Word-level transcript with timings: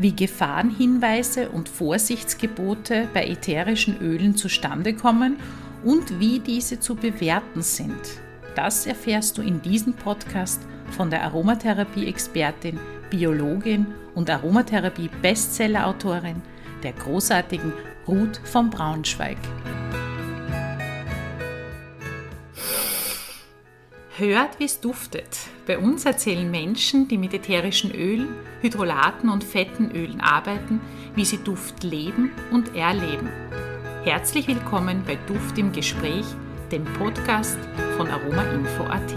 wie 0.00 0.16
Gefahrenhinweise 0.16 1.50
und 1.50 1.68
Vorsichtsgebote 1.68 3.06
bei 3.12 3.26
ätherischen 3.26 4.00
Ölen 4.00 4.34
zustande 4.34 4.94
kommen 4.94 5.36
und 5.84 6.18
wie 6.18 6.40
diese 6.40 6.80
zu 6.80 6.94
bewerten 6.94 7.60
sind. 7.62 8.00
Das 8.54 8.86
erfährst 8.86 9.36
du 9.36 9.42
in 9.42 9.60
diesem 9.60 9.92
Podcast 9.92 10.62
von 10.90 11.10
der 11.10 11.24
Aromatherapie-Expertin, 11.24 12.80
Biologin 13.10 13.88
und 14.14 14.30
Aromatherapie-Bestseller-Autorin, 14.30 16.40
der 16.82 16.92
großartigen 16.92 17.74
Ruth 18.08 18.40
von 18.44 18.70
Braunschweig. 18.70 19.36
Hört, 24.20 24.60
wie 24.60 24.64
es 24.64 24.80
duftet. 24.80 25.38
Bei 25.66 25.78
uns 25.78 26.04
erzählen 26.04 26.50
Menschen, 26.50 27.08
die 27.08 27.16
mit 27.16 27.32
ätherischen 27.32 27.90
Ölen, 27.90 28.28
Hydrolaten 28.60 29.30
und 29.30 29.42
fetten 29.42 29.92
Ölen 29.92 30.20
arbeiten, 30.20 30.82
wie 31.14 31.24
sie 31.24 31.38
Duft 31.38 31.82
leben 31.84 32.30
und 32.52 32.76
erleben. 32.76 33.30
Herzlich 34.04 34.46
willkommen 34.46 35.04
bei 35.06 35.16
Duft 35.26 35.56
im 35.56 35.72
Gespräch, 35.72 36.26
dem 36.70 36.84
Podcast 36.84 37.56
von 37.96 38.08
aromainfo.at. 38.08 39.14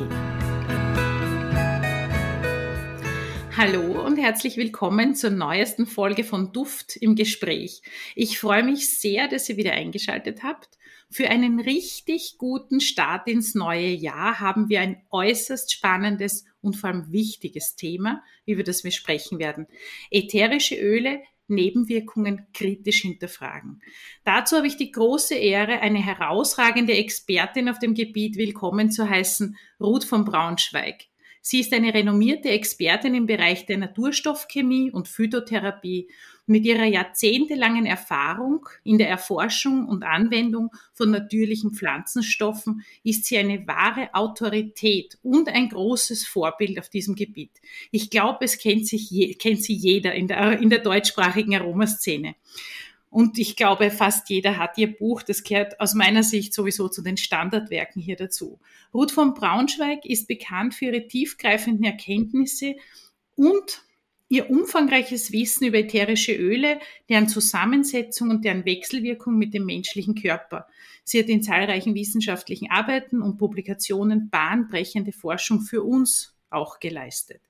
Hallo 3.58 4.06
und 4.06 4.16
herzlich 4.16 4.56
willkommen 4.56 5.16
zur 5.16 5.32
neuesten 5.32 5.86
Folge 5.86 6.24
von 6.24 6.54
Duft 6.54 6.96
im 6.96 7.18
Gespräch. 7.18 7.82
Ich 8.16 8.40
freue 8.40 8.64
mich 8.64 9.02
sehr, 9.02 9.28
dass 9.28 9.50
ihr 9.50 9.58
wieder 9.58 9.74
eingeschaltet 9.74 10.44
habt 10.44 10.70
für 11.14 11.30
einen 11.30 11.60
richtig 11.60 12.36
guten 12.38 12.82
Start 12.82 13.28
ins 13.28 13.54
neue 13.54 13.90
Jahr 13.90 14.40
haben 14.40 14.68
wir 14.68 14.82
ein 14.82 15.04
äußerst 15.12 15.72
spannendes 15.72 16.46
und 16.62 16.76
vor 16.76 16.90
allem 16.90 17.12
wichtiges 17.12 17.76
Thema, 17.76 18.24
wir 18.46 18.64
das 18.64 18.82
besprechen 18.82 19.38
werden. 19.38 19.68
Ätherische 20.10 20.76
Öle 20.76 21.22
Nebenwirkungen 21.48 22.48
kritisch 22.54 23.02
hinterfragen. 23.02 23.82
Dazu 24.24 24.56
habe 24.56 24.68
ich 24.68 24.78
die 24.78 24.92
große 24.92 25.36
Ehre, 25.36 25.82
eine 25.82 26.00
herausragende 26.00 26.94
Expertin 26.94 27.70
auf 27.70 27.80
dem 27.80 27.94
Gebiet 27.94 28.38
willkommen 28.38 28.92
zu 28.92 29.10
heißen, 29.10 29.58
Ruth 29.80 30.06
von 30.06 30.26
Braunschweig. 30.26 31.06
Sie 31.42 31.60
ist 31.60 31.74
eine 31.74 31.94
renommierte 31.94 32.50
Expertin 32.50 33.14
im 33.16 33.26
Bereich 33.26 33.66
der 33.66 33.78
Naturstoffchemie 33.78 34.92
und 34.92 35.10
Phytotherapie 35.10 36.10
mit 36.46 36.66
ihrer 36.66 36.86
jahrzehntelangen 36.86 37.86
Erfahrung 37.86 38.68
in 38.84 38.98
der 38.98 39.10
Erforschung 39.10 39.88
und 39.88 40.04
Anwendung 40.04 40.72
von 40.94 41.12
natürlichen 41.12 41.74
Pflanzenstoffen 41.74 42.84
ist 43.04 43.26
sie 43.26 43.38
eine 43.38 43.66
wahre 43.68 44.14
Autorität 44.14 45.18
und 45.24 45.48
ein 45.48 45.70
großes 45.70 46.26
Vorbild 46.28 46.80
auf 46.80 46.90
diesem 46.90 47.16
Gebiet. 47.16 47.62
Ich 47.92 48.10
glaube, 48.10 48.46
es 48.46 48.58
kennt, 48.58 48.88
sich 48.88 49.38
kennt 49.40 49.64
sie 49.64 49.74
jeder 49.74 50.14
in 50.14 50.28
der, 50.28 50.60
in 50.60 50.70
der 50.70 50.80
deutschsprachigen 50.80 51.56
Aromaszene. 51.56 52.36
Und 53.10 53.38
ich 53.38 53.56
glaube, 53.56 53.92
fast 53.92 54.30
jeder 54.32 54.58
hat 54.58 54.76
ihr 54.80 54.92
Buch. 54.92 55.22
Das 55.22 55.44
gehört 55.44 55.80
aus 55.80 55.94
meiner 55.94 56.24
Sicht 56.24 56.52
sowieso 56.52 56.90
zu 56.90 57.04
den 57.04 57.16
Standardwerken 57.16 58.02
hier 58.02 58.16
dazu. 58.16 58.60
Ruth 58.92 59.12
von 59.12 59.36
Braunschweig 59.36 60.04
ist 60.04 60.28
bekannt 60.28 60.74
für 60.74 60.86
ihre 60.86 61.08
tiefgreifenden 61.08 61.84
Erkenntnisse 61.84 62.76
und 63.36 63.84
Ihr 64.30 64.50
umfangreiches 64.50 65.32
Wissen 65.32 65.66
über 65.66 65.78
ätherische 65.78 66.34
Öle, 66.34 66.80
deren 67.10 67.28
Zusammensetzung 67.28 68.30
und 68.30 68.46
deren 68.46 68.66
Wechselwirkung 68.66 69.38
mit 69.38 69.54
dem 69.54 69.66
menschlichen 69.66 70.16
Körper. 70.16 70.68
Sie 71.04 71.20
hat 71.20 71.28
in 71.28 71.44
zahlreichen 71.44 71.94
wissenschaftlichen 71.94 72.72
Arbeiten 72.72 73.22
und 73.22 73.38
Publikationen 73.38 74.30
bahnbrechende 74.30 75.12
Forschung 75.12 75.62
für 75.62 75.84
uns 75.84 76.34
auch 76.50 76.80
geleistet. 76.80 77.42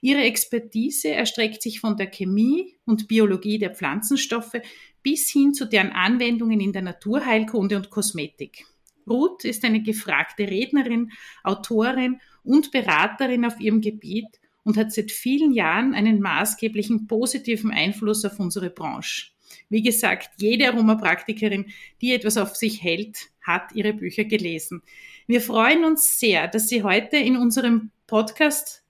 Ihre 0.00 0.22
Expertise 0.22 1.08
erstreckt 1.08 1.62
sich 1.62 1.80
von 1.80 1.96
der 1.96 2.06
Chemie 2.06 2.76
und 2.84 3.08
Biologie 3.08 3.58
der 3.58 3.74
Pflanzenstoffe 3.74 4.60
bis 5.02 5.30
hin 5.30 5.54
zu 5.54 5.64
deren 5.64 5.92
Anwendungen 5.92 6.60
in 6.60 6.72
der 6.72 6.82
Naturheilkunde 6.82 7.76
und 7.76 7.90
Kosmetik. 7.90 8.66
Ruth 9.08 9.44
ist 9.44 9.64
eine 9.64 9.82
gefragte 9.82 10.44
Rednerin, 10.44 11.10
Autorin 11.42 12.20
und 12.44 12.70
Beraterin 12.70 13.44
auf 13.44 13.58
ihrem 13.58 13.80
Gebiet 13.80 14.39
und 14.64 14.76
hat 14.76 14.92
seit 14.92 15.10
vielen 15.10 15.52
Jahren 15.52 15.94
einen 15.94 16.20
maßgeblichen 16.20 17.06
positiven 17.06 17.70
Einfluss 17.70 18.24
auf 18.24 18.38
unsere 18.38 18.70
Branche. 18.70 19.30
Wie 19.68 19.82
gesagt, 19.82 20.30
jede 20.38 20.68
Aromapraktikerin, 20.68 21.66
die 22.00 22.14
etwas 22.14 22.36
auf 22.36 22.56
sich 22.56 22.82
hält, 22.82 23.30
hat 23.40 23.72
ihre 23.74 23.92
Bücher 23.92 24.24
gelesen. 24.24 24.82
Wir 25.26 25.40
freuen 25.40 25.84
uns 25.84 26.18
sehr, 26.18 26.48
dass 26.48 26.68
sie 26.68 26.82
heute 26.82 27.16
in 27.16 27.36
unserem 27.36 27.90
Podcast 28.06 28.84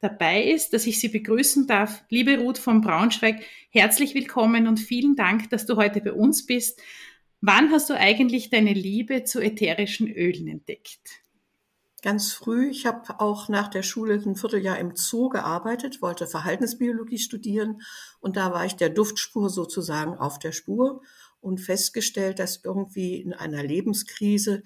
dabei 0.00 0.42
ist, 0.42 0.72
dass 0.72 0.86
ich 0.86 0.98
Sie 0.98 1.08
begrüßen 1.08 1.66
darf. 1.66 2.04
Liebe 2.08 2.38
Ruth 2.38 2.58
von 2.58 2.80
Braunschweig, 2.80 3.42
herzlich 3.70 4.14
willkommen 4.14 4.66
und 4.66 4.80
vielen 4.80 5.14
Dank, 5.14 5.48
dass 5.50 5.64
du 5.64 5.76
heute 5.76 6.00
bei 6.00 6.12
uns 6.12 6.44
bist. 6.44 6.80
Wann 7.40 7.70
hast 7.70 7.88
du 7.88 7.94
eigentlich 7.94 8.50
deine 8.50 8.72
Liebe 8.72 9.24
zu 9.24 9.40
ätherischen 9.40 10.08
Ölen 10.12 10.48
entdeckt? 10.48 11.21
Ganz 12.02 12.32
früh. 12.32 12.68
Ich 12.68 12.84
habe 12.84 13.20
auch 13.20 13.48
nach 13.48 13.68
der 13.68 13.82
Schule 13.82 14.14
ein 14.14 14.36
Vierteljahr 14.36 14.78
im 14.78 14.94
Zoo 14.96 15.28
gearbeitet, 15.28 16.02
wollte 16.02 16.26
Verhaltensbiologie 16.26 17.18
studieren 17.18 17.80
und 18.20 18.36
da 18.36 18.52
war 18.52 18.66
ich 18.66 18.74
der 18.74 18.90
Duftspur 18.90 19.48
sozusagen 19.48 20.18
auf 20.18 20.38
der 20.38 20.52
Spur 20.52 21.00
und 21.40 21.60
festgestellt, 21.60 22.38
dass 22.38 22.60
irgendwie 22.62 23.16
in 23.16 23.32
einer 23.32 23.62
Lebenskrise 23.62 24.62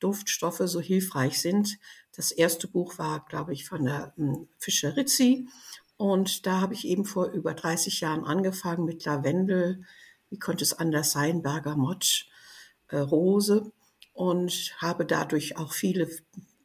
Duftstoffe 0.00 0.62
so 0.64 0.80
hilfreich 0.80 1.40
sind. 1.40 1.78
Das 2.16 2.32
erste 2.32 2.66
Buch 2.68 2.98
war, 2.98 3.24
glaube 3.26 3.52
ich, 3.52 3.66
von 3.66 3.84
der 3.84 4.12
hm, 4.16 4.48
Fischer 4.58 4.96
Rizzi 4.96 5.48
und 5.96 6.46
da 6.46 6.60
habe 6.60 6.74
ich 6.74 6.86
eben 6.86 7.04
vor 7.04 7.26
über 7.26 7.54
30 7.54 8.00
Jahren 8.00 8.24
angefangen 8.24 8.84
mit 8.84 9.04
Lavendel, 9.04 9.84
wie 10.28 10.38
konnte 10.38 10.64
es 10.64 10.72
anders 10.72 11.12
sein, 11.12 11.42
Bergamott, 11.42 12.26
äh, 12.88 12.98
Rose 12.98 13.70
und 14.12 14.74
habe 14.78 15.04
dadurch 15.04 15.56
auch 15.56 15.72
viele 15.72 16.08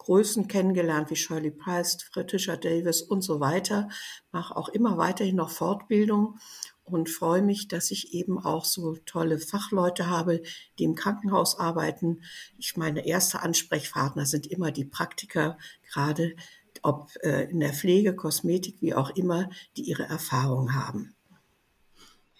Größen 0.05 0.47
kennengelernt 0.47 1.09
wie 1.09 1.15
Shirley 1.15 1.49
Price, 1.49 1.97
Fritisha 2.11 2.57
Davis 2.57 3.01
und 3.01 3.23
so 3.23 3.39
weiter. 3.39 3.89
Mache 4.31 4.55
auch 4.55 4.69
immer 4.69 4.97
weiterhin 4.97 5.35
noch 5.35 5.49
Fortbildung 5.49 6.37
und 6.83 7.09
freue 7.09 7.41
mich, 7.41 7.67
dass 7.67 7.89
ich 7.89 8.13
eben 8.13 8.37
auch 8.37 8.65
so 8.65 8.97
tolle 9.07 9.39
Fachleute 9.39 10.07
habe, 10.07 10.43
die 10.77 10.83
im 10.83 10.93
Krankenhaus 10.93 11.57
arbeiten. 11.57 12.21
Ich 12.59 12.77
meine, 12.77 13.07
erste 13.07 13.41
Ansprechpartner 13.41 14.27
sind 14.27 14.45
immer 14.45 14.69
die 14.69 14.85
Praktiker, 14.85 15.57
gerade 15.91 16.35
ob 16.83 17.09
äh, 17.23 17.49
in 17.49 17.59
der 17.59 17.73
Pflege, 17.73 18.15
Kosmetik, 18.15 18.77
wie 18.81 18.93
auch 18.93 19.09
immer, 19.09 19.49
die 19.75 19.89
ihre 19.89 20.03
Erfahrung 20.03 20.75
haben. 20.75 21.15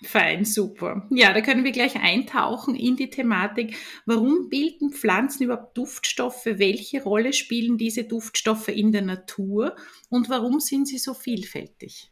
Fein, 0.04 0.44
super. 0.44 1.08
Ja, 1.10 1.34
da 1.34 1.42
können 1.42 1.64
wir 1.64 1.72
gleich 1.72 1.96
eintauchen 1.96 2.76
in 2.76 2.98
die 2.98 3.10
Thematik. 3.10 3.78
Warum 4.06 4.50
bilden 4.50 4.92
Pflanzen 4.92 5.44
überhaupt 5.44 5.78
Duftstoffe? 5.78 6.46
Welche 6.46 7.02
Rolle 7.02 7.32
spielen 7.32 7.78
diese 7.78 8.04
Duftstoffe 8.04 8.68
in 8.68 8.92
der 8.92 9.04
Natur? 9.04 9.76
Und 10.10 10.30
warum 10.30 10.60
sind 10.60 10.88
sie 10.88 10.98
so 10.98 11.14
vielfältig? 11.14 12.12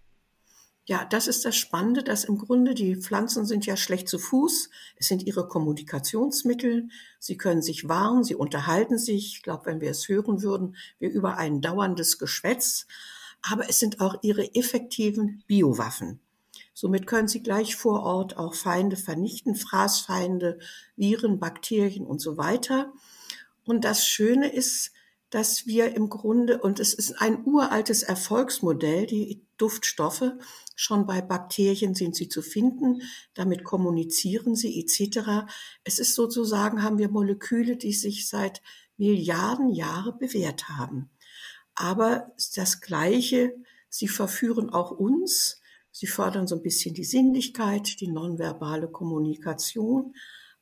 Ja, 0.85 1.05
das 1.05 1.27
ist 1.27 1.45
das 1.45 1.55
Spannende, 1.55 2.03
dass 2.03 2.25
im 2.25 2.37
Grunde 2.37 2.73
die 2.73 2.95
Pflanzen 2.97 3.45
sind 3.45 3.65
ja 3.65 3.77
schlecht 3.77 4.09
zu 4.09 4.17
Fuß. 4.17 4.69
Es 4.97 5.07
sind 5.07 5.23
ihre 5.23 5.47
Kommunikationsmittel. 5.47 6.89
Sie 7.19 7.37
können 7.37 7.61
sich 7.61 7.87
warnen, 7.87 8.23
sie 8.23 8.35
unterhalten 8.35 8.97
sich. 8.97 9.35
Ich 9.35 9.43
glaube, 9.43 9.65
wenn 9.67 9.79
wir 9.81 9.91
es 9.91 10.07
hören 10.09 10.41
würden, 10.41 10.75
wir 10.99 11.09
über 11.09 11.37
ein 11.37 11.61
dauerndes 11.61 12.17
Geschwätz. 12.17 12.85
Aber 13.41 13.69
es 13.69 13.79
sind 13.79 14.01
auch 14.01 14.23
ihre 14.23 14.55
effektiven 14.55 15.43
Biowaffen. 15.47 16.19
Somit 16.73 17.07
können 17.07 17.27
Sie 17.27 17.43
gleich 17.43 17.75
vor 17.75 18.03
Ort 18.03 18.37
auch 18.37 18.55
Feinde 18.55 18.97
vernichten, 18.97 19.55
Fraßfeinde, 19.55 20.59
Viren, 20.95 21.39
Bakterien 21.39 22.05
und 22.05 22.19
so 22.19 22.37
weiter. 22.37 22.91
Und 23.63 23.85
das 23.85 24.05
Schöne 24.05 24.51
ist, 24.51 24.91
dass 25.29 25.65
wir 25.65 25.95
im 25.95 26.09
Grunde, 26.09 26.59
und 26.59 26.79
es 26.79 26.93
ist 26.93 27.19
ein 27.19 27.43
uraltes 27.45 28.03
Erfolgsmodell, 28.03 29.07
die 29.07 29.41
Duftstoffe, 29.57 30.31
schon 30.75 31.07
bei 31.07 31.21
Bakterien 31.21 31.95
sind 31.95 32.15
sie 32.15 32.29
zu 32.29 32.41
finden, 32.41 33.01
damit 33.33 33.63
kommunizieren 33.63 34.55
sie 34.55 34.79
etc. 34.79 35.47
Es 35.83 35.97
ist 35.97 36.13
sozusagen, 36.13 36.83
haben 36.83 36.99
wir 36.99 37.09
Moleküle, 37.09 37.77
die 37.77 37.93
sich 37.93 38.27
seit 38.27 38.61
Milliarden 38.97 39.69
Jahre 39.69 40.13
bewährt 40.13 40.69
haben. 40.69 41.09
Aber 41.73 42.31
das 42.55 42.81
Gleiche, 42.81 43.55
sie 43.89 44.07
verführen 44.07 44.69
auch 44.69 44.91
uns, 44.91 45.62
Sie 45.93 46.07
fördern 46.07 46.47
so 46.47 46.55
ein 46.55 46.63
bisschen 46.63 46.95
die 46.95 47.03
Sinnlichkeit, 47.03 48.01
die 48.01 48.07
nonverbale 48.07 48.87
Kommunikation, 48.87 50.15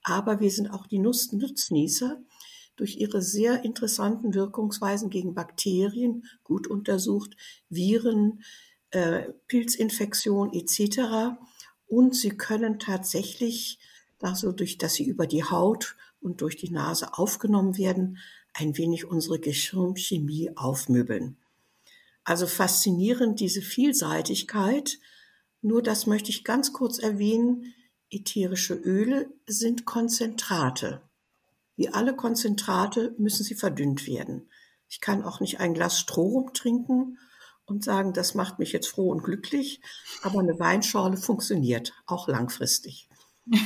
aber 0.04 0.42
wir 0.42 0.52
sind 0.52 0.70
auch 0.70 0.88
die 0.88 1.00
Nutznießer 1.00 2.22
durch 2.76 2.98
ihre 2.98 3.22
sehr 3.22 3.64
interessanten 3.64 4.34
Wirkungsweisen 4.34 5.10
gegen 5.10 5.34
Bakterien, 5.34 6.26
gut 6.44 6.68
untersucht, 6.68 7.38
Viren, 7.70 8.44
äh, 8.90 9.30
Pilzinfektion 9.48 10.52
etc. 10.52 11.38
Und 11.88 12.14
sie 12.14 12.32
können 12.32 12.78
tatsächlich, 12.78 13.80
also 14.20 14.52
durch, 14.52 14.78
dass 14.78 14.96
sie 14.96 15.06
über 15.06 15.28
die 15.28 15.46
Haut 15.46 15.96
und 16.20 16.42
durch 16.42 16.58
die 16.58 16.72
Nase 16.72 17.18
aufgenommen 17.18 17.78
werden, 17.78 18.18
ein 18.54 18.78
wenig 18.78 19.06
unsere 19.06 19.40
Gehirnchemie 19.40 20.52
aufmöbeln. 20.58 21.38
Also 22.26 22.48
faszinierend 22.48 23.40
diese 23.40 23.62
Vielseitigkeit 23.62 25.00
Nur 25.62 25.82
das 25.82 26.08
möchte 26.08 26.30
ich 26.30 26.44
ganz 26.44 26.74
kurz 26.74 27.00
erwähnen. 27.00 27.74
Ätherische 28.10 28.74
Öle 28.74 29.30
sind 29.46 29.86
Konzentrate. 29.86 31.02
Wie 31.76 31.90
alle 31.90 32.16
Konzentrate 32.16 33.16
müssen 33.18 33.44
sie 33.44 33.56
verdünnt 33.56 34.08
werden. 34.08 34.50
Ich 34.90 35.00
kann 35.00 35.24
auch 35.24 35.40
nicht 35.40 35.60
ein 35.60 35.74
Glas 35.74 36.00
Stroh 36.00 36.50
trinken 36.54 37.18
und 37.66 37.84
sagen, 37.84 38.14
das 38.14 38.36
macht 38.36 38.60
mich 38.60 38.74
jetzt 38.74 38.88
froh 38.88 39.10
und 39.10 39.24
glücklich, 39.24 39.82
aber 40.22 40.40
eine 40.40 40.60
Weinschorle 40.60 41.18
funktioniert 41.18 41.94
auch 42.06 42.28
langfristig. 42.28 43.08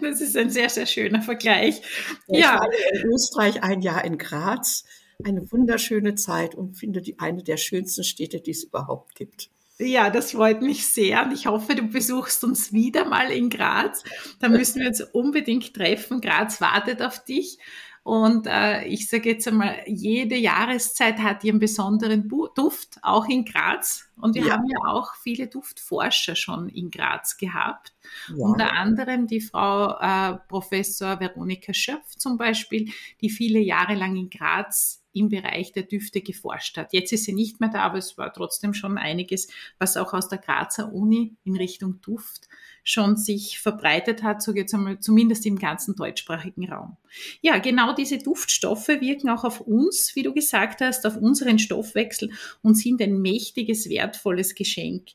Das 0.00 0.20
ist 0.20 0.36
ein 0.36 0.50
sehr, 0.50 0.68
sehr 0.68 0.84
schöner 0.86 1.22
Vergleich. 1.22 1.80
Ja. 2.28 2.36
Ich 2.36 2.44
war 2.44 3.02
in 3.02 3.10
Österreich 3.10 3.62
ein 3.62 3.80
Jahr 3.80 4.04
in 4.04 4.18
Graz, 4.18 4.84
eine 5.24 5.50
wunderschöne 5.50 6.14
Zeit 6.14 6.54
und 6.54 6.74
finde 6.74 7.00
die 7.00 7.18
eine 7.18 7.42
der 7.42 7.56
schönsten 7.56 8.04
Städte, 8.04 8.40
die 8.40 8.50
es 8.50 8.64
überhaupt 8.64 9.14
gibt. 9.14 9.50
Ja, 9.78 10.08
das 10.08 10.32
freut 10.32 10.62
mich 10.62 10.86
sehr 10.86 11.24
und 11.24 11.32
ich 11.32 11.46
hoffe, 11.46 11.74
du 11.74 11.82
besuchst 11.82 12.44
uns 12.44 12.72
wieder 12.72 13.06
mal 13.06 13.30
in 13.30 13.50
Graz. 13.50 14.04
Da 14.38 14.48
müssen 14.48 14.80
wir 14.80 14.88
uns 14.88 15.00
unbedingt 15.00 15.74
treffen. 15.74 16.20
Graz 16.20 16.60
wartet 16.60 17.02
auf 17.02 17.24
dich. 17.24 17.58
Und 18.04 18.46
äh, 18.46 18.84
ich 18.84 19.08
sage 19.08 19.30
jetzt 19.30 19.48
einmal, 19.48 19.82
jede 19.86 20.36
Jahreszeit 20.36 21.18
hat 21.20 21.42
ihren 21.42 21.58
besonderen 21.58 22.28
Duft, 22.54 22.98
auch 23.00 23.26
in 23.26 23.46
Graz. 23.46 24.04
Und 24.20 24.34
wir 24.34 24.44
ja. 24.44 24.52
haben 24.52 24.66
ja 24.68 24.92
auch 24.92 25.14
viele 25.14 25.46
Duftforscher 25.48 26.36
schon 26.36 26.68
in 26.68 26.90
Graz 26.90 27.38
gehabt. 27.38 27.94
Ja. 28.28 28.44
Unter 28.44 28.74
anderem 28.74 29.26
die 29.26 29.40
Frau 29.40 29.98
äh, 29.98 30.36
Professor 30.48 31.18
Veronika 31.18 31.72
Schöpf 31.72 32.14
zum 32.16 32.36
Beispiel, 32.36 32.92
die 33.22 33.30
viele 33.30 33.58
Jahre 33.58 33.94
lang 33.94 34.16
in 34.16 34.28
Graz 34.28 35.03
im 35.14 35.28
Bereich 35.28 35.72
der 35.72 35.84
Düfte 35.84 36.20
geforscht 36.20 36.76
hat. 36.76 36.92
Jetzt 36.92 37.12
ist 37.12 37.24
sie 37.24 37.32
nicht 37.32 37.60
mehr 37.60 37.70
da, 37.70 37.80
aber 37.80 37.98
es 37.98 38.18
war 38.18 38.32
trotzdem 38.32 38.74
schon 38.74 38.98
einiges, 38.98 39.48
was 39.78 39.96
auch 39.96 40.12
aus 40.12 40.28
der 40.28 40.38
Grazer 40.38 40.92
Uni 40.92 41.36
in 41.44 41.56
Richtung 41.56 42.00
Duft 42.00 42.48
schon 42.82 43.16
sich 43.16 43.58
verbreitet 43.58 44.22
hat, 44.22 44.42
so 44.42 44.52
jetzt 44.52 44.74
einmal 44.74 45.00
zumindest 45.00 45.46
im 45.46 45.58
ganzen 45.58 45.96
deutschsprachigen 45.96 46.70
Raum. 46.70 46.96
Ja, 47.40 47.58
genau 47.58 47.94
diese 47.94 48.18
Duftstoffe 48.18 48.88
wirken 48.88 49.30
auch 49.30 49.44
auf 49.44 49.60
uns, 49.60 50.14
wie 50.14 50.22
du 50.22 50.34
gesagt 50.34 50.82
hast, 50.82 51.06
auf 51.06 51.16
unseren 51.16 51.58
Stoffwechsel 51.58 52.30
und 52.62 52.74
sind 52.74 53.00
ein 53.00 53.22
mächtiges, 53.22 53.88
wertvolles 53.88 54.54
Geschenk. 54.54 55.08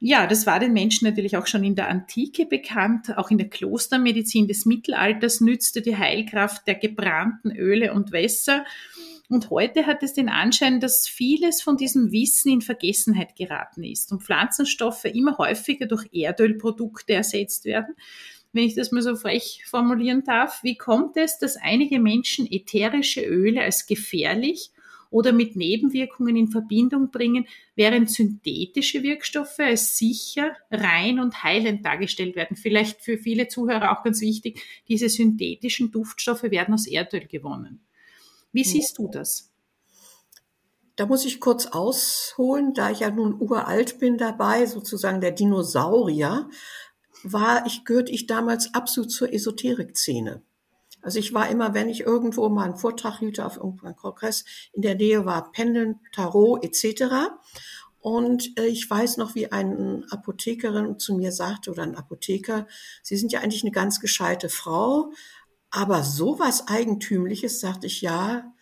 Ja, 0.00 0.28
das 0.28 0.46
war 0.46 0.60
den 0.60 0.74
Menschen 0.74 1.06
natürlich 1.06 1.36
auch 1.36 1.48
schon 1.48 1.64
in 1.64 1.74
der 1.74 1.88
Antike 1.88 2.46
bekannt. 2.46 3.16
Auch 3.18 3.30
in 3.30 3.38
der 3.38 3.48
Klostermedizin 3.48 4.46
des 4.46 4.64
Mittelalters 4.64 5.40
nützte 5.40 5.82
die 5.82 5.96
Heilkraft 5.96 6.66
der 6.68 6.76
gebrannten 6.76 7.50
Öle 7.50 7.92
und 7.92 8.12
Wässer. 8.12 8.64
Und 9.30 9.50
heute 9.50 9.86
hat 9.86 10.02
es 10.02 10.14
den 10.14 10.30
Anschein, 10.30 10.80
dass 10.80 11.06
vieles 11.06 11.60
von 11.60 11.76
diesem 11.76 12.12
Wissen 12.12 12.50
in 12.50 12.60
Vergessenheit 12.62 13.36
geraten 13.36 13.84
ist 13.84 14.10
und 14.10 14.22
Pflanzenstoffe 14.22 15.04
immer 15.04 15.36
häufiger 15.36 15.86
durch 15.86 16.06
Erdölprodukte 16.12 17.12
ersetzt 17.12 17.66
werden. 17.66 17.94
Wenn 18.52 18.64
ich 18.64 18.74
das 18.74 18.90
mal 18.90 19.02
so 19.02 19.14
frech 19.16 19.64
formulieren 19.66 20.24
darf, 20.24 20.62
wie 20.62 20.76
kommt 20.76 21.18
es, 21.18 21.38
dass 21.38 21.56
einige 21.56 22.00
Menschen 22.00 22.50
ätherische 22.50 23.20
Öle 23.20 23.60
als 23.60 23.86
gefährlich 23.86 24.70
oder 25.10 25.32
mit 25.32 25.56
Nebenwirkungen 25.56 26.36
in 26.36 26.48
Verbindung 26.48 27.10
bringen, 27.10 27.46
während 27.76 28.10
synthetische 28.10 29.02
Wirkstoffe 29.02 29.58
als 29.58 29.98
sicher, 29.98 30.52
rein 30.70 31.20
und 31.20 31.42
heilend 31.42 31.84
dargestellt 31.84 32.34
werden. 32.34 32.56
Vielleicht 32.56 33.02
für 33.02 33.18
viele 33.18 33.48
Zuhörer 33.48 33.92
auch 33.92 34.02
ganz 34.02 34.22
wichtig, 34.22 34.62
diese 34.88 35.10
synthetischen 35.10 35.90
Duftstoffe 35.90 36.44
werden 36.44 36.72
aus 36.72 36.86
Erdöl 36.86 37.26
gewonnen. 37.26 37.80
Wie 38.52 38.64
siehst 38.64 38.98
du 38.98 39.08
das? 39.08 39.50
Da 40.96 41.06
muss 41.06 41.24
ich 41.24 41.40
kurz 41.40 41.66
ausholen, 41.66 42.74
da 42.74 42.90
ich 42.90 43.00
ja 43.00 43.10
nun 43.10 43.40
uralt 43.40 44.00
bin 44.00 44.18
dabei, 44.18 44.66
sozusagen 44.66 45.20
der 45.20 45.30
Dinosaurier, 45.30 46.50
war 47.22 47.66
ich, 47.66 47.84
gehörte 47.84 48.12
ich 48.12 48.26
damals 48.26 48.74
absolut 48.74 49.12
zur 49.12 49.32
Esoterik-Szene. 49.32 50.42
Also 51.00 51.20
ich 51.20 51.32
war 51.32 51.48
immer, 51.48 51.74
wenn 51.74 51.88
ich 51.88 52.00
irgendwo 52.00 52.48
mal 52.48 52.64
einen 52.64 52.76
Vortrag 52.76 53.18
hielte 53.18 53.46
auf 53.46 53.56
irgendeinem 53.56 53.96
Kongress, 53.96 54.44
in 54.72 54.82
der 54.82 54.96
Nähe 54.96 55.24
war 55.24 55.52
Pendeln, 55.52 56.00
Tarot 56.12 56.64
etc. 56.64 57.30
Und 58.00 58.58
äh, 58.58 58.66
ich 58.66 58.88
weiß 58.88 59.16
noch, 59.16 59.34
wie 59.34 59.52
eine 59.52 60.04
Apothekerin 60.10 60.98
zu 60.98 61.14
mir 61.14 61.32
sagte 61.32 61.70
oder 61.70 61.82
ein 61.82 61.96
Apotheker, 61.96 62.66
Sie 63.02 63.16
sind 63.16 63.32
ja 63.32 63.40
eigentlich 63.40 63.62
eine 63.62 63.72
ganz 63.72 64.00
gescheite 64.00 64.48
Frau, 64.48 65.12
aber 65.70 66.02
sowas 66.02 66.68
Eigentümliches, 66.68 67.60
sagte 67.60 67.86
ich, 67.86 68.00
ja, 68.00 68.52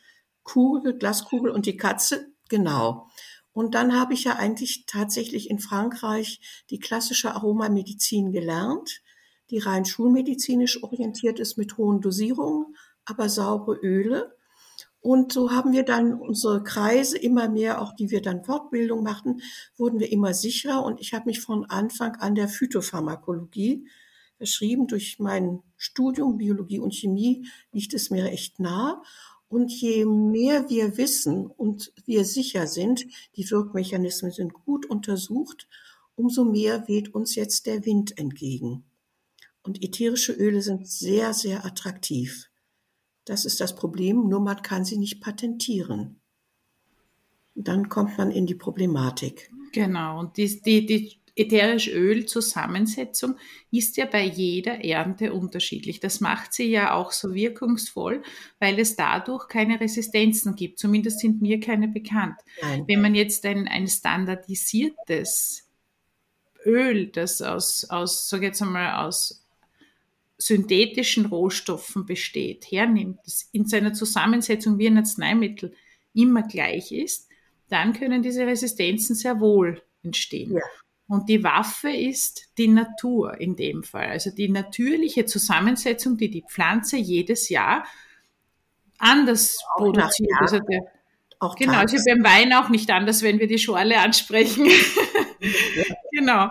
Kugel, 0.42 0.96
Glaskugel 0.96 1.50
und 1.50 1.66
die 1.66 1.76
Katze, 1.76 2.32
genau. 2.48 3.08
Und 3.52 3.74
dann 3.74 3.98
habe 3.98 4.14
ich 4.14 4.24
ja 4.24 4.36
eigentlich 4.36 4.84
tatsächlich 4.86 5.50
in 5.50 5.58
Frankreich 5.58 6.40
die 6.70 6.78
klassische 6.78 7.34
Aromamedizin 7.34 8.30
gelernt, 8.30 9.02
die 9.50 9.58
rein 9.58 9.84
schulmedizinisch 9.84 10.82
orientiert 10.82 11.40
ist 11.40 11.56
mit 11.56 11.76
hohen 11.78 12.00
Dosierungen, 12.00 12.76
aber 13.04 13.28
saubere 13.28 13.78
Öle. 13.78 14.36
Und 15.00 15.32
so 15.32 15.52
haben 15.52 15.72
wir 15.72 15.84
dann 15.84 16.14
unsere 16.14 16.64
Kreise 16.64 17.16
immer 17.16 17.48
mehr, 17.48 17.80
auch 17.80 17.94
die 17.94 18.10
wir 18.10 18.20
dann 18.20 18.44
Fortbildung 18.44 19.04
machten, 19.04 19.40
wurden 19.76 20.00
wir 20.00 20.10
immer 20.10 20.34
sicherer. 20.34 20.84
Und 20.84 21.00
ich 21.00 21.14
habe 21.14 21.26
mich 21.26 21.40
von 21.40 21.64
Anfang 21.66 22.16
an 22.16 22.34
der 22.34 22.48
Phytopharmakologie 22.48 23.86
verschrieben. 24.36 24.86
Durch 24.86 25.18
mein 25.18 25.62
Studium 25.76 26.38
Biologie 26.38 26.78
und 26.78 26.94
Chemie 26.94 27.46
liegt 27.72 27.94
es 27.94 28.10
mir 28.10 28.26
echt 28.26 28.60
nah. 28.60 29.02
Und 29.48 29.72
je 29.72 30.04
mehr 30.04 30.68
wir 30.68 30.96
wissen 30.96 31.46
und 31.46 31.92
wir 32.04 32.24
sicher 32.24 32.66
sind, 32.66 33.06
die 33.36 33.48
Wirkmechanismen 33.48 34.32
sind 34.32 34.52
gut 34.52 34.86
untersucht, 34.86 35.68
umso 36.16 36.44
mehr 36.44 36.88
weht 36.88 37.14
uns 37.14 37.36
jetzt 37.36 37.66
der 37.66 37.84
Wind 37.84 38.18
entgegen. 38.18 38.84
Und 39.62 39.82
ätherische 39.82 40.32
Öle 40.32 40.62
sind 40.62 40.88
sehr, 40.88 41.32
sehr 41.32 41.64
attraktiv. 41.64 42.50
Das 43.24 43.44
ist 43.44 43.60
das 43.60 43.74
Problem, 43.74 44.28
nur 44.28 44.40
man 44.40 44.62
kann 44.62 44.84
sie 44.84 44.98
nicht 44.98 45.20
patentieren. 45.20 46.20
Dann 47.54 47.88
kommt 47.88 48.18
man 48.18 48.30
in 48.30 48.46
die 48.46 48.54
Problematik. 48.54 49.50
Genau, 49.72 50.20
und 50.20 50.36
die, 50.36 50.60
die, 50.62 50.86
die 50.86 51.20
ätherische 51.36 51.92
Ölzusammensetzung 51.92 53.36
ist 53.70 53.98
ja 53.98 54.06
bei 54.06 54.24
jeder 54.24 54.82
Ernte 54.82 55.34
unterschiedlich. 55.34 56.00
Das 56.00 56.20
macht 56.20 56.54
sie 56.54 56.64
ja 56.64 56.94
auch 56.94 57.12
so 57.12 57.34
wirkungsvoll, 57.34 58.22
weil 58.58 58.78
es 58.78 58.96
dadurch 58.96 59.46
keine 59.48 59.78
Resistenzen 59.78 60.56
gibt. 60.56 60.78
Zumindest 60.78 61.20
sind 61.20 61.42
mir 61.42 61.60
keine 61.60 61.88
bekannt. 61.88 62.40
Nein. 62.62 62.84
Wenn 62.88 63.02
man 63.02 63.14
jetzt 63.14 63.44
ein, 63.44 63.68
ein 63.68 63.86
standardisiertes 63.86 65.68
Öl, 66.64 67.08
das 67.08 67.42
aus, 67.42 67.84
aus, 67.90 68.28
sag 68.28 68.42
jetzt 68.42 68.62
einmal, 68.62 69.06
aus 69.06 69.46
synthetischen 70.38 71.26
Rohstoffen 71.26 72.06
besteht, 72.06 72.70
hernimmt, 72.70 73.18
das 73.24 73.48
in 73.52 73.66
seiner 73.66 73.92
Zusammensetzung 73.92 74.78
wie 74.78 74.86
ein 74.86 74.98
Arzneimittel 74.98 75.74
immer 76.14 76.42
gleich 76.42 76.92
ist, 76.92 77.28
dann 77.68 77.92
können 77.92 78.22
diese 78.22 78.46
Resistenzen 78.46 79.14
sehr 79.14 79.40
wohl 79.40 79.82
entstehen. 80.02 80.52
Ja. 80.52 80.62
Und 81.08 81.28
die 81.28 81.44
Waffe 81.44 81.90
ist 81.90 82.50
die 82.58 82.68
Natur 82.68 83.40
in 83.40 83.54
dem 83.54 83.84
Fall. 83.84 84.08
Also 84.08 84.30
die 84.30 84.48
natürliche 84.48 85.24
Zusammensetzung, 85.24 86.16
die 86.16 86.30
die 86.30 86.44
Pflanze 86.48 86.96
jedes 86.96 87.48
Jahr 87.48 87.84
anders 88.98 89.58
auch 89.74 89.78
produziert. 89.78 90.32
Also 90.40 90.58
der, 90.58 90.80
auch 91.38 91.54
genau, 91.54 91.74
also 91.74 91.96
beim 92.08 92.24
Wein 92.24 92.52
auch 92.52 92.70
nicht 92.70 92.90
anders, 92.90 93.22
wenn 93.22 93.38
wir 93.38 93.46
die 93.46 93.58
Schorle 93.58 93.98
ansprechen. 93.98 94.66
Ja. 94.66 95.84
genau. 96.12 96.50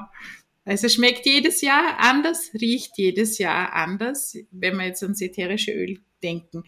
Also 0.63 0.89
schmeckt 0.89 1.25
jedes 1.25 1.61
Jahr 1.61 1.99
anders, 1.99 2.51
riecht 2.53 2.97
jedes 2.97 3.37
Jahr 3.37 3.73
anders, 3.73 4.37
wenn 4.51 4.77
wir 4.77 4.85
jetzt 4.85 5.03
ans 5.03 5.21
ätherische 5.21 5.71
Öl 5.71 5.99
denken. 6.23 6.63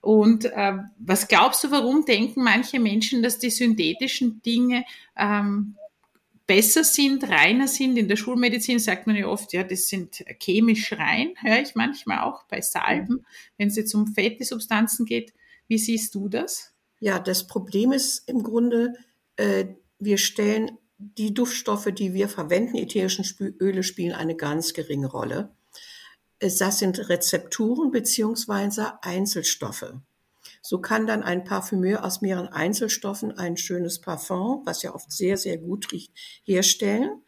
Und 0.00 0.44
äh, 0.44 0.78
was 0.98 1.28
glaubst 1.28 1.64
du, 1.64 1.70
warum 1.70 2.04
denken 2.04 2.42
manche 2.42 2.78
Menschen, 2.78 3.22
dass 3.22 3.38
die 3.38 3.50
synthetischen 3.50 4.40
Dinge 4.42 4.84
ähm, 5.16 5.76
besser 6.46 6.84
sind, 6.84 7.28
reiner 7.28 7.68
sind. 7.68 7.96
In 7.96 8.08
der 8.08 8.16
Schulmedizin 8.16 8.78
sagt 8.78 9.06
man 9.06 9.16
ja 9.16 9.26
oft, 9.26 9.52
ja, 9.52 9.64
das 9.64 9.88
sind 9.88 10.24
chemisch 10.40 10.92
rein, 10.92 11.34
höre 11.40 11.60
ich 11.60 11.74
manchmal 11.74 12.20
auch 12.20 12.44
bei 12.44 12.60
Salben, 12.60 13.24
wenn 13.56 13.68
es 13.68 13.76
jetzt 13.76 13.94
um 13.94 14.06
fette 14.06 14.44
Substanzen 14.44 15.06
geht. 15.06 15.32
Wie 15.68 15.78
siehst 15.78 16.14
du 16.14 16.28
das? 16.28 16.74
Ja, 17.00 17.18
das 17.18 17.46
Problem 17.46 17.92
ist 17.92 18.28
im 18.28 18.42
Grunde, 18.42 18.94
äh, 19.36 19.66
wir 19.98 20.18
stellen 20.18 20.78
die 20.98 21.34
Duftstoffe, 21.34 21.90
die 21.92 22.14
wir 22.14 22.28
verwenden, 22.28 22.76
ätherischen 22.76 23.24
Öle 23.60 23.82
spielen 23.82 24.12
eine 24.12 24.36
ganz 24.36 24.74
geringe 24.74 25.08
Rolle. 25.08 25.54
Das 26.38 26.78
sind 26.78 27.08
Rezepturen 27.08 27.90
beziehungsweise 27.90 29.02
Einzelstoffe. 29.02 29.94
So 30.66 30.78
kann 30.78 31.06
dann 31.06 31.22
ein 31.22 31.44
Parfümeur 31.44 32.06
aus 32.06 32.22
mehreren 32.22 32.48
Einzelstoffen 32.48 33.36
ein 33.36 33.58
schönes 33.58 34.00
Parfum, 34.00 34.62
was 34.64 34.82
ja 34.82 34.94
oft 34.94 35.12
sehr, 35.12 35.36
sehr 35.36 35.58
gut 35.58 35.92
riecht, 35.92 36.10
herstellen. 36.42 37.22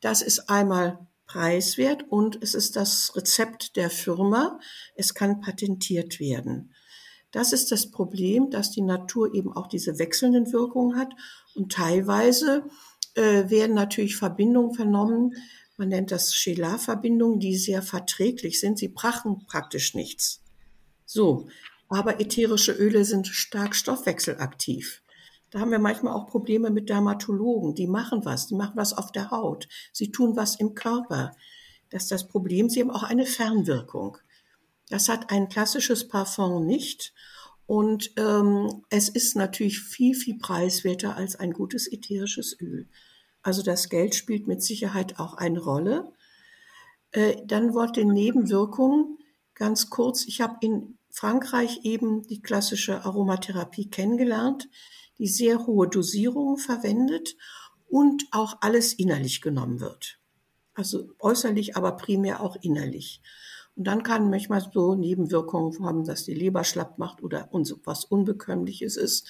Das 0.00 0.22
ist 0.22 0.50
einmal 0.50 1.06
preiswert 1.24 2.04
und 2.08 2.42
es 2.42 2.52
ist 2.52 2.74
das 2.74 3.14
Rezept 3.14 3.76
der 3.76 3.90
Firma. 3.90 4.58
Es 4.96 5.14
kann 5.14 5.40
patentiert 5.40 6.18
werden. 6.18 6.74
Das 7.30 7.52
ist 7.52 7.70
das 7.70 7.92
Problem, 7.92 8.50
dass 8.50 8.72
die 8.72 8.82
Natur 8.82 9.32
eben 9.34 9.52
auch 9.52 9.68
diese 9.68 10.00
wechselnden 10.00 10.52
Wirkungen 10.52 10.98
hat 10.98 11.12
und 11.54 11.70
teilweise 11.70 12.64
äh, 13.14 13.48
werden 13.50 13.76
natürlich 13.76 14.16
Verbindungen 14.16 14.74
vernommen. 14.74 15.34
Man 15.76 15.90
nennt 15.90 16.10
das 16.10 16.34
Chelar-Verbindungen, 16.34 17.38
die 17.38 17.56
sehr 17.56 17.82
verträglich 17.82 18.58
sind. 18.58 18.80
Sie 18.80 18.88
brachen 18.88 19.46
praktisch 19.46 19.94
nichts. 19.94 20.42
So. 21.06 21.46
Aber 21.94 22.20
ätherische 22.20 22.72
Öle 22.72 23.04
sind 23.04 23.28
stark 23.28 23.76
stoffwechselaktiv. 23.76 25.00
Da 25.50 25.60
haben 25.60 25.70
wir 25.70 25.78
manchmal 25.78 26.12
auch 26.12 26.26
Probleme 26.26 26.70
mit 26.70 26.88
Dermatologen. 26.88 27.76
Die 27.76 27.86
machen 27.86 28.24
was. 28.24 28.48
Die 28.48 28.56
machen 28.56 28.72
was 28.74 28.94
auf 28.94 29.12
der 29.12 29.30
Haut. 29.30 29.68
Sie 29.92 30.10
tun 30.10 30.34
was 30.34 30.56
im 30.56 30.74
Körper. 30.74 31.36
Das 31.90 32.02
ist 32.02 32.10
das 32.10 32.26
Problem. 32.26 32.68
Sie 32.68 32.80
haben 32.80 32.90
auch 32.90 33.04
eine 33.04 33.26
Fernwirkung. 33.26 34.18
Das 34.88 35.08
hat 35.08 35.30
ein 35.30 35.48
klassisches 35.48 36.08
Parfum 36.08 36.66
nicht. 36.66 37.14
Und 37.64 38.10
ähm, 38.16 38.82
es 38.90 39.08
ist 39.08 39.36
natürlich 39.36 39.78
viel, 39.78 40.16
viel 40.16 40.36
preiswerter 40.38 41.16
als 41.16 41.36
ein 41.36 41.52
gutes 41.52 41.86
ätherisches 41.86 42.60
Öl. 42.60 42.88
Also 43.42 43.62
das 43.62 43.88
Geld 43.88 44.16
spielt 44.16 44.48
mit 44.48 44.64
Sicherheit 44.64 45.20
auch 45.20 45.34
eine 45.34 45.60
Rolle. 45.60 46.12
Äh, 47.12 47.36
dann 47.46 47.72
Wort 47.72 47.96
den 47.96 48.08
Nebenwirkungen. 48.08 49.18
Ganz 49.54 49.90
kurz, 49.90 50.24
ich 50.24 50.40
habe 50.40 50.56
in 50.60 50.98
Frankreich 51.14 51.84
eben 51.84 52.26
die 52.26 52.42
klassische 52.42 53.04
Aromatherapie 53.04 53.88
kennengelernt, 53.88 54.68
die 55.16 55.28
sehr 55.28 55.64
hohe 55.64 55.86
Dosierungen 55.86 56.56
verwendet 56.56 57.36
und 57.88 58.24
auch 58.32 58.56
alles 58.62 58.92
innerlich 58.92 59.40
genommen 59.40 59.78
wird. 59.78 60.18
Also 60.74 61.12
äußerlich, 61.20 61.76
aber 61.76 61.92
primär 61.92 62.42
auch 62.42 62.56
innerlich. 62.62 63.22
Und 63.76 63.86
dann 63.86 64.02
kann 64.02 64.28
manchmal 64.28 64.68
so 64.72 64.96
Nebenwirkungen 64.96 65.86
haben, 65.86 66.04
dass 66.04 66.24
die 66.24 66.34
Leber 66.34 66.64
schlapp 66.64 66.98
macht 66.98 67.22
oder 67.22 67.48
was 67.84 68.04
Unbekömmliches 68.04 68.96
ist. 68.96 69.28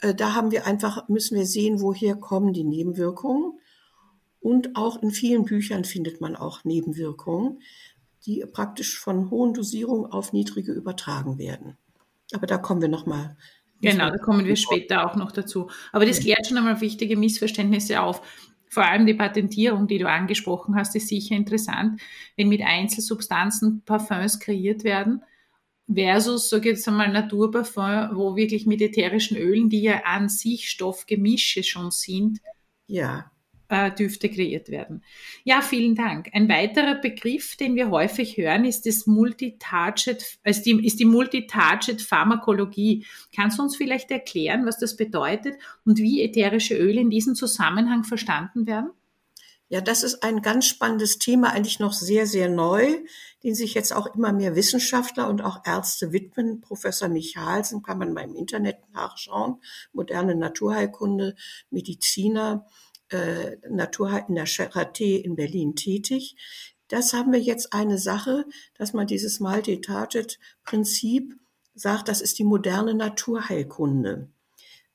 Äh, 0.00 0.14
da 0.14 0.34
haben 0.34 0.50
wir 0.50 0.66
einfach, 0.66 1.08
müssen 1.08 1.38
wir 1.38 1.46
sehen, 1.46 1.80
woher 1.80 2.16
kommen 2.16 2.52
die 2.52 2.64
Nebenwirkungen. 2.64 3.58
Und 4.38 4.76
auch 4.76 5.02
in 5.02 5.12
vielen 5.12 5.46
Büchern 5.46 5.84
findet 5.84 6.20
man 6.20 6.36
auch 6.36 6.62
Nebenwirkungen, 6.64 7.62
die 8.26 8.44
praktisch 8.52 8.98
von 8.98 9.30
hohen 9.30 9.54
Dosierungen 9.54 10.10
auf 10.10 10.32
niedrige 10.32 10.72
übertragen 10.72 11.38
werden. 11.38 11.76
Aber 12.32 12.46
da 12.46 12.58
kommen 12.58 12.82
wir 12.82 12.88
nochmal. 12.88 13.36
Genau, 13.80 14.10
da 14.10 14.18
kommen 14.18 14.44
wir 14.44 14.56
später 14.56 15.06
auch 15.06 15.16
noch 15.16 15.32
dazu. 15.32 15.70
Aber 15.92 16.06
das 16.06 16.20
klärt 16.20 16.46
schon 16.46 16.56
einmal 16.56 16.80
wichtige 16.80 17.16
Missverständnisse 17.16 18.00
auf. 18.00 18.22
Vor 18.68 18.84
allem 18.84 19.06
die 19.06 19.14
Patentierung, 19.14 19.86
die 19.86 19.98
du 19.98 20.08
angesprochen 20.08 20.74
hast, 20.74 20.96
ist 20.96 21.08
sicher 21.08 21.36
interessant, 21.36 22.00
wenn 22.36 22.48
mit 22.48 22.62
Einzelsubstanzen 22.62 23.82
Parfums 23.84 24.40
kreiert 24.40 24.82
werden 24.82 25.22
versus, 25.92 26.52
ich 26.52 26.64
jetzt 26.64 26.88
einmal, 26.88 27.12
Naturparfum, 27.12 28.16
wo 28.16 28.34
wirklich 28.34 28.66
mit 28.66 28.82
ätherischen 28.82 29.36
Ölen, 29.36 29.68
die 29.70 29.82
ja 29.82 30.02
an 30.04 30.28
sich 30.28 30.68
Stoffgemische 30.68 31.62
schon 31.62 31.90
sind, 31.90 32.40
ja. 32.88 33.30
Äh, 33.68 33.90
Düfte 33.90 34.28
kreiert 34.28 34.68
werden. 34.68 35.02
Ja, 35.42 35.60
vielen 35.60 35.96
Dank. 35.96 36.30
Ein 36.32 36.48
weiterer 36.48 36.94
Begriff, 36.94 37.56
den 37.56 37.74
wir 37.74 37.90
häufig 37.90 38.36
hören, 38.36 38.64
ist 38.64 38.86
das 38.86 39.08
Multitarget, 39.08 40.38
also 40.44 40.62
die, 40.62 40.86
ist 40.86 41.00
die 41.00 41.04
Multitarget 41.04 42.00
Pharmakologie. 42.00 43.04
Kannst 43.34 43.58
du 43.58 43.64
uns 43.64 43.76
vielleicht 43.76 44.12
erklären, 44.12 44.66
was 44.66 44.78
das 44.78 44.96
bedeutet 44.96 45.56
und 45.84 45.98
wie 45.98 46.22
ätherische 46.22 46.76
Öle 46.76 47.00
in 47.00 47.10
diesem 47.10 47.34
Zusammenhang 47.34 48.04
verstanden 48.04 48.68
werden? 48.68 48.90
Ja, 49.68 49.80
das 49.80 50.04
ist 50.04 50.22
ein 50.22 50.42
ganz 50.42 50.66
spannendes 50.66 51.18
Thema, 51.18 51.50
eigentlich 51.50 51.80
noch 51.80 51.92
sehr, 51.92 52.26
sehr 52.26 52.48
neu, 52.48 53.00
den 53.42 53.56
sich 53.56 53.74
jetzt 53.74 53.92
auch 53.92 54.14
immer 54.14 54.32
mehr 54.32 54.54
Wissenschaftler 54.54 55.28
und 55.28 55.42
auch 55.42 55.66
Ärzte 55.66 56.12
widmen. 56.12 56.60
Professor 56.60 57.08
Michalsen 57.08 57.82
kann 57.82 57.98
man 57.98 58.12
mal 58.12 58.22
im 58.22 58.36
Internet 58.36 58.78
nachschauen, 58.92 59.60
moderne 59.92 60.36
Naturheilkunde, 60.36 61.34
Mediziner, 61.70 62.64
äh, 63.10 63.56
Naturheil 63.68 64.24
in 64.28 64.34
der 64.34 64.46
Charité 64.46 65.16
in 65.16 65.36
Berlin 65.36 65.74
tätig. 65.76 66.36
Das 66.88 67.12
haben 67.12 67.32
wir 67.32 67.40
jetzt 67.40 67.72
eine 67.72 67.98
Sache, 67.98 68.44
dass 68.74 68.92
man 68.92 69.06
dieses 69.06 69.40
Multi-Target-Prinzip 69.40 71.34
sagt, 71.74 72.08
das 72.08 72.20
ist 72.20 72.38
die 72.38 72.44
moderne 72.44 72.94
Naturheilkunde. 72.94 74.28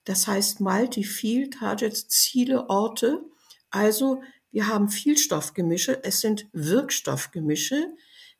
Das 0.05 0.27
heißt 0.27 0.61
Multi-Field-Targets, 0.61 2.07
Ziele, 2.07 2.69
Orte. 2.69 3.23
Also 3.69 4.21
wir 4.51 4.67
haben 4.67 4.89
Vielstoffgemische, 4.89 6.03
es 6.03 6.21
sind 6.21 6.47
Wirkstoffgemische, 6.53 7.87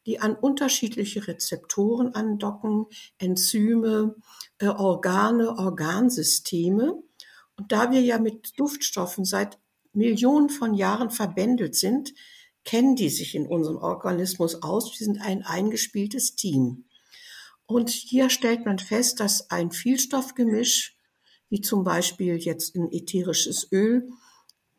die 0.06 0.20
an 0.20 0.36
unterschiedliche 0.36 1.28
Rezeptoren 1.28 2.16
andocken, 2.16 2.88
Enzyme, 3.20 4.16
äh, 4.58 4.68
Organe, 4.68 5.58
Organsysteme. 5.58 7.04
Und 7.62 7.72
da 7.72 7.92
wir 7.92 8.02
ja 8.02 8.18
mit 8.18 8.60
Duftstoffen 8.60 9.24
seit 9.24 9.60
Millionen 9.94 10.50
von 10.50 10.74
Jahren 10.74 11.12
verbändelt 11.12 11.76
sind, 11.76 12.12
kennen 12.64 12.96
die 12.96 13.10
sich 13.10 13.36
in 13.36 13.46
unserem 13.46 13.78
Organismus 13.78 14.64
aus. 14.64 15.00
Wir 15.00 15.06
sind 15.06 15.22
ein 15.22 15.44
eingespieltes 15.44 16.34
Team. 16.34 16.86
Und 17.68 17.92
hier 17.92 18.32
stellt 18.32 18.66
man 18.66 18.80
fest, 18.80 19.20
dass 19.20 19.52
ein 19.52 19.70
Vielstoffgemisch, 19.70 20.98
wie 21.50 21.62
zum 21.62 21.84
Beispiel 21.84 22.36
jetzt 22.38 22.76
ein 22.76 22.92
ätherisches 22.92 23.72
Öl, 23.72 24.10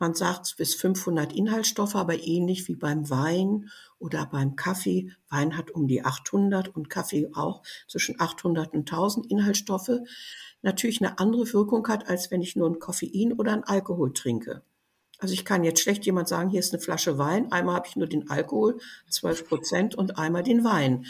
man 0.02 0.14
sagt 0.14 0.56
bis 0.56 0.74
500 0.74 1.32
Inhaltsstoffe, 1.32 1.94
aber 1.94 2.20
ähnlich 2.20 2.66
wie 2.66 2.74
beim 2.74 3.08
Wein 3.08 3.70
oder 4.00 4.26
beim 4.26 4.56
Kaffee. 4.56 5.12
Wein 5.28 5.56
hat 5.56 5.70
um 5.70 5.86
die 5.86 6.04
800 6.04 6.74
und 6.74 6.90
Kaffee 6.90 7.30
auch 7.34 7.62
zwischen 7.86 8.20
800 8.20 8.74
und 8.74 8.80
1000 8.80 9.30
Inhaltsstoffe. 9.30 10.00
Natürlich 10.60 11.00
eine 11.00 11.20
andere 11.20 11.52
Wirkung 11.52 11.86
hat, 11.86 12.08
als 12.08 12.32
wenn 12.32 12.42
ich 12.42 12.56
nur 12.56 12.68
ein 12.68 12.80
Koffein 12.80 13.32
oder 13.32 13.52
ein 13.52 13.62
Alkohol 13.62 14.12
trinke. 14.12 14.62
Also 15.20 15.34
ich 15.34 15.44
kann 15.44 15.62
jetzt 15.62 15.80
schlecht 15.80 16.04
jemand 16.04 16.26
sagen, 16.26 16.50
hier 16.50 16.58
ist 16.58 16.74
eine 16.74 16.82
Flasche 16.82 17.16
Wein, 17.16 17.52
einmal 17.52 17.76
habe 17.76 17.86
ich 17.86 17.94
nur 17.94 18.08
den 18.08 18.28
Alkohol, 18.28 18.80
12 19.08 19.46
Prozent 19.46 19.94
und 19.94 20.18
einmal 20.18 20.42
den 20.42 20.64
Wein. 20.64 21.06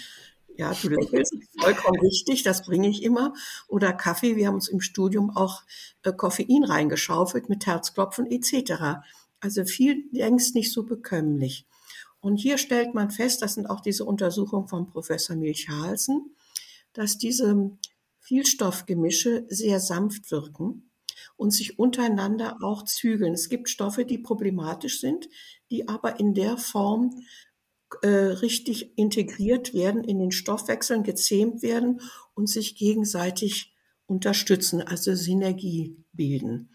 Ja, 0.63 0.73
du 0.81 0.91
lächelst, 0.91 1.35
vollkommen 1.59 1.99
richtig, 2.01 2.45
das 2.45 2.65
bringe 2.65 2.89
ich 2.89 3.03
immer. 3.03 3.35
Oder 3.67 3.93
Kaffee, 3.93 4.37
wir 4.37 4.47
haben 4.47 4.55
uns 4.55 4.69
im 4.69 4.81
Studium 4.81 5.37
auch 5.37 5.65
äh, 6.05 6.13
Koffein 6.13 6.63
reingeschaufelt 6.63 7.49
mit 7.49 7.67
Herzklopfen 7.67 8.31
etc. 8.31 9.03
Also 9.41 9.65
viel 9.65 10.05
längst 10.13 10.55
nicht 10.55 10.73
so 10.73 10.85
bekömmlich. 10.85 11.67
Und 12.21 12.37
hier 12.37 12.59
stellt 12.59 12.95
man 12.95 13.11
fest, 13.11 13.43
das 13.43 13.55
sind 13.55 13.67
auch 13.67 13.81
diese 13.81 14.05
Untersuchungen 14.05 14.69
von 14.69 14.89
Professor 14.89 15.35
Milchalsen, 15.35 16.37
dass 16.93 17.19
diese 17.19 17.73
Vielstoffgemische 18.21 19.45
sehr 19.49 19.81
sanft 19.81 20.31
wirken 20.31 20.93
und 21.35 21.51
sich 21.51 21.81
untereinander 21.81 22.59
auch 22.63 22.85
zügeln. 22.85 23.35
Es 23.35 23.49
gibt 23.49 23.69
Stoffe, 23.69 24.05
die 24.05 24.19
problematisch 24.19 25.01
sind, 25.01 25.29
die 25.73 25.89
aber 25.89 26.21
in 26.21 26.35
der 26.35 26.57
Form 26.57 27.25
äh, 28.03 28.09
richtig 28.09 28.97
integriert 28.97 29.75
werden, 29.75 30.05
in 30.05 30.19
den 30.19 30.33
Stoffwechseln 30.33 31.03
gezähmt 31.03 31.63
werden 31.63 32.01
und 32.35 32.49
sich 32.49 32.77
gegenseitig 32.77 33.75
unterstützen, 34.07 34.83
also 34.83 35.15
Synergie 35.15 35.97
bilden. 36.13 36.71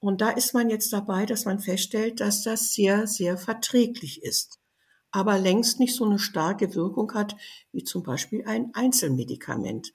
Und 0.00 0.20
da 0.20 0.30
ist 0.30 0.54
man 0.54 0.70
jetzt 0.70 0.92
dabei, 0.92 1.26
dass 1.26 1.44
man 1.44 1.58
feststellt, 1.58 2.20
dass 2.20 2.42
das 2.42 2.72
sehr, 2.72 3.06
sehr 3.06 3.36
verträglich 3.36 4.22
ist, 4.22 4.60
aber 5.10 5.38
längst 5.38 5.80
nicht 5.80 5.94
so 5.94 6.04
eine 6.04 6.18
starke 6.18 6.74
Wirkung 6.74 7.12
hat 7.14 7.36
wie 7.72 7.82
zum 7.82 8.02
Beispiel 8.02 8.44
ein 8.46 8.70
Einzelmedikament. 8.74 9.92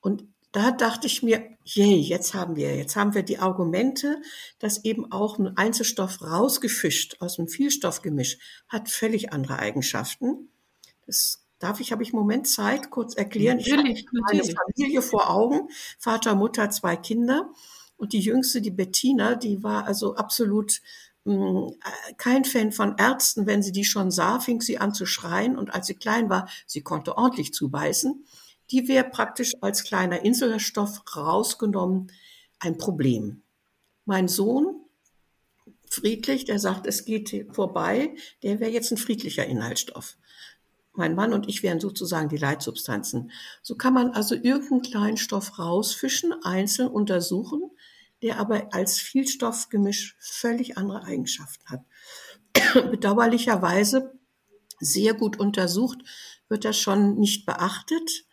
Und 0.00 0.24
da 0.56 0.70
dachte 0.70 1.06
ich 1.06 1.22
mir, 1.22 1.46
je, 1.64 1.96
jetzt 1.96 2.32
haben 2.32 2.56
wir, 2.56 2.74
jetzt 2.74 2.96
haben 2.96 3.12
wir 3.12 3.22
die 3.22 3.38
Argumente, 3.38 4.22
dass 4.58 4.84
eben 4.86 5.12
auch 5.12 5.38
ein 5.38 5.54
Einzelstoff 5.54 6.22
rausgefischt 6.22 7.18
aus 7.20 7.38
einem 7.38 7.48
Vielstoffgemisch 7.48 8.38
hat 8.66 8.88
völlig 8.88 9.34
andere 9.34 9.58
Eigenschaften. 9.58 10.48
Das 11.04 11.44
darf 11.58 11.80
ich, 11.80 11.92
habe 11.92 12.02
ich 12.02 12.14
einen 12.14 12.20
Moment 12.20 12.48
Zeit, 12.48 12.88
kurz 12.88 13.14
erklären. 13.14 13.58
Natürlich, 13.58 14.06
ich 14.06 14.06
habe 14.06 14.32
eine 14.32 14.54
Familie 14.74 15.02
vor 15.02 15.28
Augen, 15.28 15.68
Vater, 15.98 16.34
Mutter, 16.34 16.70
zwei 16.70 16.96
Kinder. 16.96 17.52
Und 17.98 18.14
die 18.14 18.20
jüngste, 18.20 18.62
die 18.62 18.70
Bettina, 18.70 19.34
die 19.34 19.62
war 19.62 19.84
also 19.84 20.14
absolut 20.14 20.80
hm, 21.26 21.74
kein 22.16 22.46
Fan 22.46 22.72
von 22.72 22.96
Ärzten. 22.96 23.46
Wenn 23.46 23.62
sie 23.62 23.72
die 23.72 23.84
schon 23.84 24.10
sah, 24.10 24.40
fing 24.40 24.62
sie 24.62 24.78
an 24.78 24.94
zu 24.94 25.04
schreien. 25.04 25.58
Und 25.58 25.74
als 25.74 25.86
sie 25.86 25.96
klein 25.96 26.30
war, 26.30 26.48
sie 26.64 26.80
konnte 26.80 27.18
ordentlich 27.18 27.52
zubeißen 27.52 28.24
die 28.70 28.88
wäre 28.88 29.08
praktisch 29.08 29.54
als 29.60 29.84
kleiner 29.84 30.24
Inselstoff 30.24 31.02
rausgenommen 31.16 32.10
ein 32.58 32.78
Problem. 32.78 33.42
Mein 34.04 34.28
Sohn, 34.28 34.84
friedlich, 35.88 36.44
der 36.44 36.58
sagt, 36.58 36.86
es 36.86 37.04
geht 37.04 37.46
vorbei, 37.52 38.14
der 38.42 38.60
wäre 38.60 38.70
jetzt 38.70 38.90
ein 38.90 38.96
friedlicher 38.96 39.46
Inhaltsstoff. 39.46 40.16
Mein 40.92 41.14
Mann 41.14 41.32
und 41.32 41.48
ich 41.48 41.62
wären 41.62 41.78
sozusagen 41.78 42.28
die 42.28 42.38
Leitsubstanzen. 42.38 43.30
So 43.62 43.76
kann 43.76 43.92
man 43.92 44.12
also 44.12 44.34
irgendeinen 44.34 44.82
kleinen 44.82 45.16
Stoff 45.18 45.58
rausfischen, 45.58 46.34
einzeln 46.42 46.88
untersuchen, 46.88 47.70
der 48.22 48.38
aber 48.38 48.72
als 48.72 48.98
Vielstoffgemisch 48.98 50.16
völlig 50.18 50.78
andere 50.78 51.04
Eigenschaften 51.04 51.64
hat. 51.68 51.84
Bedauerlicherweise 52.90 54.18
sehr 54.80 55.14
gut 55.14 55.38
untersucht 55.38 55.98
wird 56.48 56.64
das 56.64 56.78
schon 56.78 57.18
nicht 57.18 57.44
beachtet. 57.44 58.25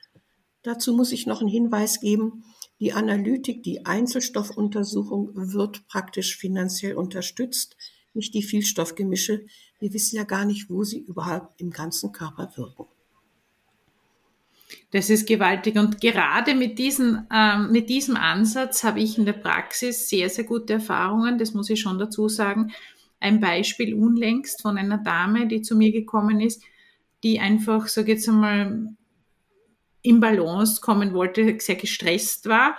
Dazu 0.63 0.93
muss 0.93 1.11
ich 1.11 1.27
noch 1.27 1.41
einen 1.41 1.49
Hinweis 1.49 1.99
geben. 1.99 2.45
Die 2.79 2.93
Analytik, 2.93 3.63
die 3.63 3.85
Einzelstoffuntersuchung 3.85 5.31
wird 5.33 5.87
praktisch 5.87 6.37
finanziell 6.37 6.95
unterstützt, 6.95 7.77
nicht 8.13 8.33
die 8.33 8.43
Vielstoffgemische. 8.43 9.45
Wir 9.79 9.93
wissen 9.93 10.15
ja 10.15 10.23
gar 10.23 10.45
nicht, 10.45 10.69
wo 10.69 10.83
sie 10.83 10.99
überhaupt 10.99 11.59
im 11.59 11.71
ganzen 11.71 12.11
Körper 12.11 12.51
wirken. 12.55 12.85
Das 14.91 15.09
ist 15.09 15.27
gewaltig. 15.27 15.77
Und 15.77 16.01
gerade 16.01 16.55
mit, 16.55 16.79
diesen, 16.79 17.27
ähm, 17.33 17.71
mit 17.71 17.89
diesem 17.89 18.15
Ansatz 18.15 18.83
habe 18.83 18.99
ich 18.99 19.17
in 19.17 19.25
der 19.25 19.33
Praxis 19.33 20.09
sehr, 20.09 20.29
sehr 20.29 20.43
gute 20.43 20.73
Erfahrungen. 20.73 21.37
Das 21.37 21.53
muss 21.53 21.69
ich 21.69 21.79
schon 21.79 21.99
dazu 21.99 22.29
sagen. 22.29 22.71
Ein 23.19 23.39
Beispiel 23.39 23.93
unlängst 23.95 24.61
von 24.61 24.77
einer 24.77 24.97
Dame, 24.97 25.47
die 25.47 25.61
zu 25.61 25.75
mir 25.75 25.91
gekommen 25.91 26.41
ist, 26.41 26.63
die 27.23 27.39
einfach, 27.39 27.87
sage 27.87 28.11
jetzt 28.13 28.27
einmal, 28.27 28.95
im 30.03 30.19
Balance 30.19 30.81
kommen 30.81 31.13
wollte, 31.13 31.57
sehr 31.59 31.75
gestresst 31.75 32.47
war, 32.47 32.77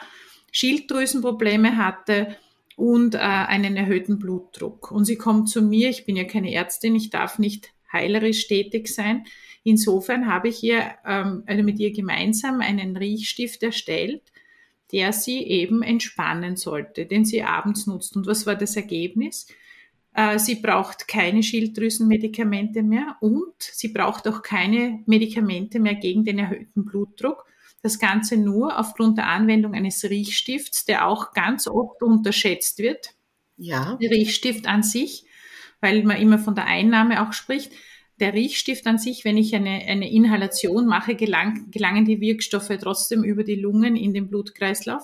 Schilddrüsenprobleme 0.52 1.76
hatte 1.76 2.36
und 2.76 3.14
äh, 3.14 3.18
einen 3.18 3.76
erhöhten 3.76 4.18
Blutdruck. 4.18 4.90
Und 4.92 5.04
sie 5.04 5.16
kommt 5.16 5.48
zu 5.48 5.62
mir, 5.62 5.90
ich 5.90 6.04
bin 6.06 6.16
ja 6.16 6.24
keine 6.24 6.52
Ärztin, 6.52 6.94
ich 6.94 7.10
darf 7.10 7.38
nicht 7.38 7.72
heilerisch 7.92 8.46
tätig 8.46 8.88
sein. 8.88 9.24
Insofern 9.62 10.26
habe 10.26 10.48
ich 10.48 10.62
ihr, 10.62 10.92
ähm, 11.06 11.42
also 11.46 11.62
mit 11.62 11.78
ihr 11.78 11.92
gemeinsam 11.92 12.60
einen 12.60 12.96
Riechstift 12.96 13.62
erstellt, 13.62 14.22
der 14.92 15.12
sie 15.12 15.42
eben 15.42 15.82
entspannen 15.82 16.56
sollte, 16.56 17.06
den 17.06 17.24
sie 17.24 17.42
abends 17.42 17.86
nutzt. 17.86 18.16
Und 18.16 18.26
was 18.26 18.46
war 18.46 18.54
das 18.54 18.76
Ergebnis? 18.76 19.48
Äh, 20.14 20.38
sie 20.38 20.56
braucht 20.56 21.08
keine 21.08 21.42
Schilddrüsenmedikamente 21.42 22.82
mehr 22.82 23.16
und 23.20 23.54
sie 23.58 23.88
braucht 23.88 24.28
auch 24.28 24.42
keine 24.42 25.02
Medikamente 25.06 25.80
mehr 25.80 25.96
gegen 25.96 26.24
den 26.24 26.38
erhöhten 26.38 26.84
Blutdruck. 26.84 27.44
Das 27.82 27.98
Ganze 27.98 28.36
nur 28.36 28.78
aufgrund 28.78 29.18
der 29.18 29.28
Anwendung 29.28 29.74
eines 29.74 30.04
Riechstifts, 30.04 30.84
der 30.84 31.06
auch 31.06 31.32
ganz 31.32 31.66
oft 31.66 32.02
unterschätzt 32.02 32.78
wird. 32.78 33.10
Ja. 33.56 33.98
Der 34.00 34.10
Riechstift 34.10 34.66
an 34.66 34.82
sich, 34.82 35.26
weil 35.80 36.02
man 36.04 36.16
immer 36.16 36.38
von 36.38 36.54
der 36.54 36.66
Einnahme 36.66 37.26
auch 37.26 37.32
spricht. 37.32 37.72
Der 38.20 38.32
Riechstift 38.32 38.86
an 38.86 38.98
sich, 38.98 39.24
wenn 39.24 39.36
ich 39.36 39.54
eine, 39.56 39.82
eine 39.86 40.10
Inhalation 40.10 40.86
mache, 40.86 41.16
gelang, 41.16 41.70
gelangen 41.72 42.04
die 42.04 42.20
Wirkstoffe 42.20 42.72
trotzdem 42.80 43.24
über 43.24 43.42
die 43.42 43.56
Lungen 43.56 43.96
in 43.96 44.14
den 44.14 44.28
Blutkreislauf. 44.28 45.02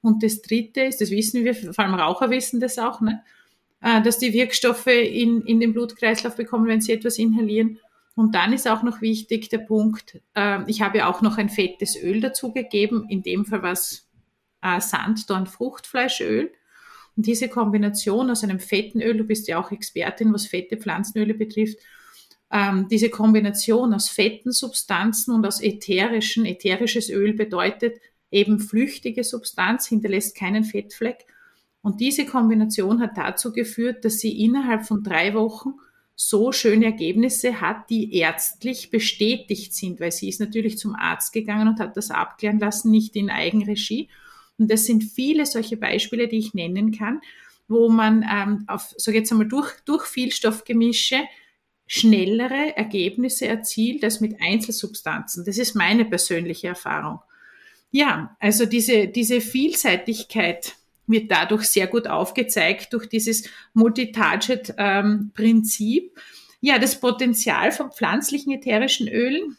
Und 0.00 0.22
das 0.22 0.40
Dritte 0.40 0.80
ist, 0.82 1.02
das 1.02 1.10
wissen 1.10 1.44
wir, 1.44 1.54
vor 1.54 1.84
allem 1.84 1.94
Raucher 1.94 2.30
wissen 2.30 2.60
das 2.60 2.78
auch, 2.78 3.02
ne? 3.02 3.22
Äh, 3.80 4.02
dass 4.02 4.18
die 4.18 4.32
Wirkstoffe 4.32 4.88
in, 4.88 5.42
in 5.42 5.60
den 5.60 5.72
Blutkreislauf 5.72 6.36
bekommen, 6.36 6.66
wenn 6.66 6.80
sie 6.80 6.92
etwas 6.92 7.18
inhalieren. 7.18 7.78
Und 8.16 8.34
dann 8.34 8.52
ist 8.52 8.66
auch 8.66 8.82
noch 8.82 9.00
wichtig 9.00 9.48
der 9.48 9.58
Punkt, 9.58 10.20
äh, 10.34 10.58
ich 10.66 10.82
habe 10.82 11.06
auch 11.06 11.22
noch 11.22 11.38
ein 11.38 11.48
fettes 11.48 11.96
Öl 11.96 12.20
dazugegeben, 12.20 13.06
in 13.08 13.22
dem 13.22 13.44
Fall 13.44 13.62
was 13.62 14.08
äh, 14.62 14.80
Sanddorn 14.80 15.46
Fruchtfleischöl. 15.46 16.50
Und 17.16 17.26
diese 17.26 17.48
Kombination 17.48 18.30
aus 18.30 18.42
einem 18.42 18.58
fetten 18.58 19.00
Öl, 19.00 19.16
du 19.16 19.24
bist 19.24 19.46
ja 19.46 19.60
auch 19.60 19.70
Expertin, 19.70 20.32
was 20.32 20.46
fette 20.46 20.76
Pflanzenöle 20.76 21.34
betrifft, 21.34 21.78
ähm, 22.50 22.88
diese 22.88 23.10
Kombination 23.10 23.94
aus 23.94 24.08
fetten 24.08 24.50
Substanzen 24.52 25.34
und 25.34 25.46
aus 25.46 25.60
ätherischen, 25.60 26.46
ätherisches 26.46 27.10
Öl 27.10 27.34
bedeutet 27.34 28.00
eben 28.30 28.58
flüchtige 28.58 29.22
Substanz, 29.22 29.86
hinterlässt 29.86 30.36
keinen 30.36 30.64
Fettfleck 30.64 31.26
und 31.88 32.00
diese 32.00 32.26
Kombination 32.26 33.00
hat 33.00 33.16
dazu 33.16 33.50
geführt, 33.50 34.04
dass 34.04 34.18
sie 34.18 34.44
innerhalb 34.44 34.84
von 34.84 35.02
drei 35.02 35.32
Wochen 35.32 35.70
so 36.14 36.52
schöne 36.52 36.84
Ergebnisse 36.84 37.62
hat, 37.62 37.88
die 37.88 38.14
ärztlich 38.14 38.90
bestätigt 38.90 39.72
sind, 39.72 39.98
weil 39.98 40.12
sie 40.12 40.28
ist 40.28 40.38
natürlich 40.38 40.76
zum 40.76 40.94
Arzt 40.94 41.32
gegangen 41.32 41.66
und 41.66 41.80
hat 41.80 41.96
das 41.96 42.10
abklären 42.10 42.58
lassen, 42.58 42.90
nicht 42.90 43.16
in 43.16 43.30
Eigenregie. 43.30 44.10
Und 44.58 44.70
das 44.70 44.84
sind 44.84 45.02
viele 45.02 45.46
solche 45.46 45.78
Beispiele, 45.78 46.28
die 46.28 46.36
ich 46.36 46.52
nennen 46.52 46.92
kann, 46.92 47.22
wo 47.68 47.88
man 47.88 48.22
ähm, 48.30 48.64
auf, 48.66 48.92
so 48.98 49.10
jetzt 49.10 49.32
einmal 49.32 49.48
durch, 49.48 49.72
durch 49.86 50.04
Vielstoffgemische 50.04 51.20
schnellere 51.86 52.76
Ergebnisse 52.76 53.48
erzielt 53.48 54.04
als 54.04 54.20
mit 54.20 54.42
Einzelsubstanzen. 54.42 55.46
Das 55.46 55.56
ist 55.56 55.74
meine 55.74 56.04
persönliche 56.04 56.68
Erfahrung. 56.68 57.20
Ja, 57.90 58.36
also 58.40 58.66
diese, 58.66 59.08
diese 59.08 59.40
Vielseitigkeit 59.40 60.74
wird 61.08 61.30
dadurch 61.30 61.64
sehr 61.64 61.86
gut 61.86 62.06
aufgezeigt 62.06 62.92
durch 62.92 63.08
dieses 63.08 63.48
Multi-Target-Prinzip. 63.74 66.04
Ähm, 66.04 66.10
ja, 66.60 66.78
das 66.78 67.00
Potenzial 67.00 67.72
von 67.72 67.90
pflanzlichen 67.90 68.52
ätherischen 68.52 69.08
Ölen 69.08 69.56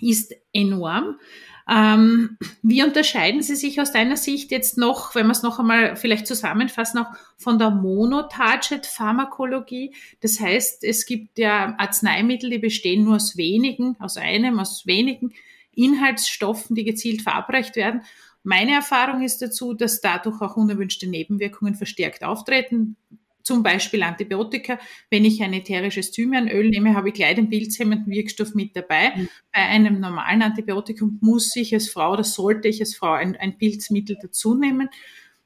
ist 0.00 0.34
enorm. 0.52 1.20
Ähm, 1.68 2.38
wie 2.62 2.82
unterscheiden 2.82 3.42
sie 3.42 3.54
sich 3.54 3.78
aus 3.80 3.92
deiner 3.92 4.16
Sicht 4.16 4.50
jetzt 4.50 4.76
noch, 4.76 5.14
wenn 5.14 5.26
wir 5.26 5.32
es 5.32 5.44
noch 5.44 5.60
einmal 5.60 5.94
vielleicht 5.94 6.26
zusammenfassen, 6.26 6.98
auch 6.98 7.12
von 7.36 7.60
der 7.60 7.70
Monotarget-Pharmakologie? 7.70 9.94
Das 10.20 10.40
heißt, 10.40 10.82
es 10.82 11.06
gibt 11.06 11.38
ja 11.38 11.76
Arzneimittel, 11.78 12.50
die 12.50 12.58
bestehen 12.58 13.04
nur 13.04 13.14
aus 13.16 13.36
wenigen, 13.36 13.94
aus 14.00 14.16
einem, 14.16 14.58
aus 14.58 14.84
wenigen 14.86 15.32
Inhaltsstoffen, 15.72 16.74
die 16.74 16.82
gezielt 16.84 17.22
verabreicht 17.22 17.76
werden. 17.76 18.02
Meine 18.42 18.72
Erfahrung 18.72 19.22
ist 19.22 19.42
dazu, 19.42 19.74
dass 19.74 20.00
dadurch 20.00 20.40
auch 20.40 20.56
unerwünschte 20.56 21.06
Nebenwirkungen 21.06 21.74
verstärkt 21.74 22.24
auftreten. 22.24 22.96
Zum 23.42 23.62
Beispiel 23.62 24.02
Antibiotika. 24.02 24.78
Wenn 25.10 25.24
ich 25.24 25.42
ein 25.42 25.52
ätherisches 25.52 26.10
Thymianöl 26.10 26.68
nehme, 26.68 26.94
habe 26.94 27.08
ich 27.08 27.14
gleich 27.14 27.34
den 27.34 27.48
pilzhemmenden 27.48 28.12
Wirkstoff 28.12 28.54
mit 28.54 28.76
dabei. 28.76 29.12
Mhm. 29.16 29.28
Bei 29.52 29.60
einem 29.60 30.00
normalen 30.00 30.42
Antibiotikum 30.42 31.18
muss 31.20 31.54
ich 31.56 31.74
als 31.74 31.90
Frau 31.90 32.12
oder 32.12 32.24
sollte 32.24 32.68
ich 32.68 32.80
als 32.80 32.94
Frau 32.94 33.12
ein, 33.12 33.36
ein 33.36 33.58
Pilzmittel 33.58 34.16
dazu 34.20 34.54
nehmen. 34.54 34.88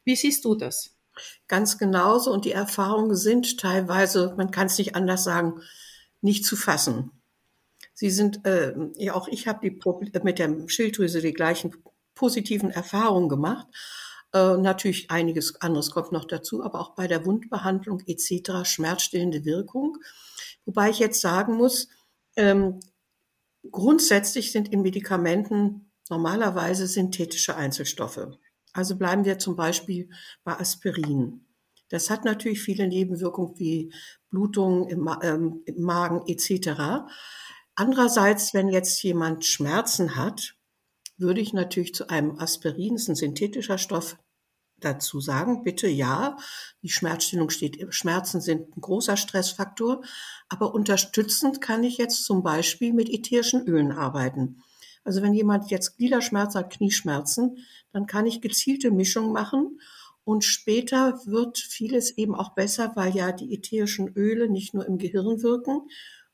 Wie 0.05 0.17
siehst 0.17 0.45
du 0.45 0.55
das? 0.55 0.97
Ganz 1.47 1.79
genauso. 1.79 2.33
Und 2.33 2.45
die 2.45 2.53
Erfahrungen 2.53 3.15
sind 3.17 3.59
teilweise, 3.59 4.35
man 4.37 4.51
kann 4.51 4.67
es 4.67 4.79
nicht 4.79 4.97
anders 4.97 5.25
sagen, 5.25 5.61
nicht 6.21 6.45
zu 6.45 6.57
fassen. 6.57 7.11
Sie 7.95 8.11
sind, 8.11 8.45
äh, 8.45 8.75
ja 8.97 9.15
auch 9.15 9.29
ich 9.29 9.47
habe 9.47 9.61
die 9.63 9.81
mit 10.25 10.39
der 10.39 10.69
Schilddrüse 10.69 11.21
die 11.21 11.33
gleichen 11.33 11.73
positiven 12.15 12.71
Erfahrungen 12.71 13.29
gemacht. 13.29 13.67
Äh, 14.33 14.57
natürlich 14.57 15.11
einiges 15.11 15.61
anderes 15.61 15.91
kommt 15.91 16.13
noch 16.13 16.25
dazu, 16.25 16.63
aber 16.63 16.81
auch 16.81 16.95
bei 16.95 17.07
der 17.07 17.25
Wundbehandlung 17.25 18.01
etc. 18.07 18.65
schmerzstillende 18.65 19.45
Wirkung. 19.45 19.99
Wobei 20.65 20.91
ich 20.91 20.99
jetzt 20.99 21.21
sagen 21.21 21.55
muss, 21.55 21.89
ähm, 22.37 22.81
grundsätzlich 23.71 24.53
sind 24.53 24.73
in 24.73 24.83
Medikamenten 24.83 25.93
normalerweise 26.11 26.87
synthetische 26.87 27.57
Einzelstoffe. 27.57 28.29
Also 28.73 28.97
bleiben 28.97 29.25
wir 29.25 29.39
zum 29.39 29.57
Beispiel 29.57 30.11
bei 30.43 30.59
Aspirin. 30.59 31.47
Das 31.89 32.11
hat 32.11 32.25
natürlich 32.25 32.61
viele 32.61 32.89
Nebenwirkungen 32.89 33.59
wie 33.59 33.93
Blutungen 34.31 34.89
im, 34.89 35.09
ähm, 35.23 35.63
im 35.65 35.83
Magen 35.83 36.23
etc. 36.27 37.07
Andererseits, 37.77 38.53
wenn 38.53 38.69
jetzt 38.69 39.03
jemand 39.03 39.45
Schmerzen 39.45 40.17
hat, 40.17 40.54
würde 41.17 41.41
ich 41.41 41.53
natürlich 41.53 41.95
zu 41.95 42.09
einem 42.09 42.39
Aspirin, 42.39 42.97
ist 42.97 43.09
ein 43.09 43.15
synthetischer 43.15 43.79
Stoff, 43.79 44.17
dazu 44.81 45.21
sagen, 45.21 45.63
bitte 45.63 45.89
ja, 45.89 46.37
die 46.83 46.89
Schmerzstillung 46.91 47.51
steht, 47.51 47.95
Schmerzen 47.95 48.41
sind 48.41 48.77
ein 48.77 48.81
großer 48.81 49.17
Stressfaktor, 49.17 50.03
aber 50.49 50.75
unterstützend 50.75 51.61
kann 51.61 51.85
ich 51.85 51.97
jetzt 51.97 52.25
zum 52.25 52.43
Beispiel 52.43 52.93
mit 52.93 53.09
ätherischen 53.09 53.67
Ölen 53.67 53.93
arbeiten. 53.93 54.63
Also 55.05 55.23
wenn 55.23 55.35
jemand 55.35 55.71
jetzt 55.71 55.97
Gliederschmerzen 55.97 56.61
hat, 56.61 56.73
Knieschmerzen, 56.73 57.59
dann 57.93 58.07
kann 58.07 58.27
ich 58.27 58.41
gezielte 58.41 58.91
Mischungen 58.91 59.33
machen. 59.33 59.81
Und 60.25 60.43
später 60.43 61.21
wird 61.27 61.59
vieles 61.59 62.17
eben 62.17 62.35
auch 62.35 62.55
besser, 62.55 62.93
weil 62.95 63.15
ja 63.15 63.31
die 63.31 63.53
ätherischen 63.53 64.09
Öle 64.17 64.49
nicht 64.49 64.73
nur 64.73 64.87
im 64.87 64.97
Gehirn 64.97 65.43
wirken, 65.43 65.83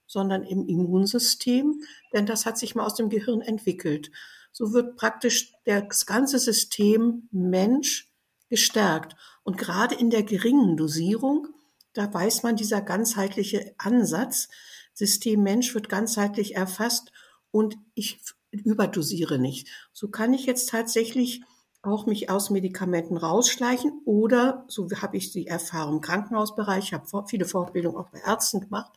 sondern 0.06 0.44
im 0.44 0.66
Immunsystem, 0.66 1.82
denn 2.12 2.26
das 2.26 2.46
hat 2.46 2.58
sich 2.58 2.76
mal 2.76 2.84
aus 2.84 2.94
dem 2.94 3.10
Gehirn 3.10 3.40
entwickelt 3.40 4.10
so 4.52 4.72
wird 4.72 4.96
praktisch 4.96 5.52
das 5.64 6.06
ganze 6.06 6.38
System 6.38 7.28
Mensch 7.30 8.10
gestärkt. 8.48 9.16
Und 9.42 9.58
gerade 9.58 9.94
in 9.94 10.10
der 10.10 10.22
geringen 10.22 10.76
Dosierung, 10.76 11.48
da 11.92 12.12
weiß 12.12 12.42
man, 12.42 12.56
dieser 12.56 12.82
ganzheitliche 12.82 13.74
Ansatz, 13.78 14.48
System 14.92 15.42
Mensch 15.42 15.74
wird 15.74 15.88
ganzheitlich 15.88 16.56
erfasst 16.56 17.10
und 17.50 17.76
ich 17.94 18.20
überdosiere 18.50 19.38
nicht. 19.38 19.68
So 19.92 20.08
kann 20.08 20.34
ich 20.34 20.46
jetzt 20.46 20.68
tatsächlich 20.70 21.42
auch 21.82 22.04
mich 22.06 22.28
aus 22.28 22.50
Medikamenten 22.50 23.16
rausschleichen 23.16 24.02
oder, 24.04 24.64
so 24.68 24.88
habe 24.90 25.16
ich 25.16 25.32
die 25.32 25.46
Erfahrung 25.46 25.96
im 25.96 26.00
Krankenhausbereich, 26.02 26.84
ich 26.84 26.92
habe 26.92 27.26
viele 27.26 27.46
Fortbildungen 27.46 27.98
auch 27.98 28.10
bei 28.10 28.20
Ärzten 28.20 28.60
gemacht, 28.60 28.92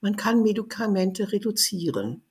man 0.00 0.16
kann 0.16 0.42
Medikamente 0.42 1.32
reduzieren. 1.32 2.22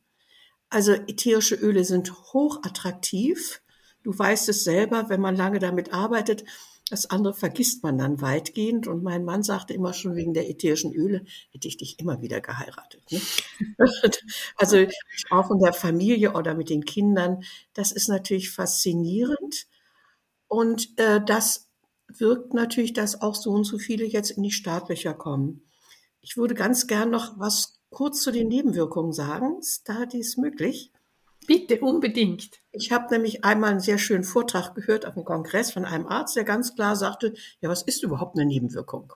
Also 0.76 0.92
ätherische 0.92 1.56
Öle 1.56 1.86
sind 1.86 2.12
hochattraktiv. 2.34 3.62
Du 4.04 4.12
weißt 4.20 4.50
es 4.50 4.66
selber, 4.66 5.08
wenn 5.08 5.22
man 5.22 5.38
lange 5.38 5.60
damit 5.60 5.94
arbeitet, 5.94 6.44
das 6.90 7.10
andere 7.10 7.34
vergisst 7.34 7.82
man 7.82 7.98
dann 7.98 8.20
weitgehend. 8.20 8.86
Und 8.86 9.02
mein 9.02 9.24
Mann 9.24 9.42
sagte 9.42 9.74
immer 9.74 9.94
schon 9.94 10.16
wegen 10.18 10.34
der 10.34 10.50
ätherischen 10.50 10.94
Öle, 10.94 11.24
hätte 11.52 11.70
ich 11.70 11.78
dich 11.78 11.98
immer 12.02 12.22
wieder 12.22 12.42
geheiratet. 12.42 13.10
Ne? 13.10 13.22
also 14.58 14.86
auch 15.30 15.50
in 15.50 15.60
der 15.60 15.72
Familie 15.72 16.34
oder 16.34 16.56
mit 16.56 16.70
den 16.70 16.84
Kindern, 16.84 17.46
das 17.74 17.94
ist 17.94 18.10
natürlich 18.10 18.52
faszinierend. 18.52 19.68
Und 20.50 21.00
äh, 21.00 21.22
das 21.26 21.70
wirkt 22.10 22.54
natürlich, 22.54 22.92
dass 22.92 23.22
auch 23.22 23.36
so 23.36 23.52
und 23.52 23.64
so 23.64 23.78
viele 23.78 24.04
jetzt 24.04 24.32
in 24.32 24.44
die 24.44 24.52
Startlöcher 24.52 25.14
kommen. 25.14 25.72
Ich 26.20 26.36
würde 26.36 26.54
ganz 26.54 26.86
gern 26.86 27.12
noch 27.12 27.40
was 27.40 27.80
kurz 27.95 28.21
zu 28.21 28.31
den 28.31 28.49
Nebenwirkungen 28.49 29.13
sagen. 29.13 29.58
Ist 29.60 29.89
da 29.89 30.05
dies 30.05 30.38
möglich? 30.38 30.91
Bitte, 31.47 31.79
unbedingt. 31.79 32.60
Ich 32.71 32.91
habe 32.91 33.13
nämlich 33.13 33.43
einmal 33.43 33.71
einen 33.71 33.79
sehr 33.79 33.97
schönen 33.97 34.23
Vortrag 34.23 34.75
gehört 34.75 35.05
auf 35.05 35.15
einem 35.15 35.25
Kongress 35.25 35.71
von 35.71 35.86
einem 35.86 36.08
Arzt, 36.08 36.36
der 36.36 36.43
ganz 36.43 36.75
klar 36.75 36.95
sagte, 36.95 37.34
ja, 37.62 37.69
was 37.69 37.84
ist 37.84 38.03
überhaupt 38.03 38.38
eine 38.38 38.45
Nebenwirkung? 38.45 39.13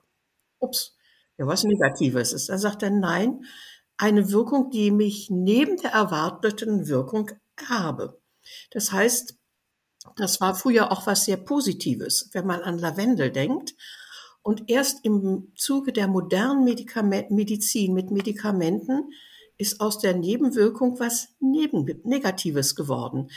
Ups, 0.58 0.96
ja, 1.38 1.46
was 1.46 1.64
Negatives 1.64 2.32
ist. 2.32 2.48
Da 2.48 2.58
sagt 2.58 2.82
er, 2.82 2.90
nein, 2.90 3.44
eine 3.96 4.30
Wirkung, 4.30 4.70
die 4.70 4.90
mich 4.90 5.28
neben 5.30 5.76
der 5.76 5.92
erwarteten 5.92 6.88
Wirkung 6.88 7.30
habe. 7.68 8.20
Das 8.70 8.92
heißt, 8.92 9.36
das 10.16 10.40
war 10.40 10.54
früher 10.54 10.90
auch 10.90 11.06
was 11.06 11.26
sehr 11.26 11.36
Positives, 11.36 12.30
wenn 12.32 12.46
man 12.46 12.62
an 12.62 12.78
Lavendel 12.78 13.30
denkt. 13.30 13.74
Und 14.42 14.70
erst 14.70 15.04
im 15.04 15.52
Zuge 15.54 15.92
der 15.92 16.08
modernen 16.08 16.64
Medikament 16.64 17.30
Medizin 17.30 17.92
mit 17.92 18.10
Medikamenten 18.10 19.12
ist 19.58 19.80
aus 19.80 19.98
der 19.98 20.14
Nebenwirkung 20.14 20.98
was 20.98 21.28
Negatives 21.40 22.74
geworden. 22.74 23.30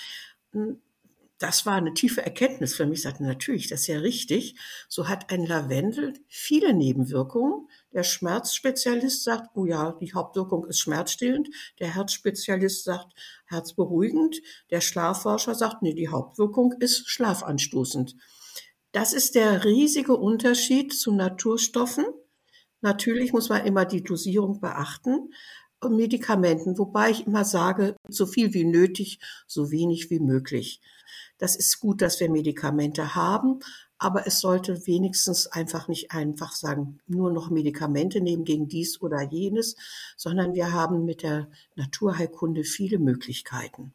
Das 1.43 1.65
war 1.65 1.75
eine 1.75 1.93
tiefe 1.93 2.23
Erkenntnis 2.23 2.73
für 2.73 2.85
mich. 2.85 2.99
Ich 2.99 3.03
sagte, 3.03 3.25
natürlich, 3.25 3.67
das 3.67 3.81
ist 3.81 3.87
ja 3.87 3.97
richtig. 3.97 4.55
So 4.87 5.09
hat 5.09 5.29
ein 5.29 5.45
Lavendel 5.45 6.13
viele 6.29 6.73
Nebenwirkungen. 6.73 7.67
Der 7.91 8.03
Schmerzspezialist 8.03 9.25
sagt, 9.25 9.49
oh 9.55 9.65
ja, 9.65 9.97
die 9.99 10.13
Hauptwirkung 10.13 10.65
ist 10.67 10.79
schmerzstillend. 10.79 11.49
Der 11.79 11.93
Herzspezialist 11.93 12.85
sagt, 12.85 13.13
herzberuhigend. 13.47 14.41
Der 14.71 14.79
Schlafforscher 14.79 15.55
sagt, 15.55 15.81
nee, 15.81 15.93
die 15.93 16.07
Hauptwirkung 16.07 16.71
ist 16.79 17.09
schlafanstoßend. 17.09 18.15
Das 18.93 19.11
ist 19.11 19.33
der 19.33 19.65
riesige 19.65 20.15
Unterschied 20.15 20.93
zu 20.93 21.11
Naturstoffen. 21.11 22.05
Natürlich 22.81 23.33
muss 23.33 23.49
man 23.49 23.65
immer 23.65 23.85
die 23.85 24.03
Dosierung 24.03 24.61
beachten. 24.61 25.33
Medikamenten, 25.89 26.77
wobei 26.77 27.09
ich 27.09 27.25
immer 27.25 27.43
sage, 27.43 27.95
so 28.07 28.27
viel 28.27 28.53
wie 28.53 28.65
nötig, 28.65 29.19
so 29.47 29.71
wenig 29.71 30.11
wie 30.11 30.19
möglich. 30.19 30.79
Das 31.39 31.55
ist 31.55 31.79
gut, 31.79 32.03
dass 32.03 32.19
wir 32.19 32.29
Medikamente 32.29 33.15
haben, 33.15 33.59
aber 33.97 34.27
es 34.27 34.39
sollte 34.39 34.85
wenigstens 34.85 35.47
einfach 35.47 35.87
nicht 35.87 36.11
einfach 36.11 36.51
sagen, 36.53 36.99
nur 37.07 37.31
noch 37.31 37.49
Medikamente 37.49 38.21
nehmen 38.21 38.45
gegen 38.45 38.67
dies 38.67 39.01
oder 39.01 39.23
jenes, 39.23 39.75
sondern 40.15 40.53
wir 40.53 40.71
haben 40.71 41.03
mit 41.03 41.23
der 41.23 41.49
Naturheilkunde 41.75 42.63
viele 42.63 42.99
Möglichkeiten. 42.99 43.93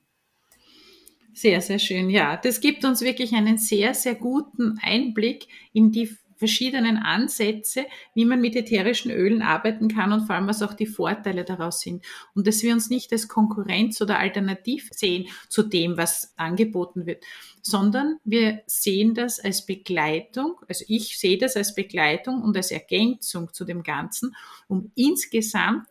Sehr, 1.38 1.60
sehr 1.60 1.78
schön. 1.78 2.10
Ja, 2.10 2.36
das 2.36 2.60
gibt 2.60 2.84
uns 2.84 3.00
wirklich 3.00 3.32
einen 3.32 3.58
sehr, 3.58 3.94
sehr 3.94 4.16
guten 4.16 4.76
Einblick 4.82 5.46
in 5.72 5.92
die 5.92 6.10
verschiedenen 6.34 6.96
Ansätze, 6.96 7.86
wie 8.12 8.24
man 8.24 8.40
mit 8.40 8.56
ätherischen 8.56 9.12
Ölen 9.12 9.40
arbeiten 9.40 9.86
kann 9.86 10.10
und 10.10 10.26
vor 10.26 10.34
allem, 10.34 10.48
was 10.48 10.62
auch 10.62 10.74
die 10.74 10.86
Vorteile 10.86 11.44
daraus 11.44 11.78
sind. 11.78 12.04
Und 12.34 12.48
dass 12.48 12.64
wir 12.64 12.72
uns 12.72 12.90
nicht 12.90 13.12
als 13.12 13.28
Konkurrenz 13.28 14.00
oder 14.00 14.18
Alternativ 14.18 14.88
sehen 14.92 15.28
zu 15.48 15.62
dem, 15.62 15.96
was 15.96 16.32
angeboten 16.36 17.06
wird, 17.06 17.22
sondern 17.62 18.16
wir 18.24 18.62
sehen 18.66 19.14
das 19.14 19.38
als 19.38 19.64
Begleitung, 19.64 20.56
also 20.66 20.84
ich 20.88 21.20
sehe 21.20 21.38
das 21.38 21.54
als 21.54 21.72
Begleitung 21.72 22.42
und 22.42 22.56
als 22.56 22.72
Ergänzung 22.72 23.52
zu 23.52 23.64
dem 23.64 23.84
Ganzen, 23.84 24.34
um 24.66 24.90
insgesamt 24.96 25.86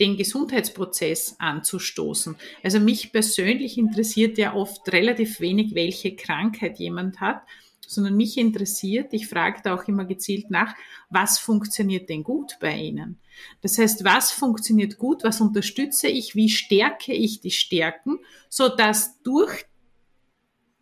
den 0.00 0.16
Gesundheitsprozess 0.16 1.36
anzustoßen. 1.38 2.36
Also 2.62 2.80
mich 2.80 3.12
persönlich 3.12 3.78
interessiert 3.78 4.38
ja 4.38 4.54
oft 4.54 4.92
relativ 4.92 5.40
wenig, 5.40 5.74
welche 5.74 6.16
Krankheit 6.16 6.78
jemand 6.78 7.20
hat, 7.20 7.42
sondern 7.86 8.16
mich 8.16 8.38
interessiert, 8.38 9.12
ich 9.12 9.28
frage 9.28 9.60
da 9.62 9.74
auch 9.74 9.86
immer 9.86 10.04
gezielt 10.04 10.50
nach, 10.50 10.74
was 11.10 11.38
funktioniert 11.38 12.08
denn 12.08 12.24
gut 12.24 12.56
bei 12.60 12.76
Ihnen? 12.76 13.20
Das 13.60 13.78
heißt, 13.78 14.04
was 14.04 14.32
funktioniert 14.32 14.98
gut, 14.98 15.22
was 15.22 15.40
unterstütze 15.40 16.08
ich, 16.08 16.34
wie 16.34 16.48
stärke 16.48 17.12
ich 17.12 17.40
die 17.40 17.50
Stärken, 17.50 18.18
so 18.48 18.68
dass 18.68 19.20
durch 19.22 19.64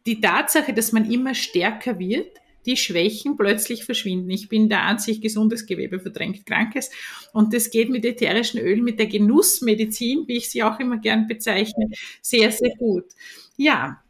die 0.07 0.21
Tatsache, 0.21 0.73
dass 0.73 0.93
man 0.93 1.11
immer 1.11 1.35
stärker 1.35 1.99
wird, 1.99 2.39
die 2.67 2.77
Schwächen 2.77 3.37
plötzlich 3.37 3.85
verschwinden. 3.85 4.31
Ich 4.31 4.49
bin 4.49 4.69
da 4.69 4.83
an 4.83 4.99
sich 4.99 5.21
gesundes 5.21 5.67
Gewebe 5.67 6.01
verdrängt 6.01 6.47
Krankes. 6.47 6.91
Und 7.33 7.55
das 7.55 7.71
geht 7.71 7.91
mit 7.91 8.05
ätherischen 8.05 8.61
Ölen, 8.61 8.85
mit 8.85 8.99
der 8.99 9.07
Genussmedizin, 9.07 10.25
wie 10.27 10.37
ich 10.37 10.51
sie 10.51 10.63
auch 10.63 10.79
immer 10.81 10.99
gern 10.99 11.27
bezeichne, 11.27 11.89
sehr, 12.21 12.51
sehr 12.51 12.71
gut. 12.79 13.05
Ja, 13.57 14.03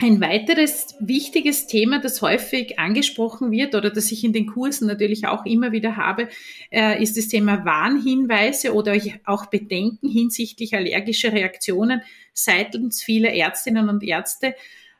ein 0.00 0.20
weiteres 0.20 0.94
wichtiges 1.00 1.66
Thema, 1.66 2.00
das 2.00 2.22
häufig 2.22 2.78
angesprochen 2.78 3.50
wird 3.50 3.74
oder 3.74 3.90
das 3.90 4.12
ich 4.12 4.22
in 4.22 4.32
den 4.32 4.46
Kursen 4.46 4.86
natürlich 4.86 5.26
auch 5.26 5.44
immer 5.44 5.72
wieder 5.72 5.96
habe, 5.96 6.28
äh, 6.70 7.02
ist 7.02 7.16
das 7.16 7.26
Thema 7.26 7.64
Warnhinweise 7.64 8.74
oder 8.74 8.96
auch 9.24 9.46
Bedenken 9.46 10.08
hinsichtlich 10.08 10.76
allergischer 10.76 11.32
Reaktionen 11.32 12.02
seitens 12.32 13.02
vieler 13.02 13.32
Ärztinnen 13.32 13.88
und 13.88 14.04
Ärzte. 14.04 14.54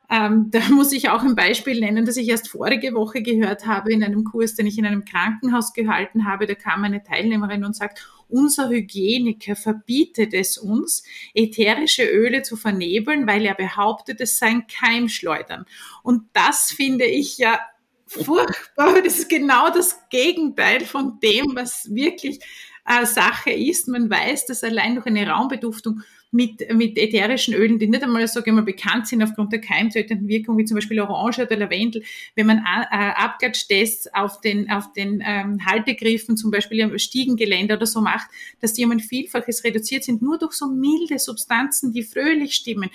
Ähm, 0.09 0.47
da 0.51 0.59
muss 0.69 0.91
ich 0.91 1.09
auch 1.09 1.23
ein 1.23 1.35
Beispiel 1.35 1.79
nennen, 1.79 2.05
das 2.05 2.17
ich 2.17 2.27
erst 2.27 2.49
vorige 2.49 2.93
Woche 2.93 3.21
gehört 3.21 3.65
habe 3.65 3.91
in 3.91 4.03
einem 4.03 4.23
Kurs, 4.23 4.55
den 4.55 4.67
ich 4.67 4.77
in 4.77 4.85
einem 4.85 5.05
Krankenhaus 5.05 5.73
gehalten 5.73 6.25
habe. 6.25 6.47
Da 6.47 6.55
kam 6.55 6.83
eine 6.83 7.03
Teilnehmerin 7.03 7.63
und 7.63 7.75
sagt, 7.75 8.05
unser 8.27 8.69
Hygieniker 8.69 9.55
verbietet 9.55 10.33
es 10.33 10.57
uns, 10.57 11.03
ätherische 11.33 12.05
Öle 12.05 12.43
zu 12.43 12.55
vernebeln, 12.55 13.27
weil 13.27 13.45
er 13.45 13.55
behauptet, 13.55 14.21
es 14.21 14.37
seien 14.37 14.67
Keimschleudern. 14.67 15.65
Und 16.03 16.23
das 16.33 16.71
finde 16.71 17.05
ich 17.05 17.39
ja 17.39 17.59
furchtbar. 18.05 19.01
Das 19.03 19.19
ist 19.19 19.29
genau 19.29 19.69
das 19.69 19.99
Gegenteil 20.09 20.81
von 20.81 21.19
dem, 21.21 21.55
was 21.55 21.93
wirklich 21.93 22.39
äh, 22.85 23.05
Sache 23.05 23.51
ist. 23.51 23.87
Man 23.87 24.09
weiß, 24.09 24.45
dass 24.45 24.63
allein 24.63 24.95
durch 24.95 25.07
eine 25.07 25.27
Raumbeduftung 25.27 26.01
mit, 26.31 26.73
mit 26.73 26.97
ätherischen 26.97 27.53
Ölen, 27.53 27.79
die 27.79 27.87
nicht 27.87 28.03
einmal, 28.03 28.27
sage 28.27 28.49
ich 28.49 28.53
mal, 28.53 28.61
bekannt 28.61 29.07
sind 29.07 29.23
aufgrund 29.23 29.51
der 29.51 29.61
keimtötenden 29.61 30.27
Wirkung, 30.27 30.57
wie 30.57 30.65
zum 30.65 30.75
Beispiel 30.75 30.99
Orange 30.99 31.41
oder 31.41 31.57
Lavendel, 31.57 32.03
wenn 32.35 32.45
man 32.45 32.59
äh, 32.59 32.95
Abgatstests 32.95 34.13
auf 34.13 34.39
den, 34.41 34.69
auf 34.69 34.93
den 34.93 35.23
ähm, 35.25 35.65
Haltegriffen, 35.65 36.37
zum 36.37 36.51
Beispiel 36.51 36.79
im 36.79 36.97
Stiegengeländer 36.99 37.77
oder 37.77 37.87
so 37.87 38.01
macht, 38.01 38.29
dass 38.61 38.73
die 38.73 38.85
um 38.85 38.91
ein 38.91 38.99
Vielfaches 38.99 39.63
reduziert 39.63 40.03
sind, 40.03 40.21
nur 40.21 40.37
durch 40.37 40.53
so 40.53 40.67
milde 40.67 41.17
Substanzen, 41.17 41.93
die 41.93 42.03
fröhlich 42.03 42.53
stimmen 42.53 42.89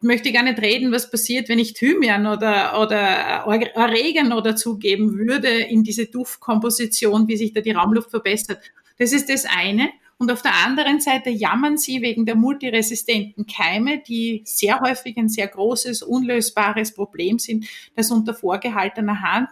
möchte 0.00 0.32
gar 0.32 0.42
nicht 0.42 0.60
reden, 0.60 0.92
was 0.92 1.10
passiert, 1.10 1.48
wenn 1.48 1.58
ich 1.58 1.72
Thymian 1.72 2.26
oder, 2.26 2.80
oder 2.80 3.46
Oregano 3.46 4.40
dazugeben 4.40 5.18
würde 5.18 5.48
in 5.48 5.82
diese 5.82 6.06
Duftkomposition, 6.06 7.26
wie 7.26 7.36
sich 7.36 7.52
da 7.52 7.60
die 7.60 7.72
Raumluft 7.72 8.10
verbessert. 8.10 8.60
Das 8.98 9.12
ist 9.12 9.28
das 9.28 9.44
eine. 9.44 9.90
Und 10.18 10.32
auf 10.32 10.42
der 10.42 10.54
anderen 10.66 11.00
Seite 11.00 11.30
jammern 11.30 11.78
sie 11.78 12.02
wegen 12.02 12.26
der 12.26 12.34
multiresistenten 12.34 13.46
Keime, 13.46 14.00
die 14.00 14.42
sehr 14.44 14.80
häufig 14.80 15.16
ein 15.16 15.28
sehr 15.28 15.46
großes, 15.46 16.02
unlösbares 16.02 16.92
Problem 16.92 17.38
sind, 17.38 17.66
das 17.94 18.10
unter 18.10 18.34
vorgehaltener 18.34 19.22
Hand 19.22 19.48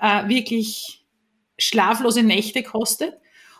äh, 0.00 0.28
wirklich 0.28 1.04
schlaflose 1.58 2.24
Nächte 2.24 2.62
kostet. 2.64 3.14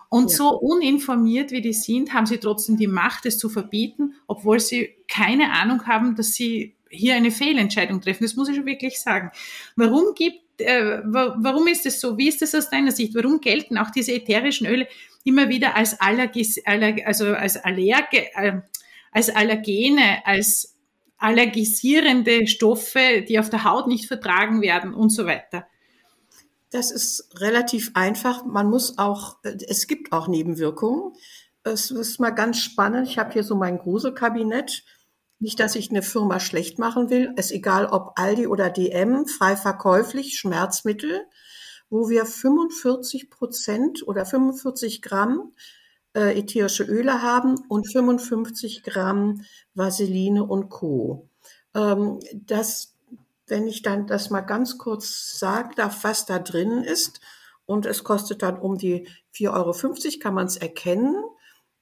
Und 0.08 0.32
ja. 0.32 0.38
so 0.38 0.58
uninformiert 0.58 1.52
wie 1.52 1.60
die 1.60 1.72
sind, 1.72 2.12
haben 2.12 2.26
sie 2.26 2.38
trotzdem 2.38 2.76
die 2.76 2.88
Macht, 2.88 3.26
es 3.26 3.38
zu 3.38 3.48
verbieten, 3.48 4.14
obwohl 4.26 4.58
sie 4.58 4.96
keine 5.06 5.52
Ahnung 5.52 5.86
haben, 5.86 6.16
dass 6.16 6.34
sie 6.34 6.74
hier 6.90 7.14
eine 7.14 7.30
Fehlentscheidung 7.30 8.00
treffen. 8.00 8.24
Das 8.24 8.34
muss 8.34 8.48
ich 8.48 8.56
schon 8.56 8.66
wirklich 8.66 8.98
sagen. 8.98 9.30
Warum 9.76 10.14
gibt, 10.16 10.60
äh, 10.60 11.00
warum 11.04 11.68
ist 11.68 11.86
es 11.86 12.00
so? 12.00 12.18
Wie 12.18 12.26
ist 12.26 12.42
es 12.42 12.56
aus 12.56 12.70
deiner 12.70 12.90
Sicht? 12.90 13.14
Warum 13.14 13.40
gelten 13.40 13.78
auch 13.78 13.90
diese 13.90 14.12
ätherischen 14.12 14.66
Öle 14.66 14.88
immer 15.24 15.48
wieder 15.48 15.76
als 15.76 16.00
Allergis, 16.00 16.60
also 16.64 17.34
als 17.34 17.56
Allerge, 17.56 18.34
äh, 18.34 18.60
als 19.12 19.30
Allergene, 19.30 20.24
als 20.24 20.76
allergisierende 21.18 22.46
Stoffe, 22.46 23.24
die 23.28 23.38
auf 23.38 23.50
der 23.50 23.64
Haut 23.64 23.86
nicht 23.86 24.06
vertragen 24.06 24.62
werden 24.62 24.94
und 24.94 25.10
so 25.10 25.26
weiter? 25.26 25.66
Das 26.70 26.90
ist 26.90 27.28
relativ 27.40 27.90
einfach. 27.94 28.44
Man 28.44 28.70
muss 28.70 28.96
auch, 28.96 29.38
es 29.42 29.86
gibt 29.86 30.12
auch 30.12 30.28
Nebenwirkungen. 30.28 31.12
Es 31.64 31.90
ist 31.90 32.20
mal 32.20 32.30
ganz 32.30 32.58
spannend. 32.58 33.08
Ich 33.08 33.18
habe 33.18 33.32
hier 33.32 33.44
so 33.44 33.56
mein 33.56 33.78
Gruselkabinett. 33.78 34.84
Nicht, 35.40 35.58
dass 35.58 35.74
ich 35.74 35.90
eine 35.90 36.02
Firma 36.02 36.38
schlecht 36.38 36.78
machen 36.78 37.10
will. 37.10 37.32
Es 37.36 37.46
ist 37.46 37.52
egal, 37.52 37.86
ob 37.86 38.12
Aldi 38.16 38.46
oder 38.46 38.70
DM, 38.70 39.26
frei 39.26 39.56
verkäuflich, 39.56 40.38
Schmerzmittel 40.38 41.26
wo 41.90 42.08
wir 42.08 42.24
45 42.24 43.28
Prozent 43.28 44.06
oder 44.06 44.24
45 44.24 45.02
Gramm 45.02 45.52
äh, 46.14 46.38
ätherische 46.38 46.84
Öle 46.84 47.22
haben 47.22 47.56
und 47.68 47.90
55 47.90 48.82
Gramm 48.82 49.44
Vaseline 49.74 50.44
und 50.44 50.70
Co. 50.70 51.28
Ähm, 51.74 52.20
das, 52.32 52.94
wenn 53.46 53.66
ich 53.66 53.82
dann 53.82 54.06
das 54.06 54.30
mal 54.30 54.40
ganz 54.40 54.78
kurz 54.78 55.38
sagen 55.38 55.72
darf, 55.76 56.04
was 56.04 56.26
da 56.26 56.38
drin 56.38 56.82
ist, 56.82 57.20
und 57.70 57.86
es 57.86 58.02
kostet 58.02 58.42
dann 58.42 58.58
um 58.58 58.78
die 58.78 59.06
4,50 59.32 59.52
Euro, 59.52 60.18
kann 60.20 60.34
man 60.34 60.46
es 60.46 60.56
erkennen. 60.56 61.14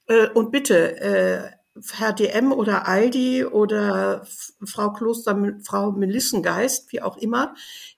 Äh, 0.06 0.28
und 0.28 0.50
bitte, 0.50 1.00
äh, 1.00 1.50
Herr 1.92 2.12
DM 2.12 2.52
oder 2.52 2.86
Aldi 2.88 3.44
oder 3.44 4.26
Frau 4.64 4.92
Kloster, 4.92 5.36
Frau 5.64 5.92
Melissengeist, 5.92 6.92
wie 6.92 7.02
auch 7.02 7.16
immer, 7.16 7.54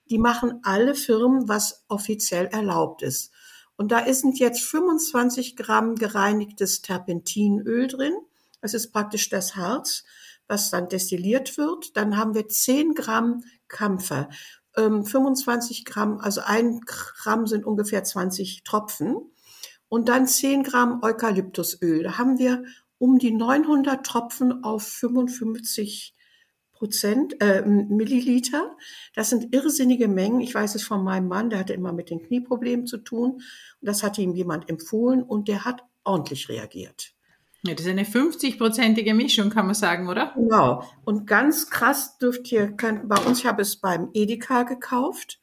die 0.09 0.17
machen 0.17 0.59
alle 0.63 0.95
Firmen, 0.95 1.47
was 1.47 1.85
offiziell 1.87 2.47
erlaubt 2.47 3.01
ist. 3.01 3.31
Und 3.77 3.91
da 3.91 4.11
sind 4.13 4.37
jetzt 4.39 4.63
25 4.63 5.55
Gramm 5.55 5.95
gereinigtes 5.95 6.81
Terpentinöl 6.81 7.87
drin. 7.87 8.13
Das 8.61 8.73
ist 8.73 8.91
praktisch 8.91 9.29
das 9.29 9.55
Harz, 9.55 10.03
was 10.47 10.69
dann 10.69 10.87
destilliert 10.87 11.57
wird. 11.57 11.97
Dann 11.97 12.17
haben 12.17 12.35
wir 12.35 12.47
10 12.47 12.93
Gramm 12.93 13.43
Kampfer. 13.67 14.29
25 14.75 15.79
ähm, 15.79 15.83
Gramm, 15.85 16.19
also 16.19 16.41
ein 16.45 16.81
Gramm 16.81 17.47
sind 17.47 17.65
ungefähr 17.65 18.03
20 18.03 18.63
Tropfen. 18.63 19.17
Und 19.89 20.07
dann 20.07 20.27
10 20.27 20.63
Gramm 20.63 21.01
Eukalyptusöl. 21.01 22.03
Da 22.03 22.17
haben 22.17 22.37
wir 22.37 22.63
um 23.01 23.17
die 23.17 23.31
900 23.31 24.05
Tropfen 24.05 24.63
auf 24.63 24.83
55 24.83 26.15
Prozent, 26.71 27.41
äh, 27.41 27.63
Milliliter. 27.63 28.77
Das 29.15 29.31
sind 29.31 29.55
irrsinnige 29.55 30.07
Mengen. 30.07 30.39
Ich 30.39 30.53
weiß 30.53 30.75
es 30.75 30.83
von 30.83 31.03
meinem 31.03 31.27
Mann, 31.27 31.49
der 31.49 31.59
hatte 31.59 31.73
immer 31.73 31.93
mit 31.93 32.11
den 32.11 32.21
Knieproblemen 32.21 32.85
zu 32.85 32.99
tun. 32.99 33.31
Und 33.31 33.43
das 33.81 34.03
hatte 34.03 34.21
ihm 34.21 34.35
jemand 34.35 34.69
empfohlen 34.69 35.23
und 35.23 35.47
der 35.47 35.65
hat 35.65 35.83
ordentlich 36.03 36.47
reagiert. 36.47 37.13
Ja, 37.63 37.73
das 37.73 37.85
ist 37.85 37.91
eine 37.91 38.03
50-prozentige 38.03 39.15
Mischung, 39.15 39.49
kann 39.49 39.65
man 39.65 39.75
sagen, 39.75 40.07
oder? 40.07 40.33
Genau. 40.35 40.83
Und 41.03 41.25
ganz 41.25 41.71
krass 41.71 42.19
dürft 42.19 42.51
ihr, 42.51 42.71
könnt, 42.71 43.09
bei 43.09 43.17
uns, 43.17 43.39
ich 43.39 43.45
habe 43.47 43.63
es 43.63 43.77
beim 43.77 44.09
Edeka 44.13 44.61
gekauft. 44.61 45.39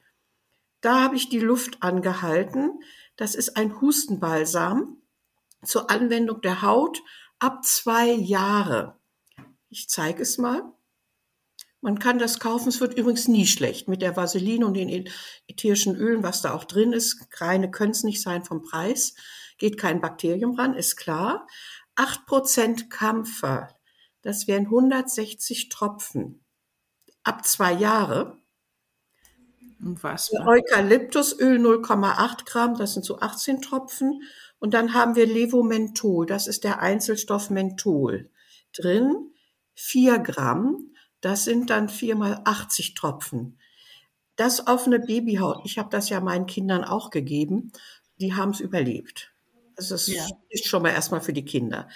Da 0.80 1.00
habe 1.02 1.16
ich 1.16 1.28
die 1.28 1.40
Luft 1.40 1.82
angehalten. 1.82 2.78
Das 3.16 3.34
ist 3.34 3.56
ein 3.56 3.80
Hustenbalsam 3.80 4.98
zur 5.64 5.90
Anwendung 5.90 6.40
der 6.40 6.62
Haut 6.62 7.02
ab 7.38 7.64
zwei 7.64 8.10
Jahre. 8.10 8.98
Ich 9.68 9.88
zeige 9.88 10.22
es 10.22 10.38
mal. 10.38 10.62
Man 11.80 12.00
kann 12.00 12.18
das 12.18 12.40
kaufen, 12.40 12.70
es 12.70 12.80
wird 12.80 12.94
übrigens 12.94 13.28
nie 13.28 13.46
schlecht. 13.46 13.86
Mit 13.86 14.02
der 14.02 14.16
Vaseline 14.16 14.66
und 14.66 14.74
den 14.74 15.08
ätherischen 15.46 15.94
Ölen, 15.94 16.24
was 16.24 16.42
da 16.42 16.52
auch 16.52 16.64
drin 16.64 16.92
ist, 16.92 17.28
reine 17.40 17.70
können 17.70 17.92
es 17.92 18.02
nicht 18.02 18.20
sein 18.20 18.44
vom 18.44 18.62
Preis. 18.62 19.14
Geht 19.58 19.78
kein 19.78 20.00
Bakterium 20.00 20.58
ran, 20.58 20.74
ist 20.74 20.96
klar. 20.96 21.46
8% 21.96 22.88
Kampfer, 22.88 23.68
das 24.22 24.46
wären 24.46 24.66
160 24.66 25.68
Tropfen. 25.68 26.44
Ab 27.22 27.44
zwei 27.44 27.72
Jahre. 27.72 28.38
Unfassbar. 29.80 30.46
Eukalyptusöl 30.46 31.58
0,8 31.58 32.44
Gramm, 32.44 32.76
das 32.76 32.94
sind 32.94 33.04
so 33.04 33.20
18 33.20 33.62
Tropfen. 33.62 34.22
Und 34.58 34.74
dann 34.74 34.94
haben 34.94 35.14
wir 35.14 35.26
Levomenthol, 35.26 36.26
das 36.26 36.46
ist 36.46 36.64
der 36.64 36.80
Einzelstoff 36.80 37.50
Menthol. 37.50 38.30
Drin 38.76 39.32
4 39.74 40.18
Gramm. 40.18 40.92
Das 41.20 41.44
sind 41.44 41.70
dann 41.70 41.88
viermal 41.88 42.42
80 42.44 42.94
Tropfen. 42.94 43.58
Das 44.36 44.66
auf 44.66 44.86
eine 44.86 45.00
Babyhaut. 45.00 45.62
Ich 45.64 45.78
habe 45.78 45.88
das 45.90 46.08
ja 46.10 46.20
meinen 46.20 46.46
Kindern 46.46 46.84
auch 46.84 47.10
gegeben. 47.10 47.72
Die 48.20 48.34
haben 48.34 48.50
es 48.50 48.60
überlebt. 48.60 49.32
Also 49.76 49.96
es 49.96 50.06
ja. 50.08 50.26
ist 50.48 50.66
schon 50.66 50.82
mal 50.82 50.90
erstmal 50.90 51.20
für 51.20 51.32
die 51.32 51.44
Kinder. 51.44 51.88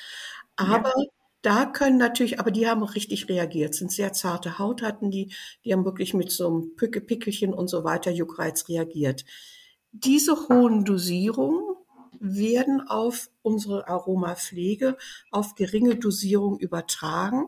Aber 0.57 0.92
ja. 0.96 1.05
da 1.42 1.66
können 1.66 1.98
natürlich, 1.98 2.40
aber 2.40 2.51
die 2.51 2.68
haben 2.68 2.83
richtig 2.83 3.29
reagiert, 3.29 3.75
sind 3.75 3.92
sehr 3.92 4.12
zarte 4.12 4.59
Haut 4.59 4.83
hatten 4.83 5.11
die, 5.11 5.35
die 5.64 5.72
haben 5.72 5.85
wirklich 5.85 6.14
mit 6.14 6.31
so 6.31 6.48
einem 6.48 6.77
Picke, 6.77 7.01
Pickelchen 7.01 7.55
und 7.55 7.68
so 7.68 7.85
weiter, 7.85 8.11
Juckreiz 8.11 8.68
reagiert. 8.68 9.25
Diese 9.92 10.48
hohen 10.48 10.85
Dosierungen 10.85 11.71
werden 12.22 12.80
auf 12.87 13.30
unsere 13.42 13.88
Aromapflege 13.88 14.96
auf 15.30 15.54
geringe 15.54 15.96
Dosierung 15.96 16.58
übertragen. 16.58 17.46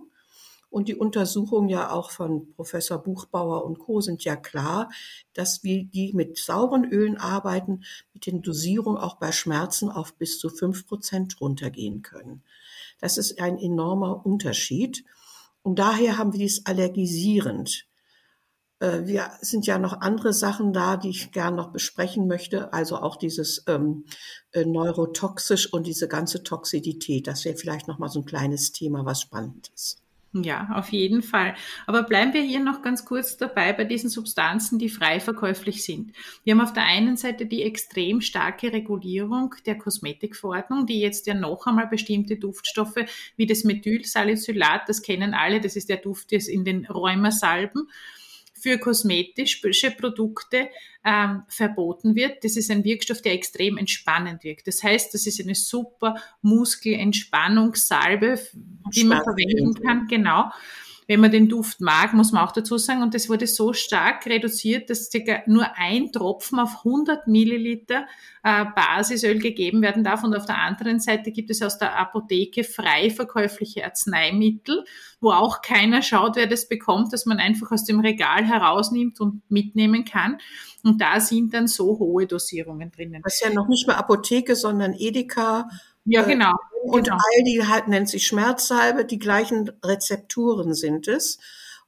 Und 0.68 0.88
die 0.88 0.96
Untersuchungen 0.96 1.68
ja 1.68 1.92
auch 1.92 2.10
von 2.10 2.52
Professor 2.54 2.98
Buchbauer 2.98 3.64
und 3.64 3.78
Co. 3.78 4.00
sind 4.00 4.24
ja 4.24 4.34
klar, 4.34 4.90
dass 5.32 5.62
wir 5.62 5.84
die 5.84 6.12
mit 6.14 6.36
sauren 6.36 6.84
Ölen 6.84 7.16
arbeiten, 7.16 7.84
mit 8.12 8.26
den 8.26 8.42
Dosierungen 8.42 9.00
auch 9.00 9.14
bei 9.14 9.30
Schmerzen 9.30 9.88
auf 9.88 10.14
bis 10.14 10.40
zu 10.40 10.50
fünf 10.50 10.88
Prozent 10.88 11.40
runtergehen 11.40 12.02
können. 12.02 12.42
Das 12.98 13.18
ist 13.18 13.40
ein 13.40 13.56
enormer 13.56 14.26
Unterschied. 14.26 15.04
Und 15.62 15.78
daher 15.78 16.18
haben 16.18 16.32
wir 16.32 16.40
dies 16.40 16.66
allergisierend. 16.66 17.86
Äh, 18.84 19.06
wir 19.06 19.30
sind 19.40 19.66
ja 19.66 19.78
noch 19.78 20.00
andere 20.00 20.32
Sachen 20.32 20.72
da, 20.72 20.96
die 20.96 21.10
ich 21.10 21.32
gern 21.32 21.54
noch 21.54 21.72
besprechen 21.72 22.26
möchte. 22.26 22.72
Also 22.72 22.96
auch 22.96 23.16
dieses 23.16 23.64
ähm, 23.66 24.04
äh, 24.52 24.64
neurotoxisch 24.64 25.72
und 25.72 25.86
diese 25.86 26.08
ganze 26.08 26.42
Toxidität. 26.42 27.26
Das 27.26 27.44
wäre 27.44 27.56
vielleicht 27.56 27.88
noch 27.88 27.98
mal 27.98 28.08
so 28.08 28.20
ein 28.20 28.26
kleines 28.26 28.72
Thema, 28.72 29.04
was 29.04 29.22
spannend 29.22 29.70
ist. 29.74 30.00
Ja, 30.36 30.68
auf 30.74 30.88
jeden 30.88 31.22
Fall. 31.22 31.54
Aber 31.86 32.02
bleiben 32.02 32.32
wir 32.32 32.42
hier 32.42 32.58
noch 32.58 32.82
ganz 32.82 33.04
kurz 33.04 33.36
dabei 33.36 33.72
bei 33.72 33.84
diesen 33.84 34.10
Substanzen, 34.10 34.80
die 34.80 34.88
frei 34.88 35.20
verkäuflich 35.20 35.84
sind. 35.84 36.10
Wir 36.42 36.54
haben 36.54 36.60
auf 36.60 36.72
der 36.72 36.82
einen 36.82 37.16
Seite 37.16 37.46
die 37.46 37.62
extrem 37.62 38.20
starke 38.20 38.72
Regulierung 38.72 39.54
der 39.64 39.78
Kosmetikverordnung, 39.78 40.86
die 40.86 40.98
jetzt 40.98 41.28
ja 41.28 41.34
noch 41.34 41.68
einmal 41.68 41.86
bestimmte 41.86 42.36
Duftstoffe 42.36 43.04
wie 43.36 43.46
das 43.46 43.62
Methylsalicylat, 43.62 44.88
das 44.88 45.02
kennen 45.02 45.34
alle, 45.34 45.60
das 45.60 45.76
ist 45.76 45.88
der 45.88 45.98
Duft 45.98 46.32
des 46.32 46.48
in 46.48 46.64
den 46.64 46.84
Rheumasalben, 46.86 47.88
für 48.64 48.78
kosmetische 48.78 49.90
Produkte 49.90 50.70
ähm, 51.04 51.42
verboten 51.48 52.14
wird. 52.14 52.42
Das 52.44 52.56
ist 52.56 52.70
ein 52.70 52.82
Wirkstoff, 52.82 53.20
der 53.20 53.34
extrem 53.34 53.76
entspannend 53.76 54.42
wirkt. 54.42 54.66
Das 54.66 54.82
heißt, 54.82 55.12
das 55.12 55.26
ist 55.26 55.38
eine 55.38 55.54
super 55.54 56.16
Muskelentspannungssalbe, 56.40 58.40
die 58.94 59.04
man 59.04 59.22
verwenden 59.22 59.74
kann. 59.82 60.06
Genau 60.08 60.50
wenn 61.06 61.20
man 61.20 61.30
den 61.30 61.48
Duft 61.48 61.80
mag, 61.80 62.14
muss 62.14 62.32
man 62.32 62.44
auch 62.44 62.52
dazu 62.52 62.78
sagen. 62.78 63.02
Und 63.02 63.14
das 63.14 63.28
wurde 63.28 63.46
so 63.46 63.72
stark 63.72 64.26
reduziert, 64.26 64.88
dass 64.90 65.10
circa 65.10 65.42
nur 65.46 65.66
ein 65.76 66.12
Tropfen 66.12 66.58
auf 66.58 66.78
100 66.84 67.26
Milliliter 67.26 68.06
äh, 68.42 68.64
Basisöl 68.74 69.38
gegeben 69.38 69.82
werden 69.82 70.04
darf. 70.04 70.24
Und 70.24 70.34
auf 70.34 70.46
der 70.46 70.58
anderen 70.58 71.00
Seite 71.00 71.30
gibt 71.30 71.50
es 71.50 71.62
aus 71.62 71.78
der 71.78 71.98
Apotheke 71.98 72.64
frei 72.64 73.10
verkäufliche 73.10 73.84
Arzneimittel, 73.84 74.84
wo 75.20 75.30
auch 75.30 75.60
keiner 75.62 76.02
schaut, 76.02 76.36
wer 76.36 76.46
das 76.46 76.68
bekommt, 76.68 77.12
dass 77.12 77.26
man 77.26 77.38
einfach 77.38 77.70
aus 77.72 77.84
dem 77.84 78.00
Regal 78.00 78.44
herausnimmt 78.44 79.20
und 79.20 79.42
mitnehmen 79.50 80.04
kann. 80.04 80.38
Und 80.82 81.00
da 81.00 81.20
sind 81.20 81.54
dann 81.54 81.66
so 81.66 81.98
hohe 81.98 82.26
Dosierungen 82.26 82.90
drinnen. 82.90 83.22
Das 83.22 83.34
ist 83.34 83.44
ja 83.44 83.52
noch 83.52 83.68
nicht 83.68 83.86
mehr 83.86 83.98
Apotheke, 83.98 84.56
sondern 84.56 84.94
Edeka 84.94 85.68
ja, 86.04 86.22
äh, 86.22 86.26
genau. 86.26 86.54
Und 86.84 87.04
genau. 87.04 87.18
Aldi 87.36 87.64
halt 87.66 87.88
nennt 87.88 88.08
sich 88.08 88.26
Schmerzsalbe, 88.26 89.04
die 89.04 89.18
gleichen 89.18 89.70
Rezepturen 89.82 90.74
sind 90.74 91.08
es. 91.08 91.38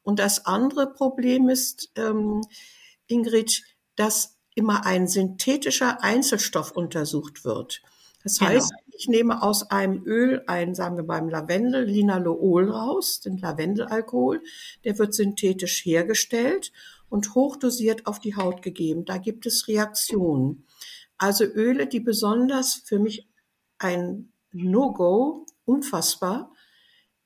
Und 0.02 0.18
das 0.18 0.46
andere 0.46 0.92
Problem 0.92 1.48
ist, 1.48 1.90
ähm, 1.96 2.42
Ingrid, 3.06 3.62
dass 3.96 4.36
immer 4.54 4.86
ein 4.86 5.06
synthetischer 5.06 6.02
Einzelstoff 6.02 6.72
untersucht 6.72 7.44
wird. 7.44 7.82
Das 8.22 8.38
genau. 8.38 8.52
heißt, 8.52 8.72
ich 8.96 9.08
nehme 9.08 9.42
aus 9.42 9.70
einem 9.70 10.02
Öl 10.04 10.42
ein, 10.46 10.74
sagen 10.74 10.96
wir 10.96 11.04
beim 11.04 11.28
Lavendel, 11.28 11.84
Linalool 11.84 12.70
raus, 12.70 13.20
den 13.20 13.36
Lavendelalkohol. 13.36 14.42
Der 14.84 14.98
wird 14.98 15.14
synthetisch 15.14 15.84
hergestellt 15.84 16.72
und 17.08 17.34
hochdosiert 17.34 18.06
auf 18.06 18.18
die 18.18 18.34
Haut 18.34 18.62
gegeben. 18.62 19.04
Da 19.04 19.18
gibt 19.18 19.46
es 19.46 19.68
Reaktionen. 19.68 20.66
Also 21.18 21.44
Öle, 21.44 21.86
die 21.86 22.00
besonders 22.00 22.74
für 22.74 22.98
mich 22.98 23.28
ein 23.78 24.32
No-Go, 24.52 25.46
unfassbar, 25.64 26.52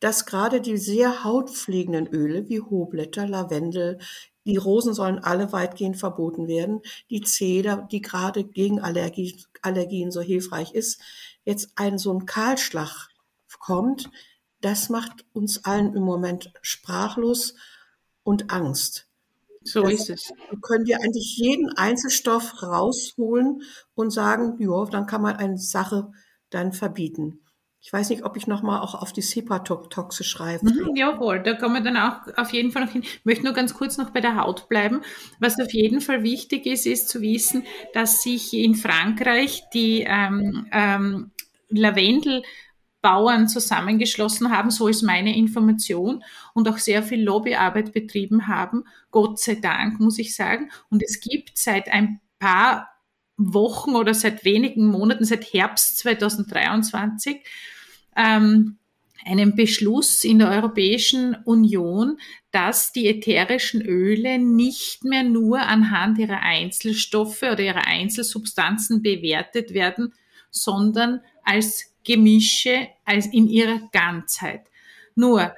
dass 0.01 0.27
gerade 0.27 0.61
die 0.61 0.79
sehr 0.79 1.25
hautpflegenden 1.25 2.07
Öle 2.09 2.49
wie 2.49 2.61
Hohblätter, 2.61 3.27
Lavendel, 3.27 3.99
die 4.45 4.57
Rosen 4.57 4.95
sollen 4.95 5.19
alle 5.19 5.53
weitgehend 5.53 5.99
verboten 5.99 6.49
werden. 6.49 6.81
Die 7.11 7.21
Zeder, 7.21 7.87
die 7.91 8.01
gerade 8.01 8.45
gegen 8.45 8.81
Allergie, 8.81 9.37
Allergien 9.63 10.11
so 10.11 10.23
hilfreich 10.23 10.73
ist, 10.73 11.01
jetzt 11.45 11.73
ein 11.77 11.99
so 11.99 12.13
ein 12.13 12.25
Kahlschlag 12.25 13.09
kommt, 13.59 14.11
das 14.61 14.89
macht 14.89 15.25
uns 15.33 15.65
allen 15.65 15.95
im 15.95 16.03
Moment 16.03 16.53
sprachlos 16.63 17.55
und 18.23 18.51
Angst. 18.51 19.07
So 19.63 19.83
das 19.83 19.93
ist 19.93 20.11
es. 20.11 20.33
Können 20.63 20.87
wir 20.87 21.01
eigentlich 21.01 21.37
jeden 21.37 21.69
Einzelstoff 21.77 22.63
rausholen 22.63 23.63
und 23.95 24.11
sagen, 24.11 24.57
ja, 24.59 24.85
dann 24.87 25.07
kann 25.07 25.23
man 25.23 25.37
eine 25.37 25.59
Sache 25.59 26.13
dann 26.51 26.73
verbieten. 26.73 27.41
Ich 27.83 27.91
weiß 27.91 28.11
nicht, 28.11 28.25
ob 28.25 28.37
ich 28.37 28.47
nochmal 28.47 28.81
auch 28.81 28.95
auf 28.95 29.13
die 29.13 29.23
Hepatotoxe 29.23 30.23
schreibe. 30.23 30.67
Mhm, 30.67 30.97
jawohl, 30.97 31.43
da 31.43 31.55
kommen 31.55 31.77
wir 31.77 31.81
dann 31.81 31.97
auch 31.97 32.21
auf 32.37 32.53
jeden 32.53 32.73
Fall 32.73 32.85
noch 32.85 32.93
hin. 32.93 33.03
Ich 33.03 33.25
möchte 33.25 33.45
nur 33.45 33.55
ganz 33.55 33.73
kurz 33.73 33.97
noch 33.97 34.11
bei 34.11 34.21
der 34.21 34.37
Haut 34.37 34.69
bleiben. 34.69 35.01
Was 35.39 35.59
auf 35.59 35.73
jeden 35.73 36.03
Fall 36.03 36.23
wichtig 36.23 36.67
ist, 36.67 36.87
ist 36.87 37.09
zu 37.09 37.23
wissen, 37.23 37.65
dass 37.95 38.23
sich 38.23 38.53
in 38.53 38.75
Frankreich 38.75 39.63
die 39.73 40.05
ähm, 40.07 40.67
ähm, 40.73 41.31
Lavendel 41.71 42.43
zusammengeschlossen 43.47 44.51
haben, 44.51 44.71
so 44.71 44.87
ist 44.87 45.01
meine 45.01 45.35
Information, 45.35 46.23
und 46.53 46.69
auch 46.69 46.77
sehr 46.77 47.03
viel 47.03 47.23
Lobbyarbeit 47.23 47.95
betrieben 47.95 48.47
haben. 48.47 48.85
Gott 49.11 49.39
sei 49.39 49.55
Dank, 49.55 50.01
muss 50.01 50.19
ich 50.19 50.37
sagen. 50.37 50.71
Und 50.91 51.03
es 51.03 51.19
gibt 51.19 51.57
seit 51.57 51.89
ein 51.91 52.21
paar 52.39 52.90
Wochen 53.41 53.97
oder 53.97 54.13
seit 54.13 54.45
wenigen 54.45 54.87
Monaten, 54.87 55.25
seit 55.25 55.53
Herbst 55.53 55.99
2023, 55.99 57.39
ähm, 58.17 58.77
einen 59.25 59.55
Beschluss 59.55 60.25
in 60.25 60.39
der 60.39 60.51
Europäischen 60.51 61.35
Union, 61.45 62.19
dass 62.53 62.93
die 62.93 63.07
ätherischen 63.07 63.83
Öle 63.83 64.39
nicht 64.39 65.05
mehr 65.05 65.23
nur 65.23 65.61
anhand 65.61 66.19
ihrer 66.19 66.41
Einzelstoffe 66.41 67.43
oder 67.43 67.61
ihrer 67.61 67.87
Einzelsubstanzen 67.87 69.03
bewertet 69.03 69.75
werden, 69.75 70.15
sondern 70.51 71.21
als 71.45 71.95
Gemische, 72.05 72.89
als 73.05 73.27
in 73.27 73.47
ihrer 73.47 73.81
Ganzheit. 73.93 74.63
Nur, 75.15 75.55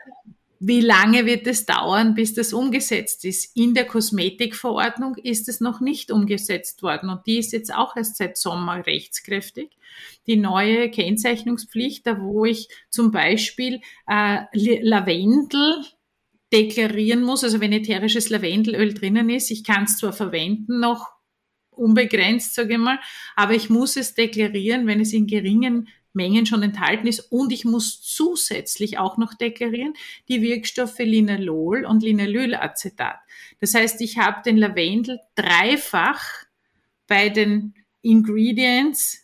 wie 0.64 0.80
lange 0.80 1.26
wird 1.26 1.48
es 1.48 1.66
dauern, 1.66 2.14
bis 2.14 2.34
das 2.34 2.52
umgesetzt 2.52 3.24
ist? 3.24 3.56
In 3.56 3.74
der 3.74 3.84
Kosmetikverordnung 3.84 5.16
ist 5.16 5.48
es 5.48 5.60
noch 5.60 5.80
nicht 5.80 6.12
umgesetzt 6.12 6.84
worden 6.84 7.10
und 7.10 7.26
die 7.26 7.38
ist 7.38 7.52
jetzt 7.52 7.74
auch 7.74 7.96
erst 7.96 8.16
seit 8.16 8.36
Sommer 8.36 8.86
rechtskräftig. 8.86 9.76
Die 10.28 10.36
neue 10.36 10.88
Kennzeichnungspflicht, 10.88 12.06
da 12.06 12.20
wo 12.20 12.44
ich 12.44 12.68
zum 12.90 13.10
Beispiel 13.10 13.80
äh, 14.06 14.42
Lavendel 14.52 15.84
deklarieren 16.52 17.24
muss, 17.24 17.42
also 17.42 17.60
wenn 17.60 17.72
ätherisches 17.72 18.30
Lavendelöl 18.30 18.94
drinnen 18.94 19.30
ist, 19.30 19.50
ich 19.50 19.64
kann 19.64 19.84
es 19.84 19.96
zwar 19.96 20.12
verwenden 20.12 20.78
noch 20.78 21.08
unbegrenzt, 21.70 22.54
sage 22.54 22.74
ich 22.74 22.78
mal, 22.78 23.00
aber 23.34 23.54
ich 23.54 23.68
muss 23.68 23.96
es 23.96 24.14
deklarieren, 24.14 24.86
wenn 24.86 25.00
es 25.00 25.12
in 25.12 25.26
geringen 25.26 25.88
Mengen 26.12 26.46
schon 26.46 26.62
enthalten 26.62 27.06
ist. 27.06 27.20
Und 27.32 27.52
ich 27.52 27.64
muss 27.64 28.00
zusätzlich 28.02 28.98
auch 28.98 29.16
noch 29.16 29.34
deklarieren 29.34 29.94
die 30.28 30.42
Wirkstoffe 30.42 30.98
Linalol 30.98 31.84
und 31.84 32.02
Linalölacetat. 32.02 33.18
Das 33.60 33.74
heißt, 33.74 34.00
ich 34.00 34.18
habe 34.18 34.42
den 34.44 34.56
Lavendel 34.56 35.20
dreifach 35.34 36.22
bei 37.06 37.28
den 37.28 37.74
Ingredients 38.02 39.22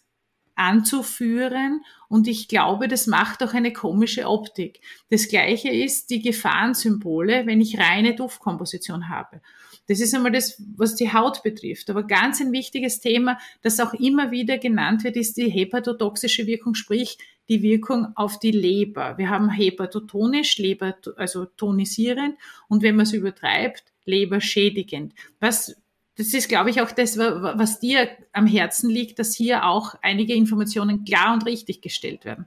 anzuführen 0.55 1.85
und 2.09 2.27
ich 2.27 2.49
glaube, 2.49 2.89
das 2.89 3.07
macht 3.07 3.43
auch 3.43 3.55
eine 3.55 3.73
komische 3.73 4.29
Optik. 4.29 4.81
Das 5.09 5.29
gleiche 5.29 5.69
ist 5.69 6.11
die 6.11 6.21
Gefahrensymbole, 6.21 7.47
wenn 7.47 7.61
ich 7.61 7.79
reine 7.79 8.15
Duftkomposition 8.15 9.09
habe. 9.09 9.41
Das 9.89 10.01
ist 10.01 10.15
einmal 10.15 10.33
das, 10.33 10.63
was 10.77 10.95
die 10.95 11.13
Haut 11.13 11.43
betrifft. 11.43 11.89
Aber 11.91 12.03
ganz 12.03 12.41
ein 12.41 12.53
wichtiges 12.53 13.01
Thema, 13.01 13.39
das 13.63 13.81
auch 13.81 13.95
immer 13.95 14.31
wieder 14.31 14.59
genannt 14.59 15.03
wird, 15.03 15.17
ist 15.17 15.37
die 15.39 15.51
hepatotoxische 15.51 16.47
Wirkung, 16.47 16.75
sprich 16.75 17.19
die 17.49 17.63
Wirkung 17.63 18.09
auf 18.15 18.39
die 18.39 18.51
Leber. 18.51 19.17
Wir 19.17 19.31
haben 19.31 19.49
hepatotonisch, 19.49 20.59
Leber, 20.59 20.95
also 21.17 21.47
tonisierend 21.47 22.37
und 22.69 22.83
wenn 22.83 22.97
man 22.97 23.05
es 23.05 23.15
übertreibt, 23.15 23.85
leberschädigend. 24.05 25.15
Was 25.41 25.75
das 26.17 26.35
ist, 26.35 26.49
glaube 26.49 26.69
ich, 26.69 26.81
auch 26.81 26.91
das, 26.91 27.17
was 27.17 27.79
dir 27.79 28.09
am 28.33 28.49
Herzen 28.49 28.91
liegt, 28.91 29.21
dass 29.21 29.35
hier 29.35 29.65
auch 29.65 29.95
einige 30.03 30.35
Informationen 30.35 31.05
klar 31.05 31.33
und 31.33 31.47
richtig 31.47 31.81
gestellt 31.81 32.25
werden. 32.25 32.47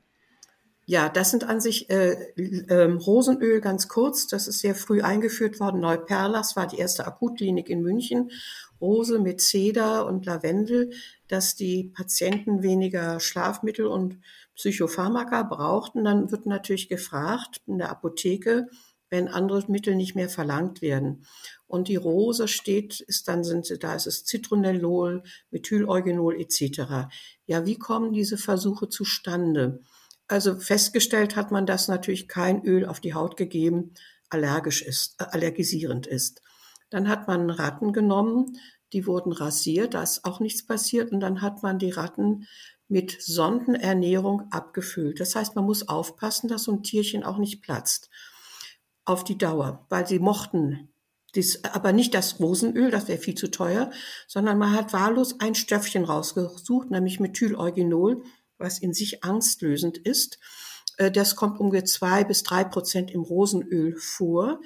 Ja, 0.88 1.10
das 1.10 1.32
sind 1.32 1.44
an 1.44 1.62
sich 1.62 1.90
äh, 1.90 2.34
äh, 2.36 2.92
Rosenöl 2.92 3.62
ganz 3.62 3.88
kurz. 3.88 4.28
Das 4.28 4.48
ist 4.48 4.60
sehr 4.60 4.76
früh 4.76 5.02
eingeführt 5.02 5.60
worden. 5.60 5.80
Neuperlach 5.80 6.56
war 6.56 6.68
die 6.68 6.80
erste 6.80 7.06
Akutklinik 7.06 7.70
in 7.70 7.82
München. 7.82 8.32
Rose 8.82 9.20
mit 9.20 9.42
Zeder 9.42 10.08
und 10.08 10.26
Lavendel, 10.26 10.92
dass 11.28 11.56
die 11.56 11.92
Patienten 11.96 12.64
weniger 12.64 13.20
Schlafmittel 13.20 13.86
und 13.86 14.20
Psychopharmaka 14.56 15.44
brauchten. 15.44 16.04
Dann 16.04 16.32
wird 16.32 16.48
natürlich 16.48 16.90
gefragt 16.90 17.62
in 17.68 17.78
der 17.78 17.92
Apotheke, 17.92 18.68
wenn 19.12 19.28
andere 19.28 19.64
Mittel 19.68 19.96
nicht 19.96 20.16
mehr 20.16 20.30
verlangt 20.30 20.82
werden. 20.82 21.26
Und 21.68 21.90
die 21.90 21.96
Rose 21.96 22.48
steht, 22.48 23.02
ist 23.02 23.28
dann 23.28 23.44
sind, 23.44 23.84
da 23.84 23.96
ist 23.96 24.08
es 24.08 24.26
Citronellol, 24.26 25.24
Methyleugenol 25.52 26.40
etc. 26.42 27.08
Ja, 27.46 27.66
wie 27.66 27.78
kommen 27.78 28.14
diese 28.14 28.38
Versuche 28.38 28.90
zustande? 28.90 29.82
Also 30.32 30.58
festgestellt 30.58 31.36
hat 31.36 31.52
man, 31.52 31.66
dass 31.66 31.90
natürlich 31.90 32.30
kein 32.30 32.64
Öl 32.64 32.86
auf 32.86 33.02
die 33.02 33.14
Haut 33.14 33.36
gegeben 33.36 33.94
allergisch 34.30 34.82
ist, 34.82 35.20
äh, 35.20 35.26
allergisierend 35.26 36.08
ist. 36.08 36.42
Dann 36.90 37.10
hat 37.10 37.28
man 37.28 37.50
Ratten 37.50 37.92
genommen, 37.92 38.58
die 38.94 39.06
wurden 39.08 39.34
rasiert, 39.34 39.94
da 39.94 40.04
ist 40.04 40.24
auch 40.24 40.40
nichts 40.40 40.66
passiert 40.66 41.12
und 41.12 41.20
dann 41.20 41.42
hat 41.42 41.64
man 41.64 41.80
die 41.80 41.92
Ratten 41.92 42.48
mit 42.88 43.22
Sondenernährung 43.22 44.50
abgefüllt. 44.52 45.20
Das 45.20 45.36
heißt, 45.36 45.58
man 45.58 45.66
muss 45.66 45.90
aufpassen, 45.90 46.48
dass 46.48 46.64
so 46.64 46.72
ein 46.72 46.84
Tierchen 46.84 47.24
auch 47.24 47.38
nicht 47.38 47.62
platzt 47.62 48.10
auf 49.04 49.26
die 49.26 49.38
Dauer, 49.38 49.86
weil 49.90 50.08
sie 50.08 50.20
mochten 50.20 50.94
dies, 51.36 51.62
aber 51.66 51.92
nicht 51.92 52.14
das 52.14 52.40
Rosenöl, 52.40 52.90
das 52.90 53.10
wäre 53.10 53.20
viel 53.20 53.36
zu 53.36 53.52
teuer, 53.52 53.92
sondern 54.28 54.58
man 54.58 54.72
hat 54.72 54.94
wahllos 54.94 55.42
ein 55.42 55.56
Stöffchen 55.56 56.06
rausgesucht, 56.06 56.90
nämlich 56.90 57.20
Methyleugenol 57.20 58.24
was 58.62 58.80
in 58.80 58.94
sich 58.94 59.24
angstlösend 59.24 59.98
ist. 59.98 60.40
Äh, 60.98 61.12
das 61.12 61.36
kommt 61.36 61.60
ungefähr 61.60 61.86
zwei 61.86 62.24
bis 62.24 62.44
drei 62.44 62.64
Prozent 62.64 63.12
im 63.12 63.22
Rosenöl 63.22 63.96
vor, 63.98 64.62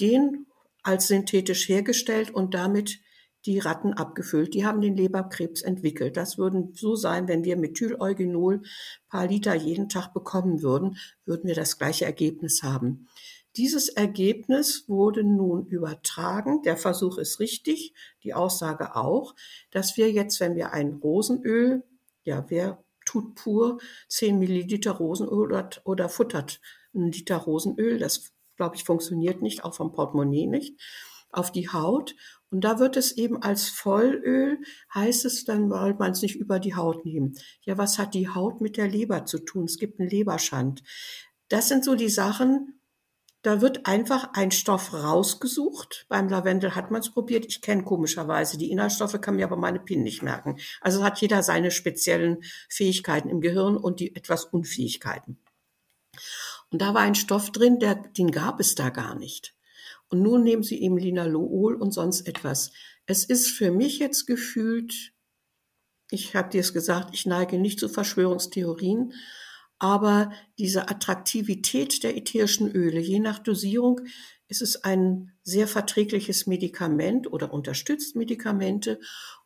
den 0.00 0.46
als 0.82 1.08
synthetisch 1.08 1.68
hergestellt 1.68 2.30
und 2.30 2.54
damit 2.54 3.00
die 3.46 3.58
Ratten 3.58 3.92
abgefüllt. 3.92 4.54
Die 4.54 4.64
haben 4.64 4.80
den 4.80 4.96
Leberkrebs 4.96 5.62
entwickelt. 5.62 6.16
Das 6.16 6.38
würden 6.38 6.72
so 6.74 6.96
sein, 6.96 7.28
wenn 7.28 7.44
wir 7.44 7.56
Methyleugenol 7.56 8.62
paar 9.08 9.26
Liter 9.26 9.54
jeden 9.54 9.88
Tag 9.88 10.14
bekommen 10.14 10.62
würden, 10.62 10.96
würden 11.24 11.46
wir 11.46 11.54
das 11.54 11.78
gleiche 11.78 12.06
Ergebnis 12.06 12.62
haben. 12.62 13.08
Dieses 13.56 13.88
Ergebnis 13.88 14.88
wurde 14.88 15.22
nun 15.22 15.66
übertragen. 15.66 16.62
Der 16.62 16.76
Versuch 16.76 17.18
ist 17.18 17.38
richtig, 17.38 17.94
die 18.24 18.34
Aussage 18.34 18.96
auch, 18.96 19.34
dass 19.70 19.96
wir 19.96 20.10
jetzt, 20.10 20.40
wenn 20.40 20.56
wir 20.56 20.72
ein 20.72 20.94
Rosenöl, 20.94 21.84
ja, 22.24 22.44
wer 22.48 22.83
tut 23.14 23.34
pur 23.36 23.78
10 24.08 24.38
Milliliter 24.38 24.92
Rosenöl 24.92 25.32
oder, 25.32 25.70
oder 25.84 26.08
futtert 26.08 26.60
einen 26.94 27.12
Liter 27.12 27.36
Rosenöl. 27.36 27.98
Das, 27.98 28.32
glaube 28.56 28.76
ich, 28.76 28.84
funktioniert 28.84 29.40
nicht, 29.40 29.64
auch 29.64 29.74
vom 29.74 29.92
Portemonnaie 29.92 30.46
nicht, 30.46 30.80
auf 31.30 31.52
die 31.52 31.68
Haut. 31.68 32.16
Und 32.50 32.62
da 32.62 32.78
wird 32.78 32.96
es 32.96 33.12
eben 33.16 33.40
als 33.40 33.68
Vollöl, 33.68 34.58
heißt 34.94 35.24
es 35.24 35.44
dann, 35.44 35.70
weil 35.70 35.94
man 35.94 36.12
es 36.12 36.22
nicht 36.22 36.36
über 36.36 36.58
die 36.58 36.74
Haut 36.74 37.04
nehmen. 37.04 37.34
Ja, 37.62 37.78
was 37.78 37.98
hat 37.98 38.14
die 38.14 38.28
Haut 38.28 38.60
mit 38.60 38.76
der 38.76 38.88
Leber 38.88 39.26
zu 39.26 39.38
tun? 39.38 39.64
Es 39.64 39.78
gibt 39.78 40.00
einen 40.00 40.10
Leberschand. 40.10 40.82
Das 41.48 41.68
sind 41.68 41.84
so 41.84 41.94
die 41.94 42.08
Sachen, 42.08 42.73
da 43.44 43.60
wird 43.60 43.84
einfach 43.84 44.30
ein 44.32 44.50
Stoff 44.50 44.94
rausgesucht. 44.94 46.06
Beim 46.08 46.30
Lavendel 46.30 46.74
hat 46.74 46.90
man 46.90 47.02
es 47.02 47.10
probiert. 47.10 47.44
Ich 47.44 47.60
kenne 47.60 47.84
komischerweise 47.84 48.56
die 48.56 48.70
Inhaltsstoffe, 48.70 49.20
kann 49.20 49.36
mir 49.36 49.44
aber 49.44 49.58
meine 49.58 49.80
PIN 49.80 50.02
nicht 50.02 50.22
merken. 50.22 50.56
Also 50.80 51.04
hat 51.04 51.20
jeder 51.20 51.42
seine 51.42 51.70
speziellen 51.70 52.42
Fähigkeiten 52.70 53.28
im 53.28 53.42
Gehirn 53.42 53.76
und 53.76 54.00
die 54.00 54.16
etwas 54.16 54.46
Unfähigkeiten. 54.46 55.38
Und 56.70 56.80
da 56.80 56.94
war 56.94 57.02
ein 57.02 57.14
Stoff 57.14 57.52
drin, 57.52 57.78
der, 57.78 57.96
den 57.96 58.30
gab 58.30 58.60
es 58.60 58.76
da 58.76 58.88
gar 58.88 59.14
nicht. 59.14 59.54
Und 60.08 60.22
nun 60.22 60.42
nehmen 60.42 60.62
Sie 60.62 60.80
eben 60.80 60.96
Linalool 60.96 61.74
und 61.74 61.92
sonst 61.92 62.26
etwas. 62.26 62.72
Es 63.04 63.24
ist 63.24 63.50
für 63.50 63.70
mich 63.70 63.98
jetzt 63.98 64.24
gefühlt, 64.24 65.12
ich 66.10 66.34
habe 66.34 66.48
dir 66.48 66.60
es 66.60 66.72
gesagt, 66.72 67.10
ich 67.12 67.26
neige 67.26 67.58
nicht 67.58 67.78
zu 67.78 67.90
Verschwörungstheorien, 67.90 69.12
aber 69.84 70.32
diese 70.56 70.88
Attraktivität 70.88 72.04
der 72.04 72.16
ätherischen 72.16 72.74
Öle, 72.74 73.00
je 73.00 73.20
nach 73.20 73.38
Dosierung, 73.38 74.00
ist 74.48 74.62
es 74.62 74.82
ein 74.82 75.32
sehr 75.42 75.68
verträgliches 75.68 76.46
Medikament 76.46 77.30
oder 77.30 77.52
unterstützt 77.52 78.16
Medikamente 78.16 78.98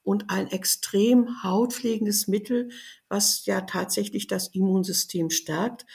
und 0.05 0.31
ein 0.31 0.47
extrem 0.47 1.43
hautpflegendes 1.43 2.29
Mittel, 2.29 2.69
was 3.09 3.47
ja 3.47 3.63
tatsächlich 3.63 4.29
das 4.29 4.47
Immunsystem 4.55 5.31
stärkt. 5.31 5.87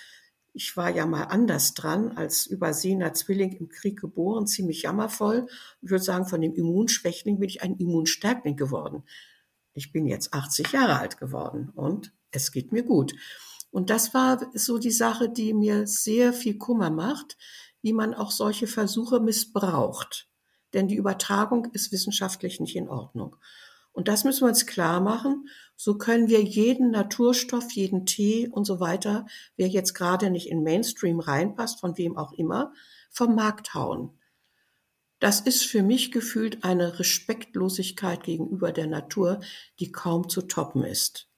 Ich 0.51 0.75
war 0.75 0.89
ja 0.89 1.06
mal 1.06 1.23
anders 1.23 1.73
dran, 1.73 2.12
als 2.17 2.45
übersehener 2.45 3.13
Zwilling 3.13 3.53
im 3.53 3.69
Krieg 3.69 4.01
geboren, 4.01 4.45
ziemlich 4.45 4.82
jammervoll. 4.82 5.47
Ich 5.82 5.89
würde 5.89 6.03
sagen, 6.03 6.25
von 6.25 6.41
dem 6.41 6.53
Immunschwächling 6.53 7.39
bin 7.39 7.47
ich 7.47 7.62
ein 7.62 7.77
Immunstärkling 7.77 8.58
geworden. 8.58 9.03
Ich 9.71 9.93
bin 9.93 10.06
jetzt 10.06 10.34
80 10.34 10.73
Jahre 10.73 10.99
alt 10.99 11.17
geworden 11.17 11.69
und 11.73 12.12
es 12.32 12.51
geht 12.51 12.73
mir 12.73 12.84
gut. 12.84 13.15
Und 13.73 13.89
das 13.89 14.13
war 14.13 14.39
so 14.53 14.77
die 14.77 14.91
Sache, 14.91 15.29
die 15.29 15.51
mir 15.51 15.88
sehr 15.88 16.31
viel 16.31 16.59
Kummer 16.59 16.91
macht, 16.91 17.38
wie 17.81 17.91
man 17.91 18.13
auch 18.13 18.29
solche 18.29 18.67
Versuche 18.67 19.19
missbraucht. 19.19 20.29
Denn 20.73 20.88
die 20.88 20.95
Übertragung 20.95 21.65
ist 21.73 21.91
wissenschaftlich 21.91 22.60
nicht 22.60 22.75
in 22.75 22.87
Ordnung. 22.87 23.35
Und 23.91 24.10
das 24.10 24.25
müssen 24.25 24.41
wir 24.41 24.50
uns 24.50 24.67
klar 24.67 25.02
machen. 25.02 25.50
So 25.75 25.98
können 25.98 26.27
wir 26.27 26.43
jeden 26.43 26.91
Naturstoff, 26.91 27.71
jeden 27.71 28.06
Tee 28.06 28.48
und 28.48 28.65
so 28.65 28.79
weiter, 28.79 29.25
wer 29.58 29.67
jetzt 29.67 29.95
gerade 29.95 30.29
nicht 30.29 30.52
in 30.52 30.62
Mainstream 30.62 31.19
reinpasst, 31.19 31.79
von 31.79 31.98
wem 31.98 32.15
auch 32.15 32.33
immer, 32.33 32.73
vom 33.10 33.33
Markt 33.33 33.73
hauen. 33.73 34.12
Das 35.17 35.41
ist 35.41 35.65
für 35.65 35.81
mich 35.81 36.12
gefühlt 36.12 36.63
eine 36.63 37.00
Respektlosigkeit 37.00 38.23
gegenüber 38.23 38.71
der 38.71 38.85
Natur, 38.85 39.39
die 39.79 39.91
kaum 39.91 40.29
zu 40.29 40.43
toppen 40.43 40.83
ist. 40.83 41.33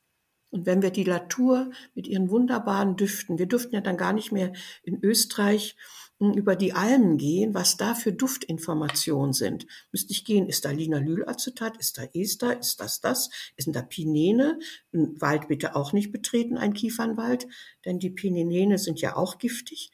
Und 0.55 0.65
wenn 0.65 0.81
wir 0.81 0.89
die 0.89 1.03
Natur 1.03 1.69
mit 1.95 2.07
ihren 2.07 2.29
wunderbaren 2.29 2.95
Düften, 2.95 3.37
wir 3.37 3.45
dürften 3.45 3.75
ja 3.75 3.81
dann 3.81 3.97
gar 3.97 4.13
nicht 4.13 4.31
mehr 4.31 4.53
in 4.83 5.03
Österreich 5.03 5.75
hm, 6.21 6.31
über 6.31 6.55
die 6.55 6.71
Almen 6.71 7.17
gehen, 7.17 7.53
was 7.53 7.75
da 7.75 7.93
für 7.93 8.13
Duftinformationen 8.13 9.33
sind. 9.33 9.67
Müsste 9.91 10.13
ich 10.13 10.23
gehen, 10.23 10.47
ist 10.47 10.63
da 10.63 10.71
Linalylacetat, 10.71 11.75
ist 11.75 11.97
da 11.97 12.03
Ester, 12.13 12.57
ist 12.57 12.79
das 12.79 13.01
das, 13.01 13.29
ist 13.57 13.67
da 13.75 13.81
Pinene? 13.81 14.57
Ein 14.93 15.19
Wald 15.19 15.49
bitte 15.49 15.75
auch 15.75 15.91
nicht 15.91 16.13
betreten, 16.13 16.57
ein 16.57 16.73
Kiefernwald, 16.73 17.47
denn 17.83 17.99
die 17.99 18.11
Pinene 18.11 18.77
sind 18.77 19.01
ja 19.01 19.17
auch 19.17 19.39
giftig. 19.39 19.91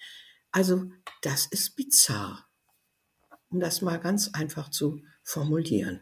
Also 0.51 0.91
das 1.24 1.47
ist 1.47 1.76
bizarr, 1.76 2.47
um 3.49 3.59
das 3.59 3.82
mal 3.82 3.97
ganz 3.97 4.30
einfach 4.34 4.70
zu 4.70 5.01
formulieren. 5.24 6.01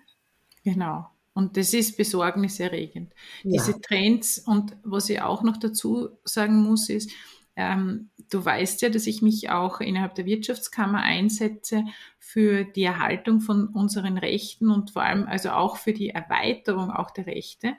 Genau. 0.65 1.07
Und 1.33 1.57
das 1.57 1.73
ist 1.73 1.97
besorgniserregend. 1.97 3.13
Ja. 3.43 3.51
Diese 3.51 3.79
Trends 3.81 4.39
und 4.39 4.75
was 4.83 5.09
ich 5.09 5.21
auch 5.21 5.43
noch 5.43 5.57
dazu 5.57 6.09
sagen 6.23 6.61
muss, 6.61 6.89
ist, 6.89 7.11
ähm, 7.55 8.09
du 8.29 8.43
weißt 8.43 8.81
ja, 8.81 8.89
dass 8.89 9.05
ich 9.05 9.21
mich 9.21 9.49
auch 9.49 9.81
innerhalb 9.81 10.15
der 10.15 10.25
Wirtschaftskammer 10.25 11.01
einsetze 11.01 11.83
für 12.19 12.63
die 12.63 12.83
Erhaltung 12.83 13.41
von 13.41 13.67
unseren 13.67 14.17
Rechten 14.17 14.69
und 14.69 14.91
vor 14.91 15.03
allem 15.03 15.25
also 15.25 15.49
auch 15.49 15.77
für 15.77 15.93
die 15.93 16.09
Erweiterung 16.09 16.89
auch 16.89 17.11
der 17.11 17.27
Rechte. 17.27 17.73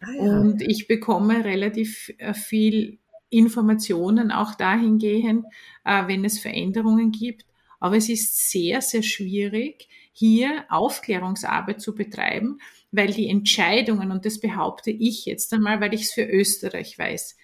Ah, 0.00 0.12
ja. 0.16 0.40
Und 0.40 0.62
ich 0.62 0.88
bekomme 0.88 1.44
relativ 1.44 2.12
äh, 2.18 2.34
viel 2.34 2.98
Informationen 3.30 4.30
auch 4.30 4.54
dahingehend, 4.54 5.44
äh, 5.84 6.06
wenn 6.06 6.24
es 6.24 6.38
Veränderungen 6.38 7.12
gibt. 7.12 7.46
Aber 7.80 7.96
es 7.96 8.08
ist 8.08 8.50
sehr, 8.50 8.80
sehr 8.80 9.02
schwierig, 9.02 9.88
hier 10.14 10.64
Aufklärungsarbeit 10.68 11.82
zu 11.82 11.94
betreiben, 11.94 12.60
weil 12.92 13.12
die 13.12 13.28
Entscheidungen, 13.28 14.12
und 14.12 14.24
das 14.24 14.40
behaupte 14.40 14.90
ich 14.90 15.26
jetzt 15.26 15.52
einmal, 15.52 15.80
weil 15.80 15.92
ich 15.92 16.02
es 16.02 16.12
für 16.12 16.24
Österreich 16.24 16.96
weiß, 16.98 17.36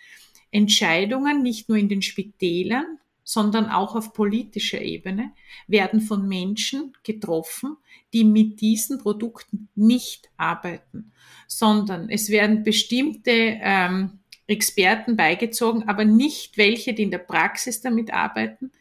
Entscheidungen 0.53 1.43
nicht 1.43 1.69
nur 1.69 1.79
in 1.79 1.89
den 1.89 2.01
Spitälern, 2.01 2.99
sondern 3.25 3.67
auch 3.67 3.95
auf 3.97 4.13
politischer 4.13 4.81
Ebene 4.81 5.33
werden 5.67 6.01
von 6.01 6.27
Menschen 6.27 6.93
getroffen, 7.03 7.77
die 8.13 8.25
mit 8.25 8.61
diesen 8.61 8.99
Produkten 8.99 9.69
nicht 9.75 10.31
arbeiten, 10.37 11.13
sondern 11.47 12.09
es 12.09 12.31
werden 12.31 12.63
bestimmte 12.63 13.31
ähm, 13.61 14.21
Experten 14.47 15.17
beigezogen, 15.17 15.89
aber 15.89 16.05
nicht 16.05 16.57
welche, 16.57 16.93
die 16.93 17.05
in 17.05 17.11
der 17.11 17.19
Praxis 17.19 17.81
damit 17.81 18.13
arbeiten. 18.13 18.73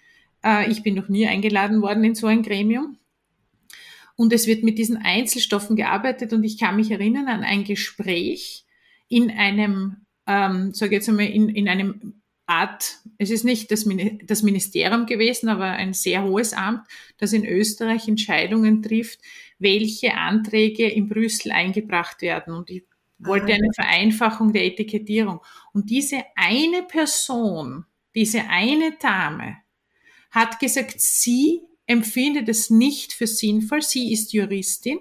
Äh, 0.44 0.70
ich 0.72 0.84
bin 0.84 0.96
noch 0.96 1.10
nie 1.10 1.28
eingeladen 1.28 1.82
worden 1.82 2.04
in 2.04 2.16
so 2.16 2.28
ein 2.28 2.44
Gremium. 2.44 2.98
Und 4.20 4.34
es 4.34 4.48
wird 4.48 4.64
mit 4.64 4.78
diesen 4.78 4.98
Einzelstoffen 4.98 5.78
gearbeitet 5.78 6.34
und 6.34 6.44
ich 6.44 6.58
kann 6.58 6.76
mich 6.76 6.92
erinnern 6.92 7.30
an 7.30 7.42
ein 7.42 7.64
Gespräch 7.64 8.66
in 9.08 9.32
einem, 9.32 10.06
ähm, 10.28 10.74
sage 10.74 10.96
jetzt 10.96 11.08
einmal, 11.08 11.28
in, 11.28 11.48
in 11.48 11.70
einem 11.70 12.22
Art, 12.46 12.98
es 13.18 13.30
ist 13.30 13.46
nicht 13.46 13.72
das, 13.72 13.88
das 14.26 14.44
Ministerium 14.44 15.06
gewesen, 15.06 15.48
aber 15.48 15.68
ein 15.68 15.94
sehr 15.94 16.26
hohes 16.26 16.52
Amt, 16.52 16.86
das 17.18 17.32
in 17.32 17.46
Österreich 17.46 18.10
Entscheidungen 18.10 18.84
trifft, 18.84 19.22
welche 19.58 20.16
Anträge 20.16 20.90
in 20.90 21.08
Brüssel 21.08 21.54
eingebracht 21.54 22.22
werden. 22.22 22.54
Und 22.54 22.70
ich 22.70 22.84
wollte 23.20 23.54
ah, 23.54 23.56
eine 23.56 23.72
Vereinfachung 23.74 24.52
der 24.52 24.66
Etikettierung. 24.66 25.40
Und 25.72 25.90
diese 25.90 26.26
eine 26.36 26.84
Person, 26.84 27.86
diese 28.14 28.50
eine 28.50 28.98
Dame, 29.00 29.60
hat 30.30 30.60
gesagt, 30.60 31.00
sie 31.00 31.62
empfindet 31.90 32.48
es 32.48 32.70
nicht 32.70 33.14
für 33.14 33.26
sinnvoll. 33.26 33.82
Sie 33.82 34.14
ist 34.14 34.32
Juristin 34.32 35.00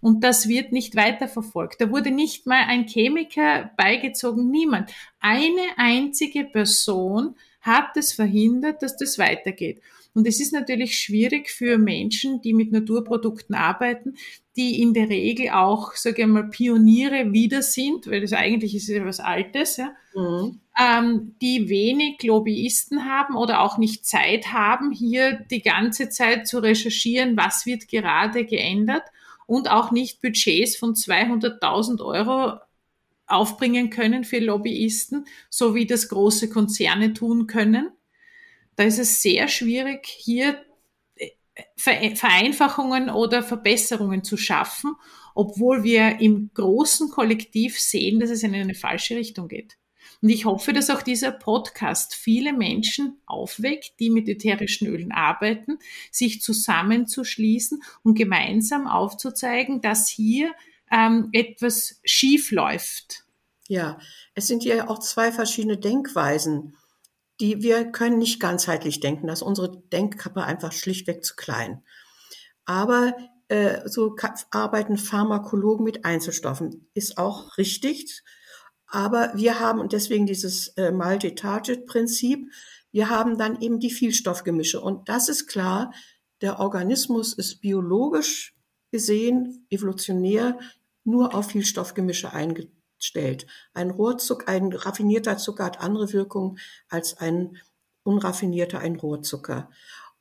und 0.00 0.22
das 0.22 0.48
wird 0.48 0.70
nicht 0.70 0.94
weiterverfolgt. 0.94 1.80
Da 1.80 1.90
wurde 1.90 2.12
nicht 2.12 2.46
mal 2.46 2.64
ein 2.68 2.86
Chemiker 2.86 3.72
beigezogen, 3.76 4.48
niemand. 4.48 4.92
Eine 5.18 5.76
einzige 5.76 6.44
Person 6.44 7.34
hat 7.60 7.96
es 7.96 8.12
verhindert, 8.12 8.80
dass 8.82 8.96
das 8.96 9.18
weitergeht. 9.18 9.82
Und 10.14 10.26
es 10.26 10.40
ist 10.40 10.52
natürlich 10.52 10.98
schwierig 10.98 11.50
für 11.50 11.78
Menschen, 11.78 12.40
die 12.40 12.52
mit 12.52 12.70
Naturprodukten 12.70 13.54
arbeiten, 13.54 14.14
die 14.56 14.80
in 14.80 14.94
der 14.94 15.08
Regel 15.08 15.50
auch, 15.50 15.94
sage 15.94 16.22
ich 16.22 16.28
mal, 16.28 16.48
Pioniere 16.48 17.32
wieder 17.32 17.62
sind, 17.62 18.08
weil 18.08 18.20
das 18.20 18.32
eigentlich 18.32 18.74
ist 18.76 18.88
ja 18.88 19.04
was 19.04 19.20
Altes, 19.20 19.76
ja, 19.78 19.92
mhm. 20.14 20.60
Ähm, 20.80 21.36
die 21.42 21.68
wenig 21.68 22.22
Lobbyisten 22.22 23.04
haben 23.04 23.36
oder 23.36 23.60
auch 23.60 23.76
nicht 23.76 24.06
Zeit 24.06 24.52
haben, 24.52 24.92
hier 24.92 25.34
die 25.50 25.60
ganze 25.60 26.08
Zeit 26.08 26.48
zu 26.48 26.58
recherchieren, 26.58 27.36
was 27.36 27.66
wird 27.66 27.86
gerade 27.88 28.46
geändert 28.46 29.02
und 29.46 29.70
auch 29.70 29.90
nicht 29.90 30.22
Budgets 30.22 30.76
von 30.76 30.94
200.000 30.94 32.02
Euro 32.02 32.60
aufbringen 33.26 33.90
können 33.90 34.24
für 34.24 34.38
Lobbyisten, 34.38 35.26
so 35.50 35.74
wie 35.74 35.84
das 35.84 36.08
große 36.08 36.48
Konzerne 36.48 37.12
tun 37.12 37.46
können. 37.46 37.90
Da 38.76 38.84
ist 38.84 38.98
es 38.98 39.20
sehr 39.20 39.48
schwierig, 39.48 40.06
hier 40.06 40.64
äh, 41.16 42.14
Vereinfachungen 42.14 43.10
oder 43.10 43.42
Verbesserungen 43.42 44.24
zu 44.24 44.38
schaffen, 44.38 44.94
obwohl 45.34 45.84
wir 45.84 46.20
im 46.20 46.50
großen 46.54 47.10
Kollektiv 47.10 47.78
sehen, 47.78 48.18
dass 48.18 48.30
es 48.30 48.42
in 48.42 48.54
eine 48.54 48.74
falsche 48.74 49.16
Richtung 49.16 49.46
geht. 49.46 49.76
Und 50.22 50.28
ich 50.28 50.44
hoffe, 50.44 50.72
dass 50.72 50.90
auch 50.90 51.02
dieser 51.02 51.32
Podcast 51.32 52.14
viele 52.14 52.52
Menschen 52.52 53.20
aufweckt, 53.26 53.92
die 54.00 54.10
mit 54.10 54.28
ätherischen 54.28 54.86
Ölen 54.86 55.12
arbeiten, 55.12 55.78
sich 56.10 56.42
zusammenzuschließen 56.42 57.82
und 58.02 58.14
gemeinsam 58.14 58.86
aufzuzeigen, 58.86 59.80
dass 59.80 60.08
hier 60.08 60.52
ähm, 60.90 61.30
etwas 61.32 62.00
schief 62.04 62.50
läuft. 62.50 63.24
Ja, 63.68 63.98
es 64.34 64.46
sind 64.46 64.64
ja 64.64 64.88
auch 64.88 64.98
zwei 64.98 65.32
verschiedene 65.32 65.78
Denkweisen 65.78 66.74
die 67.40 67.62
wir 67.62 67.90
können 67.90 68.18
nicht 68.18 68.38
ganzheitlich 68.38 69.00
denken, 69.00 69.26
dass 69.26 69.42
unsere 69.42 69.82
Denkkappe 69.92 70.44
einfach 70.44 70.72
schlichtweg 70.72 71.24
zu 71.24 71.34
klein. 71.36 71.82
Aber 72.66 73.16
äh, 73.48 73.88
so 73.88 74.14
arbeiten 74.50 74.98
Pharmakologen 74.98 75.84
mit 75.84 76.04
Einzelstoffen, 76.04 76.88
ist 76.94 77.18
auch 77.18 77.56
richtig. 77.56 78.22
Aber 78.90 79.32
wir 79.34 79.60
haben, 79.60 79.80
und 79.80 79.92
deswegen 79.92 80.26
dieses 80.26 80.68
äh, 80.76 80.90
Multi-Target-Prinzip, 80.90 82.50
wir 82.92 83.08
haben 83.08 83.38
dann 83.38 83.60
eben 83.60 83.78
die 83.78 83.90
Vielstoffgemische. 83.90 84.80
Und 84.80 85.08
das 85.08 85.28
ist 85.28 85.46
klar, 85.46 85.92
der 86.40 86.58
Organismus 86.58 87.32
ist 87.32 87.60
biologisch 87.60 88.54
gesehen, 88.90 89.66
evolutionär, 89.70 90.58
nur 91.04 91.34
auf 91.34 91.50
Vielstoffgemische 91.50 92.32
eingestellt 92.32 92.74
stellt. 93.02 93.46
Ein 93.74 93.90
Rohrzucker, 93.90 94.48
ein 94.48 94.72
raffinierter 94.72 95.38
Zucker 95.38 95.64
hat 95.64 95.80
andere 95.80 96.12
Wirkungen 96.12 96.58
als 96.88 97.16
ein 97.18 97.56
unraffinierter, 98.02 98.78
ein 98.78 98.96
Rohrzucker. 98.96 99.70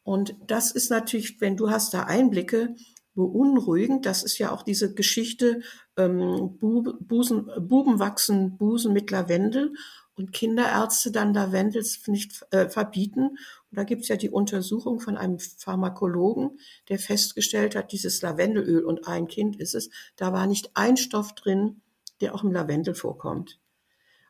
Und 0.04 0.36
das 0.48 0.72
ist 0.72 0.90
natürlich, 0.90 1.40
wenn 1.42 1.58
du 1.58 1.70
hast 1.70 1.94
da 1.94 2.04
Einblicke, 2.04 2.76
beunruhigend. 3.20 4.06
Das 4.06 4.24
ist 4.24 4.38
ja 4.38 4.52
auch 4.52 4.64
diese 4.64 4.94
Geschichte, 4.94 5.62
ähm, 5.98 6.58
Busen, 6.58 7.50
Buben 7.60 8.00
wachsen 8.00 8.58
Busen 8.58 8.94
mit 8.94 9.12
Lavendel 9.12 9.74
und 10.16 10.32
Kinderärzte 10.32 11.12
dann 11.12 11.34
Lavendel 11.34 11.86
nicht 12.08 12.46
äh, 12.52 12.70
verbieten. 12.70 13.22
Und 13.28 13.78
da 13.78 13.84
gibt's 13.84 14.08
ja 14.08 14.16
die 14.16 14.30
Untersuchung 14.30 15.00
von 15.00 15.18
einem 15.18 15.40
Pharmakologen, 15.40 16.60
der 16.88 16.98
festgestellt 16.98 17.76
hat, 17.76 17.92
dieses 17.92 18.22
Lavendelöl 18.22 18.86
und 18.86 19.08
ein 19.08 19.28
Kind 19.28 19.60
ist 19.60 19.76
es, 19.76 19.90
da 20.16 20.32
war 20.32 20.48
nicht 20.48 20.72
ein 20.74 20.98
Stoff 20.98 21.36
drin, 21.36 21.82
der 22.22 22.34
auch 22.34 22.44
im 22.44 22.52
Lavendel 22.52 22.96
vorkommt. 22.96 23.60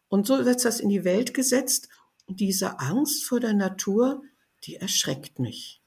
Und 0.08 0.26
so 0.26 0.44
wird 0.46 0.66
das 0.66 0.80
in 0.80 0.90
die 0.90 1.04
Welt 1.04 1.34
gesetzt. 1.36 1.90
Diese 2.28 2.80
Angst 2.80 3.26
vor 3.26 3.40
der 3.40 3.54
Natur, 3.54 4.24
die 4.64 4.76
erschreckt 4.76 5.38
mich. 5.38 5.79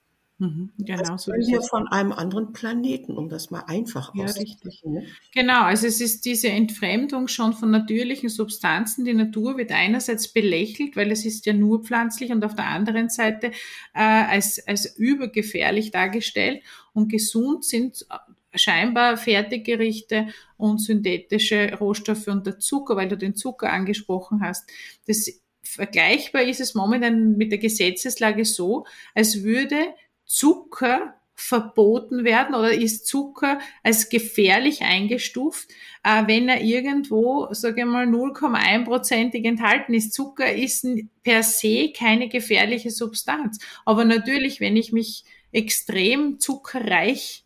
Mhm, 0.43 0.73
genau, 0.77 1.17
so 1.19 1.33
ist 1.33 1.49
wir 1.53 1.63
von 1.63 1.87
einem 1.87 2.11
anderen 2.11 2.53
Planeten, 2.53 3.17
um 3.17 3.29
das 3.29 3.53
mal 3.53 3.63
einfach 3.69 4.13
ja, 4.13 4.25
richtig. 4.25 4.83
Ne? 4.85 5.07
Genau, 5.33 5.63
also 5.63 5.87
es 5.87 6.01
ist 6.01 6.25
diese 6.25 6.49
Entfremdung 6.49 7.29
schon 7.29 7.53
von 7.53 7.71
natürlichen 7.71 8.29
Substanzen. 8.29 9.05
Die 9.05 9.15
Natur 9.15 9.57
wird 9.57 9.71
einerseits 9.71 10.33
belächelt, 10.33 10.97
weil 10.97 11.13
es 11.13 11.25
ist 11.25 11.47
ja 11.47 11.53
nur 11.53 11.85
pflanzlich 11.85 12.33
und 12.33 12.45
auf 12.45 12.57
der 12.57 12.67
anderen 12.67 13.09
Seite 13.09 13.53
äh, 13.95 14.01
als, 14.01 14.67
als 14.67 14.97
übergefährlich 14.97 15.93
dargestellt. 15.93 16.65
Und 16.93 17.09
gesund 17.09 17.65
sind 17.65 18.05
scheinbar 18.53 19.19
Fertiggerichte 19.19 20.27
und 20.57 20.79
synthetische 20.79 21.73
Rohstoffe 21.79 22.27
und 22.27 22.49
der 22.49 22.59
Zucker, 22.59 22.97
weil 22.97 23.09
du 23.09 23.17
den 23.17 23.37
Zucker 23.37 23.73
angesprochen 23.73 24.41
hast. 24.43 24.69
Das 25.07 25.31
vergleichbar 25.63 26.43
ist 26.43 26.61
es 26.61 26.75
momentan 26.75 27.37
mit 27.37 27.53
der 27.53 27.59
Gesetzeslage 27.59 28.45
so, 28.45 28.87
als 29.15 29.45
würde 29.45 29.95
Zucker 30.33 31.15
verboten 31.35 32.25
werden 32.25 32.55
oder 32.55 32.73
ist 32.73 33.07
Zucker 33.07 33.59
als 33.83 34.09
gefährlich 34.09 34.81
eingestuft, 34.81 35.69
äh, 36.05 36.27
wenn 36.27 36.49
er 36.49 36.63
irgendwo, 36.63 37.49
sage 37.51 37.83
ich 37.83 37.87
mal, 37.87 38.07
0,1%ig 38.07 39.45
enthalten 39.45 39.93
ist. 39.93 40.15
Zucker 40.15 40.51
ist 40.51 40.87
per 41.23 41.43
se 41.43 41.93
keine 41.95 42.31
gefährliche 42.31 42.91
Substanz. 42.91 43.59
Aber 43.85 44.07
natürlich, 44.07 44.59
wenn 44.61 44.75
ich 44.75 44.91
mich 44.91 45.25
extrem 45.53 46.41
zuckerreich 46.41 47.45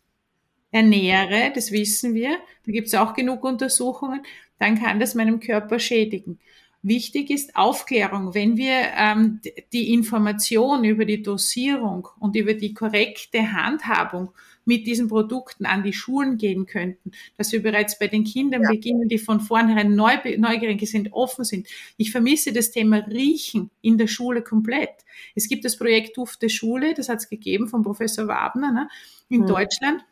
ernähre, 0.71 1.51
das 1.53 1.73
wissen 1.73 2.13
wir, 2.13 2.37
da 2.65 2.71
gibt 2.71 2.87
es 2.87 2.95
auch 2.95 3.13
genug 3.13 3.43
Untersuchungen, 3.43 4.21
dann 4.59 4.79
kann 4.79 5.01
das 5.01 5.13
meinem 5.13 5.41
Körper 5.41 5.77
schädigen. 5.77 6.39
Wichtig 6.83 7.31
ist 7.31 7.55
Aufklärung. 7.55 8.33
Wenn 8.33 8.55
wir 8.55 8.91
ähm, 8.95 9.41
die 9.73 9.93
Information 9.93 10.83
über 10.83 11.05
die 11.05 11.21
Dosierung 11.21 12.07
und 12.19 12.35
über 12.35 12.53
die 12.53 12.73
korrekte 12.73 13.51
Handhabung 13.51 14.31
mit 14.63 14.85
diesen 14.85 15.07
Produkten 15.07 15.65
an 15.65 15.81
die 15.81 15.93
Schulen 15.93 16.37
gehen 16.37 16.65
könnten, 16.65 17.11
dass 17.37 17.51
wir 17.51 17.63
bereits 17.63 17.97
bei 17.97 18.07
den 18.07 18.25
Kindern 18.25 18.63
ja. 18.63 18.69
beginnen, 18.69 19.07
die 19.07 19.17
von 19.17 19.39
vornherein 19.39 19.95
neu, 19.95 20.17
neugierig 20.37 20.85
sind, 20.89 21.13
offen 21.13 21.45
sind. 21.45 21.67
Ich 21.95 22.11
vermisse 22.11 22.51
das 22.51 22.71
Thema 22.71 22.97
Riechen 22.97 23.71
in 23.81 23.97
der 23.97 24.07
Schule 24.07 24.41
komplett. 24.41 25.05
Es 25.35 25.47
gibt 25.47 25.63
das 25.65 25.77
Projekt 25.77 26.17
Dufte 26.17 26.49
Schule, 26.49 26.93
das 26.93 27.07
hat 27.07 27.19
es 27.19 27.29
gegeben 27.29 27.69
von 27.69 27.81
Professor 27.81 28.27
Wabner 28.27 28.71
ne, 28.71 28.89
in 29.29 29.41
mhm. 29.41 29.47
Deutschland. 29.47 30.05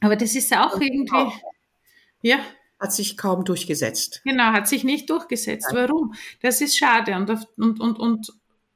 Aber 0.00 0.14
das 0.14 0.34
ist 0.36 0.56
auch 0.56 0.80
irgendwie, 0.80 1.32
ja, 2.22 2.38
hat 2.78 2.92
sich 2.92 3.16
kaum 3.16 3.44
durchgesetzt. 3.44 4.20
Genau, 4.24 4.52
hat 4.52 4.68
sich 4.68 4.84
nicht 4.84 5.10
durchgesetzt. 5.10 5.68
Ja. 5.72 5.88
Warum? 5.88 6.14
Das 6.42 6.60
ist 6.60 6.78
schade. 6.78 7.16
Und, 7.16 7.30
und, 7.56 7.80
und, 7.80 7.98
und 7.98 8.32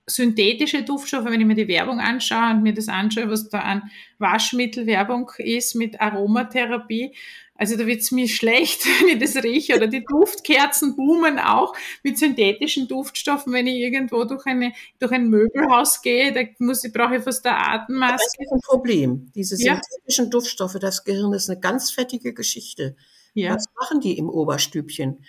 synthetische 0.06 0.82
Duftstoffe, 0.82 1.26
wenn 1.26 1.40
ich 1.40 1.46
mir 1.46 1.54
die 1.54 1.68
Werbung 1.68 2.00
anschaue 2.00 2.50
und 2.50 2.62
mir 2.62 2.74
das 2.74 2.88
anschaue, 2.88 3.30
was 3.30 3.48
da 3.48 3.60
an 3.60 3.90
Waschmittelwerbung 4.18 5.30
ist 5.38 5.74
mit 5.76 6.00
Aromatherapie, 6.00 7.14
also 7.54 7.76
da 7.76 7.86
wird's 7.86 8.10
mir 8.10 8.28
schlecht, 8.28 8.84
wenn 8.84 9.10
ich 9.10 9.18
das 9.18 9.42
rieche. 9.42 9.76
Oder 9.76 9.86
die 9.86 10.04
Duftkerzen 10.04 10.96
boomen 10.96 11.38
auch 11.38 11.72
mit 12.02 12.18
synthetischen 12.18 12.88
Duftstoffen, 12.88 13.52
wenn 13.52 13.68
ich 13.68 13.76
irgendwo 13.76 14.24
durch, 14.24 14.46
eine, 14.46 14.72
durch 14.98 15.12
ein 15.12 15.28
Möbelhaus 15.28 16.02
gehe, 16.02 16.32
da 16.32 16.40
muss 16.58 16.82
ich, 16.82 16.92
brauche 16.92 17.16
ich 17.16 17.22
fast 17.22 17.46
eine 17.46 17.56
Atemmaske. 17.56 18.16
Das 18.16 18.46
ist 18.46 18.52
ein 18.52 18.60
Problem. 18.62 19.30
Diese 19.36 19.56
synthetischen 19.56 20.24
ja. 20.24 20.30
Duftstoffe, 20.30 20.76
das 20.80 21.04
Gehirn 21.04 21.32
ist 21.34 21.48
eine 21.48 21.60
ganz 21.60 21.92
fettige 21.92 22.34
Geschichte. 22.34 22.96
Ja. 23.34 23.54
Was 23.54 23.66
machen 23.78 24.00
die 24.00 24.18
im 24.18 24.28
Oberstübchen? 24.28 25.24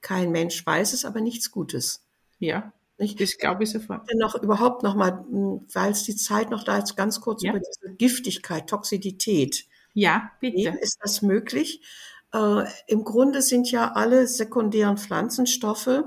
Kein 0.00 0.30
Mensch 0.30 0.64
weiß 0.64 0.92
es, 0.92 1.04
aber 1.04 1.20
nichts 1.20 1.50
Gutes. 1.50 2.04
Ja. 2.38 2.72
Nicht? 2.98 3.20
Das 3.20 3.38
glaube 3.38 3.64
ich 3.64 3.70
sofort. 3.70 4.08
Noch 4.14 4.34
überhaupt 4.34 4.82
noch 4.82 4.94
mal, 4.94 5.24
hm, 5.28 5.66
weil 5.72 5.92
es 5.92 6.04
die 6.04 6.16
Zeit 6.16 6.50
noch 6.50 6.64
da 6.64 6.78
ist, 6.78 6.96
ganz 6.96 7.20
kurz 7.20 7.42
ja. 7.42 7.50
über 7.50 7.60
diese 7.60 7.94
Giftigkeit, 7.96 8.68
Toxidität. 8.68 9.66
Ja, 9.94 10.30
bitte. 10.40 10.76
Ist 10.80 10.98
das 11.00 11.22
möglich? 11.22 11.82
Äh, 12.32 12.64
Im 12.86 13.04
Grunde 13.04 13.42
sind 13.42 13.70
ja 13.70 13.92
alle 13.92 14.26
sekundären 14.26 14.98
Pflanzenstoffe 14.98 16.04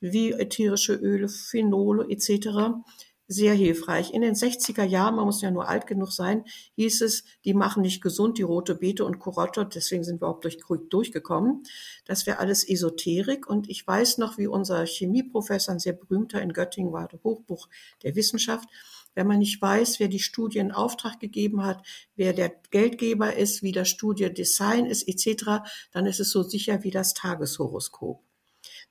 wie 0.00 0.32
ätherische 0.32 0.94
Öle, 0.94 1.28
Phenole 1.28 2.06
etc 2.08 2.82
sehr 3.30 3.54
hilfreich. 3.54 4.12
In 4.12 4.22
den 4.22 4.34
60er 4.34 4.82
Jahren, 4.82 5.14
man 5.14 5.24
muss 5.24 5.40
ja 5.40 5.52
nur 5.52 5.68
alt 5.68 5.86
genug 5.86 6.10
sein, 6.10 6.44
hieß 6.74 7.00
es, 7.02 7.22
die 7.44 7.54
machen 7.54 7.82
nicht 7.82 8.02
gesund, 8.02 8.38
die 8.38 8.42
rote 8.42 8.74
Beete 8.74 9.04
und 9.04 9.20
Karotte, 9.20 9.64
deswegen 9.72 10.02
sind 10.02 10.20
wir 10.20 10.26
auch 10.26 10.40
durch, 10.40 10.58
durchgekommen. 10.90 11.62
Das 12.04 12.26
wäre 12.26 12.38
alles 12.38 12.68
Esoterik 12.68 13.48
und 13.48 13.70
ich 13.70 13.86
weiß 13.86 14.18
noch, 14.18 14.36
wie 14.36 14.48
unser 14.48 14.84
Chemieprofessor, 14.84 15.74
ein 15.74 15.78
sehr 15.78 15.92
berühmter 15.92 16.42
in 16.42 16.52
Göttingen 16.52 16.92
war, 16.92 17.06
der 17.06 17.22
Hochbuch 17.22 17.68
der 18.02 18.16
Wissenschaft, 18.16 18.68
wenn 19.14 19.28
man 19.28 19.38
nicht 19.38 19.62
weiß, 19.62 20.00
wer 20.00 20.08
die 20.08 20.18
Studie 20.18 20.58
in 20.58 20.72
Auftrag 20.72 21.20
gegeben 21.20 21.64
hat, 21.64 21.86
wer 22.16 22.32
der 22.32 22.52
Geldgeber 22.70 23.36
ist, 23.36 23.62
wie 23.62 23.72
das 23.72 23.88
Studie 23.88 24.32
Design 24.32 24.86
ist, 24.86 25.06
etc., 25.06 25.62
dann 25.92 26.06
ist 26.06 26.18
es 26.18 26.30
so 26.30 26.42
sicher 26.42 26.82
wie 26.82 26.90
das 26.90 27.14
Tageshoroskop. 27.14 28.22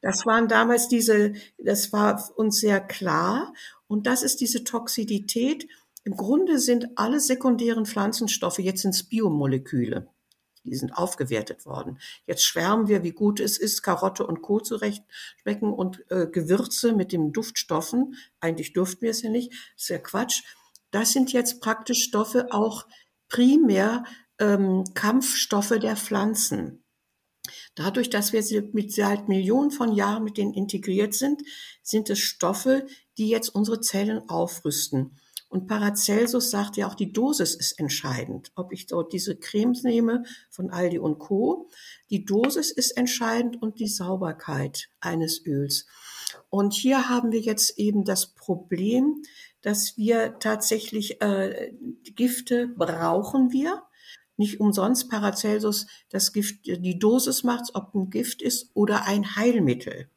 Das 0.02 0.26
waren 0.26 0.48
damals 0.48 0.88
diese, 0.88 1.34
das 1.58 1.92
war 1.92 2.32
uns 2.38 2.60
sehr 2.60 2.80
klar. 2.80 3.54
Und 3.90 4.06
das 4.06 4.22
ist 4.22 4.40
diese 4.40 4.64
Toxidität. 4.64 5.68
Im 6.04 6.16
Grunde 6.16 6.60
sind 6.60 6.90
alle 6.96 7.20
sekundären 7.20 7.88
Pflanzenstoffe 7.88 8.60
jetzt 8.60 8.86
ins 8.86 9.04
Biomoleküle. 9.04 10.08
Die 10.64 10.76
sind 10.76 10.92
aufgewertet 10.92 11.66
worden. 11.66 12.00
Jetzt 12.28 12.46
schwärmen 12.46 12.88
wir, 12.88 13.04
wie 13.04 13.14
gut 13.14 13.40
es 13.40 13.58
ist, 13.58 13.82
Karotte 13.82 14.28
und 14.28 14.44
Co. 14.44 14.60
zurecht 14.60 15.04
schmecken 15.42 15.74
und 15.74 16.06
äh, 16.12 16.28
Gewürze 16.28 16.94
mit 16.94 17.12
den 17.12 17.32
Duftstoffen. 17.32 18.16
Eigentlich 18.40 18.74
dürften 18.74 19.02
wir 19.02 19.10
es 19.10 19.24
ja 19.24 19.32
nicht. 19.32 19.52
Das 19.52 19.84
ist 19.84 19.90
ja 19.90 19.98
Quatsch. 19.98 20.44
Das 20.92 21.12
sind 21.12 21.34
jetzt 21.34 21.60
praktisch 21.60 22.04
Stoffe 22.04 22.52
auch 22.52 22.86
primär 23.28 24.04
ähm, 24.38 24.84
Kampfstoffe 24.94 25.80
der 25.80 25.96
Pflanzen. 25.96 26.79
Dadurch, 27.76 28.10
dass 28.10 28.34
wir 28.34 28.70
mit 28.74 28.94
seit 28.94 29.28
Millionen 29.30 29.72
von 29.72 29.94
Jahren 29.94 30.24
mit 30.24 30.38
denen 30.38 30.54
integriert 30.54 31.14
sind, 31.14 31.42
sind 31.82 32.10
es 32.10 32.20
Stoffe, 32.20 32.86
die 33.18 33.30
jetzt 33.30 33.50
unsere 33.50 33.82
Zellen 33.82 34.28
aufrüsten. 34.30 35.18
Und 35.50 35.66
Paracelsus 35.66 36.52
sagt 36.52 36.78
ja 36.78 36.88
auch, 36.88 36.94
die 36.94 37.12
Dosis 37.12 37.56
ist 37.56 37.80
entscheidend. 37.80 38.52
Ob 38.56 38.72
ich 38.72 38.86
dort 38.86 39.14
diese 39.14 39.36
Cremes 39.36 39.84
nehme 39.84 40.24
von 40.52 40.70
Aldi 40.70 41.00
und 41.00 41.18
Co. 41.18 41.70
Die 42.12 42.24
Dosis 42.24 42.70
ist 42.70 42.92
entscheidend 42.92 43.60
und 43.60 43.80
die 43.80 43.88
Sauberkeit 43.88 44.90
eines 45.00 45.44
Öls. 45.46 45.88
Und 46.50 46.76
hier 46.76 47.10
haben 47.10 47.32
wir 47.32 47.40
jetzt 47.40 47.80
eben 47.80 48.06
das 48.06 48.28
Problem, 48.28 49.24
dass 49.62 49.98
wir 49.98 50.38
tatsächlich 50.40 51.20
äh, 51.22 51.74
Gifte 52.16 52.68
brauchen 52.68 53.52
wir. 53.52 53.84
Nicht 54.40 54.62
umsonst 54.62 55.10
Paracelsus 55.10 55.86
das 56.08 56.32
Gift, 56.32 56.66
die 56.66 56.98
Dosis 56.98 57.44
macht, 57.44 57.76
ob 57.76 57.94
ein 57.94 58.10
Gift 58.10 58.42
ist 58.42 58.72
oder 58.74 59.06
ein 59.06 59.36
Heilmittel. 59.36 60.10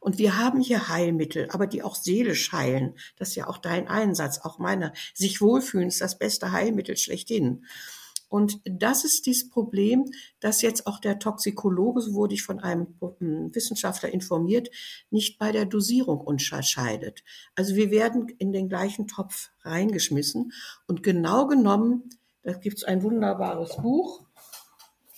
Und 0.00 0.18
wir 0.18 0.36
haben 0.36 0.60
hier 0.60 0.88
Heilmittel, 0.88 1.48
aber 1.52 1.68
die 1.68 1.84
auch 1.84 1.94
seelisch 1.94 2.50
heilen. 2.50 2.96
Das 3.16 3.28
ist 3.28 3.34
ja 3.36 3.46
auch 3.46 3.58
dein 3.58 3.86
Einsatz, 3.86 4.40
auch 4.40 4.58
meiner. 4.58 4.92
Sich 5.14 5.40
wohlfühlen 5.40 5.86
ist 5.86 6.00
das 6.00 6.18
beste 6.18 6.50
Heilmittel 6.50 6.96
schlechthin. 6.96 7.64
Und 8.28 8.60
das 8.64 9.04
ist 9.04 9.26
dieses 9.26 9.48
Problem, 9.48 10.06
dass 10.40 10.60
jetzt 10.60 10.88
auch 10.88 10.98
der 10.98 11.20
Toxikologe, 11.20 12.00
so 12.00 12.14
wurde 12.14 12.34
ich 12.34 12.42
von 12.42 12.58
einem 12.58 12.96
hm, 13.00 13.54
Wissenschaftler 13.54 14.12
informiert, 14.12 14.70
nicht 15.10 15.38
bei 15.38 15.52
der 15.52 15.66
Dosierung 15.66 16.20
unterscheidet. 16.20 17.22
Also 17.54 17.76
wir 17.76 17.92
werden 17.92 18.26
in 18.38 18.50
den 18.50 18.68
gleichen 18.68 19.06
Topf 19.06 19.50
reingeschmissen 19.62 20.50
und 20.88 21.04
genau 21.04 21.46
genommen 21.46 22.10
da 22.46 22.52
gibt 22.52 22.76
es 22.76 22.84
ein 22.84 23.02
wunderbares 23.02 23.76
Buch. 23.78 24.24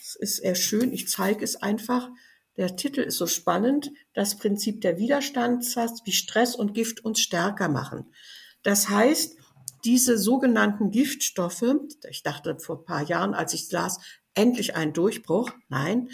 Es 0.00 0.16
ist 0.16 0.36
sehr 0.36 0.54
schön. 0.54 0.94
Ich 0.94 1.10
zeige 1.10 1.44
es 1.44 1.56
einfach. 1.56 2.08
Der 2.56 2.74
Titel 2.74 3.02
ist 3.02 3.18
so 3.18 3.26
spannend. 3.26 3.90
Das 4.14 4.38
Prinzip 4.38 4.80
der 4.80 4.96
Widerstandshass, 4.96 6.00
wie 6.06 6.12
Stress 6.12 6.54
und 6.54 6.72
Gift 6.72 7.04
uns 7.04 7.20
stärker 7.20 7.68
machen. 7.68 8.14
Das 8.62 8.88
heißt, 8.88 9.36
diese 9.84 10.16
sogenannten 10.16 10.90
Giftstoffe, 10.90 11.76
ich 12.08 12.22
dachte 12.22 12.58
vor 12.58 12.78
ein 12.78 12.84
paar 12.86 13.02
Jahren, 13.02 13.34
als 13.34 13.52
ich 13.52 13.70
las, 13.70 13.98
endlich 14.32 14.74
ein 14.74 14.94
Durchbruch. 14.94 15.50
Nein, 15.68 16.08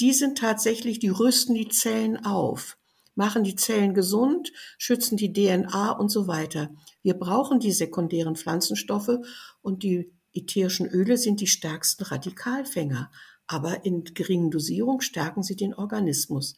die 0.00 0.12
sind 0.12 0.38
tatsächlich, 0.38 0.98
die 0.98 1.08
rüsten 1.08 1.54
die 1.54 1.68
Zellen 1.68 2.24
auf, 2.24 2.78
machen 3.14 3.44
die 3.44 3.54
Zellen 3.54 3.94
gesund, 3.94 4.52
schützen 4.76 5.16
die 5.16 5.32
DNA 5.32 5.92
und 5.92 6.08
so 6.08 6.26
weiter. 6.26 6.70
Wir 7.02 7.14
brauchen 7.14 7.60
die 7.60 7.72
sekundären 7.72 8.34
Pflanzenstoffe 8.34 9.20
und 9.62 9.84
die 9.84 10.17
ätherischen 10.38 10.88
Öle 10.88 11.16
sind 11.16 11.40
die 11.40 11.46
stärksten 11.46 12.04
Radikalfänger, 12.04 13.10
aber 13.46 13.84
in 13.84 14.04
geringen 14.04 14.50
Dosierung 14.50 15.00
stärken 15.00 15.42
sie 15.42 15.56
den 15.56 15.74
Organismus. 15.74 16.56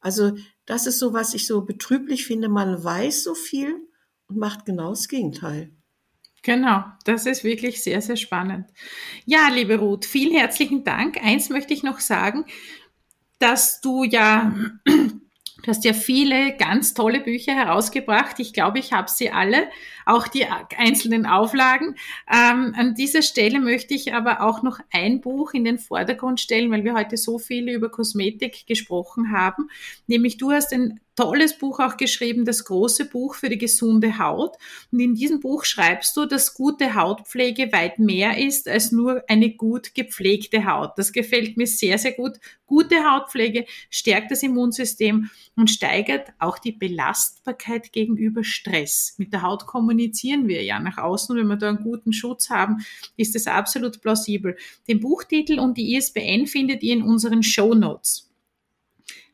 Also 0.00 0.36
das 0.66 0.86
ist 0.86 0.98
so, 0.98 1.12
was 1.12 1.34
ich 1.34 1.46
so 1.46 1.62
betrüblich 1.62 2.26
finde. 2.26 2.48
Man 2.48 2.82
weiß 2.82 3.24
so 3.24 3.34
viel 3.34 3.76
und 4.26 4.38
macht 4.38 4.66
genau 4.66 4.90
das 4.90 5.08
Gegenteil. 5.08 5.70
Genau, 6.42 6.84
das 7.06 7.24
ist 7.24 7.42
wirklich 7.42 7.82
sehr, 7.82 8.02
sehr 8.02 8.16
spannend. 8.16 8.68
Ja, 9.24 9.48
liebe 9.48 9.76
Ruth, 9.78 10.04
vielen 10.04 10.34
herzlichen 10.34 10.84
Dank. 10.84 11.16
Eins 11.22 11.48
möchte 11.48 11.72
ich 11.72 11.82
noch 11.82 12.00
sagen, 12.00 12.44
dass 13.38 13.80
du 13.80 14.04
ja 14.04 14.54
Du 15.62 15.68
hast 15.68 15.84
ja 15.84 15.92
viele 15.92 16.56
ganz 16.56 16.94
tolle 16.94 17.20
Bücher 17.20 17.54
herausgebracht. 17.54 18.38
Ich 18.38 18.52
glaube, 18.52 18.80
ich 18.80 18.92
habe 18.92 19.08
sie 19.08 19.30
alle, 19.30 19.68
auch 20.04 20.26
die 20.26 20.46
einzelnen 20.76 21.26
Auflagen. 21.26 21.96
Ähm, 22.30 22.74
an 22.76 22.94
dieser 22.94 23.22
Stelle 23.22 23.60
möchte 23.60 23.94
ich 23.94 24.12
aber 24.14 24.42
auch 24.42 24.62
noch 24.62 24.80
ein 24.92 25.20
Buch 25.20 25.54
in 25.54 25.64
den 25.64 25.78
Vordergrund 25.78 26.40
stellen, 26.40 26.70
weil 26.70 26.84
wir 26.84 26.94
heute 26.94 27.16
so 27.16 27.38
viel 27.38 27.68
über 27.68 27.88
Kosmetik 27.88 28.66
gesprochen 28.66 29.32
haben. 29.32 29.70
Nämlich 30.06 30.38
du 30.38 30.50
hast 30.50 30.72
ein 30.72 31.00
tolles 31.16 31.56
Buch 31.58 31.80
auch 31.80 31.96
geschrieben, 31.96 32.44
das 32.44 32.64
große 32.64 33.06
Buch 33.06 33.34
für 33.34 33.48
die 33.48 33.58
gesunde 33.58 34.18
Haut. 34.18 34.56
Und 34.90 35.00
in 35.00 35.14
diesem 35.14 35.40
Buch 35.40 35.64
schreibst 35.64 36.16
du, 36.16 36.26
dass 36.26 36.54
gute 36.54 36.94
Hautpflege 36.94 37.72
weit 37.72 37.98
mehr 37.98 38.38
ist 38.38 38.68
als 38.68 38.92
nur 38.92 39.22
eine 39.28 39.50
gut 39.50 39.94
gepflegte 39.94 40.64
Haut. 40.64 40.92
Das 40.96 41.12
gefällt 41.12 41.56
mir 41.56 41.66
sehr, 41.66 41.98
sehr 41.98 42.12
gut. 42.12 42.38
Gute 42.66 43.04
Hautpflege 43.04 43.66
stärkt 43.90 44.30
das 44.30 44.42
Immunsystem 44.42 45.30
und 45.54 45.70
steigert 45.70 46.32
auch 46.38 46.58
die 46.58 46.72
Belastbarkeit 46.72 47.92
gegenüber 47.92 48.42
Stress. 48.42 49.14
Mit 49.18 49.32
der 49.32 49.42
Haut 49.42 49.66
kommunizieren 49.66 50.48
wir 50.48 50.62
ja 50.62 50.80
nach 50.80 50.98
außen. 50.98 51.36
Wenn 51.36 51.46
wir 51.46 51.56
da 51.56 51.68
einen 51.68 51.82
guten 51.82 52.12
Schutz 52.12 52.50
haben, 52.50 52.84
ist 53.16 53.34
das 53.34 53.46
absolut 53.46 54.00
plausibel. 54.00 54.56
Den 54.88 55.00
Buchtitel 55.00 55.58
und 55.58 55.76
die 55.76 55.94
ISBN 55.94 56.46
findet 56.46 56.82
ihr 56.82 56.94
in 56.94 57.02
unseren 57.02 57.42
Show 57.42 57.74
Notes. 57.74 58.33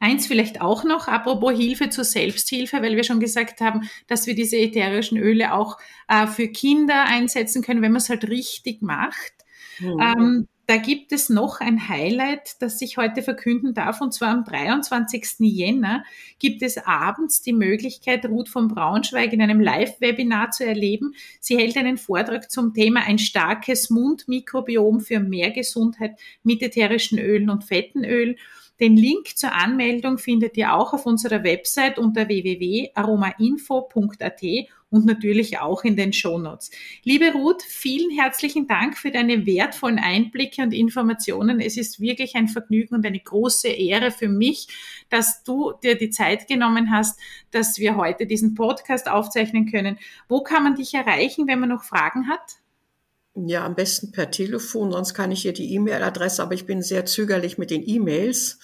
Eins 0.00 0.26
vielleicht 0.26 0.62
auch 0.62 0.82
noch, 0.82 1.08
apropos 1.08 1.52
Hilfe 1.52 1.90
zur 1.90 2.04
Selbsthilfe, 2.04 2.80
weil 2.80 2.96
wir 2.96 3.04
schon 3.04 3.20
gesagt 3.20 3.60
haben, 3.60 3.88
dass 4.06 4.26
wir 4.26 4.34
diese 4.34 4.56
ätherischen 4.56 5.18
Öle 5.18 5.52
auch 5.52 5.78
äh, 6.08 6.26
für 6.26 6.48
Kinder 6.48 7.04
einsetzen 7.04 7.62
können, 7.62 7.82
wenn 7.82 7.92
man 7.92 8.00
es 8.00 8.08
halt 8.08 8.26
richtig 8.26 8.80
macht. 8.80 9.32
Mhm. 9.78 10.00
Ähm, 10.00 10.48
da 10.70 10.76
gibt 10.76 11.10
es 11.10 11.28
noch 11.28 11.60
ein 11.60 11.88
Highlight, 11.88 12.62
das 12.62 12.80
ich 12.80 12.96
heute 12.96 13.22
verkünden 13.24 13.74
darf. 13.74 14.00
Und 14.00 14.14
zwar 14.14 14.28
am 14.28 14.44
23. 14.44 15.40
Jänner 15.40 16.04
gibt 16.38 16.62
es 16.62 16.78
abends 16.78 17.42
die 17.42 17.52
Möglichkeit, 17.52 18.24
Ruth 18.24 18.48
von 18.48 18.68
Braunschweig 18.68 19.32
in 19.32 19.42
einem 19.42 19.60
Live-Webinar 19.60 20.52
zu 20.52 20.64
erleben. 20.64 21.14
Sie 21.40 21.58
hält 21.58 21.76
einen 21.76 21.98
Vortrag 21.98 22.52
zum 22.52 22.72
Thema 22.72 23.00
ein 23.04 23.18
starkes 23.18 23.90
Mundmikrobiom 23.90 25.00
für 25.00 25.18
mehr 25.18 25.50
Gesundheit 25.50 26.16
mit 26.44 26.62
ätherischen 26.62 27.18
Ölen 27.18 27.50
und 27.50 27.64
Fettenölen. 27.64 28.36
Den 28.80 28.96
Link 28.96 29.36
zur 29.36 29.52
Anmeldung 29.52 30.16
findet 30.16 30.56
ihr 30.56 30.74
auch 30.74 30.94
auf 30.94 31.04
unserer 31.04 31.44
Website 31.44 31.98
unter 31.98 32.28
www.aromainfo.at 32.28 34.42
und 34.88 35.04
natürlich 35.04 35.58
auch 35.58 35.84
in 35.84 35.96
den 35.96 36.14
Shownotes. 36.14 36.70
Liebe 37.04 37.32
Ruth, 37.32 37.62
vielen 37.62 38.10
herzlichen 38.10 38.66
Dank 38.66 38.96
für 38.96 39.10
deine 39.10 39.44
wertvollen 39.44 39.98
Einblicke 39.98 40.62
und 40.62 40.72
Informationen. 40.72 41.60
Es 41.60 41.76
ist 41.76 42.00
wirklich 42.00 42.36
ein 42.36 42.48
Vergnügen 42.48 42.94
und 42.94 43.04
eine 43.04 43.20
große 43.20 43.68
Ehre 43.68 44.10
für 44.10 44.28
mich, 44.28 44.68
dass 45.10 45.44
du 45.44 45.74
dir 45.82 45.98
die 45.98 46.10
Zeit 46.10 46.48
genommen 46.48 46.90
hast, 46.90 47.20
dass 47.50 47.78
wir 47.78 47.96
heute 47.96 48.26
diesen 48.26 48.54
Podcast 48.54 49.10
aufzeichnen 49.10 49.70
können. 49.70 49.98
Wo 50.26 50.42
kann 50.42 50.62
man 50.62 50.74
dich 50.74 50.94
erreichen, 50.94 51.46
wenn 51.46 51.60
man 51.60 51.68
noch 51.68 51.84
Fragen 51.84 52.28
hat? 52.28 52.60
Ja, 53.34 53.64
am 53.64 53.76
besten 53.76 54.10
per 54.10 54.30
Telefon, 54.30 54.90
sonst 54.90 55.14
kann 55.14 55.30
ich 55.30 55.42
hier 55.42 55.52
die 55.52 55.72
E-Mail-Adresse, 55.74 56.42
aber 56.42 56.54
ich 56.54 56.66
bin 56.66 56.82
sehr 56.82 57.06
zögerlich 57.06 57.58
mit 57.58 57.70
den 57.70 57.86
E-Mails. 57.86 58.58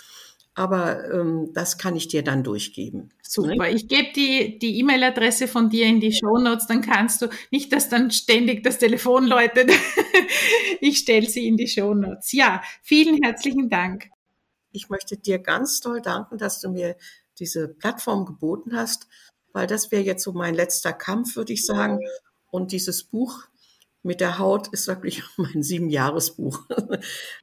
Aber 0.59 1.05
ähm, 1.13 1.51
das 1.53 1.77
kann 1.77 1.97
ich 1.97 2.09
dir 2.09 2.25
dann 2.25 2.43
durchgeben. 2.43 3.11
Super. 3.21 3.69
Ich 3.69 3.89
gebe 3.89 4.09
die 4.17 4.59
die 4.59 4.79
E-Mail-Adresse 4.79 5.49
von 5.49 5.69
dir 5.69 5.85
in 5.85 6.01
die 6.01 6.15
Show 6.15 6.39
Notes, 6.39 6.67
dann 6.67 6.81
kannst 6.81 7.21
du 7.21 7.29
nicht, 7.51 7.73
dass 7.75 7.91
dann 7.91 8.11
ständig 8.11 8.65
das 8.65 8.79
Telefon 8.79 9.27
läutet. 9.27 9.71
ich 10.81 10.97
stelle 10.97 11.29
sie 11.29 11.47
in 11.47 11.59
die 11.59 11.69
Show 11.69 11.93
Notes. 11.93 12.33
Ja, 12.33 12.63
vielen 12.83 13.23
herzlichen 13.23 13.69
Dank. 13.69 14.09
Ich 14.73 14.89
möchte 14.89 15.19
dir 15.19 15.39
ganz 15.41 15.81
toll 15.81 16.01
danken, 16.01 16.39
dass 16.39 16.63
du 16.63 16.71
mir 16.71 16.97
diese 17.39 17.69
Plattform 17.69 18.25
geboten 18.25 18.75
hast, 18.75 19.09
weil 19.53 19.67
das 19.67 19.93
wäre 19.93 20.05
jetzt 20.05 20.25
so 20.25 20.33
mein 20.33 20.55
letzter 20.55 20.95
Kampf, 20.95 21.37
würde 21.37 21.53
ich 21.53 21.67
sagen. 21.67 22.01
Und 22.51 22.73
dieses 22.73 23.05
Buch 23.05 23.45
mit 24.07 24.21
der 24.21 24.39
Haut 24.39 24.69
ist 24.69 24.87
wirklich 24.87 25.23
mein 25.37 25.63
Siebenjahresbuch. 25.63 26.65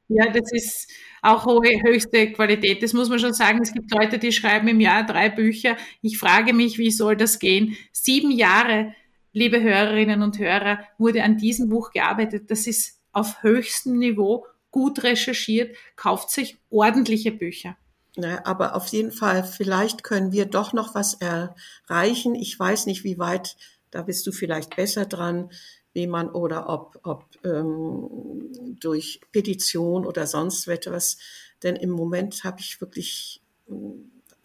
Ja, 0.08 0.30
das 0.30 0.50
ist 0.52 0.90
auch 1.22 1.46
hohe, 1.46 1.82
höchste 1.82 2.32
Qualität. 2.32 2.82
Das 2.82 2.92
muss 2.92 3.08
man 3.08 3.18
schon 3.18 3.34
sagen. 3.34 3.60
Es 3.62 3.72
gibt 3.72 3.92
Leute, 3.94 4.18
die 4.18 4.32
schreiben 4.32 4.68
im 4.68 4.80
Jahr 4.80 5.06
drei 5.06 5.28
Bücher. 5.28 5.76
Ich 6.02 6.18
frage 6.18 6.52
mich, 6.52 6.78
wie 6.78 6.90
soll 6.90 7.16
das 7.16 7.38
gehen? 7.38 7.76
Sieben 7.92 8.30
Jahre, 8.30 8.94
liebe 9.32 9.62
Hörerinnen 9.62 10.22
und 10.22 10.38
Hörer, 10.38 10.80
wurde 10.98 11.22
an 11.22 11.36
diesem 11.36 11.68
Buch 11.68 11.90
gearbeitet. 11.92 12.50
Das 12.50 12.66
ist 12.66 13.00
auf 13.12 13.42
höchstem 13.42 13.98
Niveau, 13.98 14.46
gut 14.70 15.02
recherchiert. 15.04 15.76
Kauft 15.96 16.30
sich 16.30 16.58
ordentliche 16.70 17.30
Bücher. 17.30 17.76
Ja, 18.16 18.44
aber 18.44 18.76
auf 18.76 18.86
jeden 18.88 19.10
Fall, 19.10 19.42
vielleicht 19.42 20.04
können 20.04 20.30
wir 20.30 20.46
doch 20.46 20.72
noch 20.72 20.94
was 20.94 21.14
erreichen. 21.14 22.34
Ich 22.34 22.58
weiß 22.58 22.86
nicht, 22.86 23.02
wie 23.02 23.18
weit, 23.18 23.56
da 23.90 24.02
bist 24.02 24.26
du 24.26 24.32
vielleicht 24.32 24.76
besser 24.76 25.04
dran, 25.04 25.50
wie 25.94 26.06
man 26.06 26.28
oder 26.28 26.68
ob, 26.68 27.00
ob 27.04 27.24
ähm, 27.44 28.76
durch 28.78 29.20
Petition 29.32 30.04
oder 30.04 30.26
sonst 30.26 30.68
etwas. 30.68 31.16
Denn 31.62 31.76
im 31.76 31.90
Moment 31.90 32.44
habe 32.44 32.60
ich 32.60 32.80
wirklich, 32.80 33.42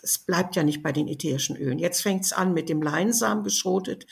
es 0.02 0.20
bleibt 0.20 0.56
ja 0.56 0.64
nicht 0.64 0.82
bei 0.82 0.91
den 0.91 1.08
ätherischen 1.08 1.58
Ölen. 1.58 1.80
Jetzt 1.80 2.02
fängt 2.02 2.24
es 2.24 2.34
an 2.34 2.54
mit 2.54 2.70
dem 2.70 2.82
Leinsamen 2.82 3.43
geschrotet. 3.43 4.06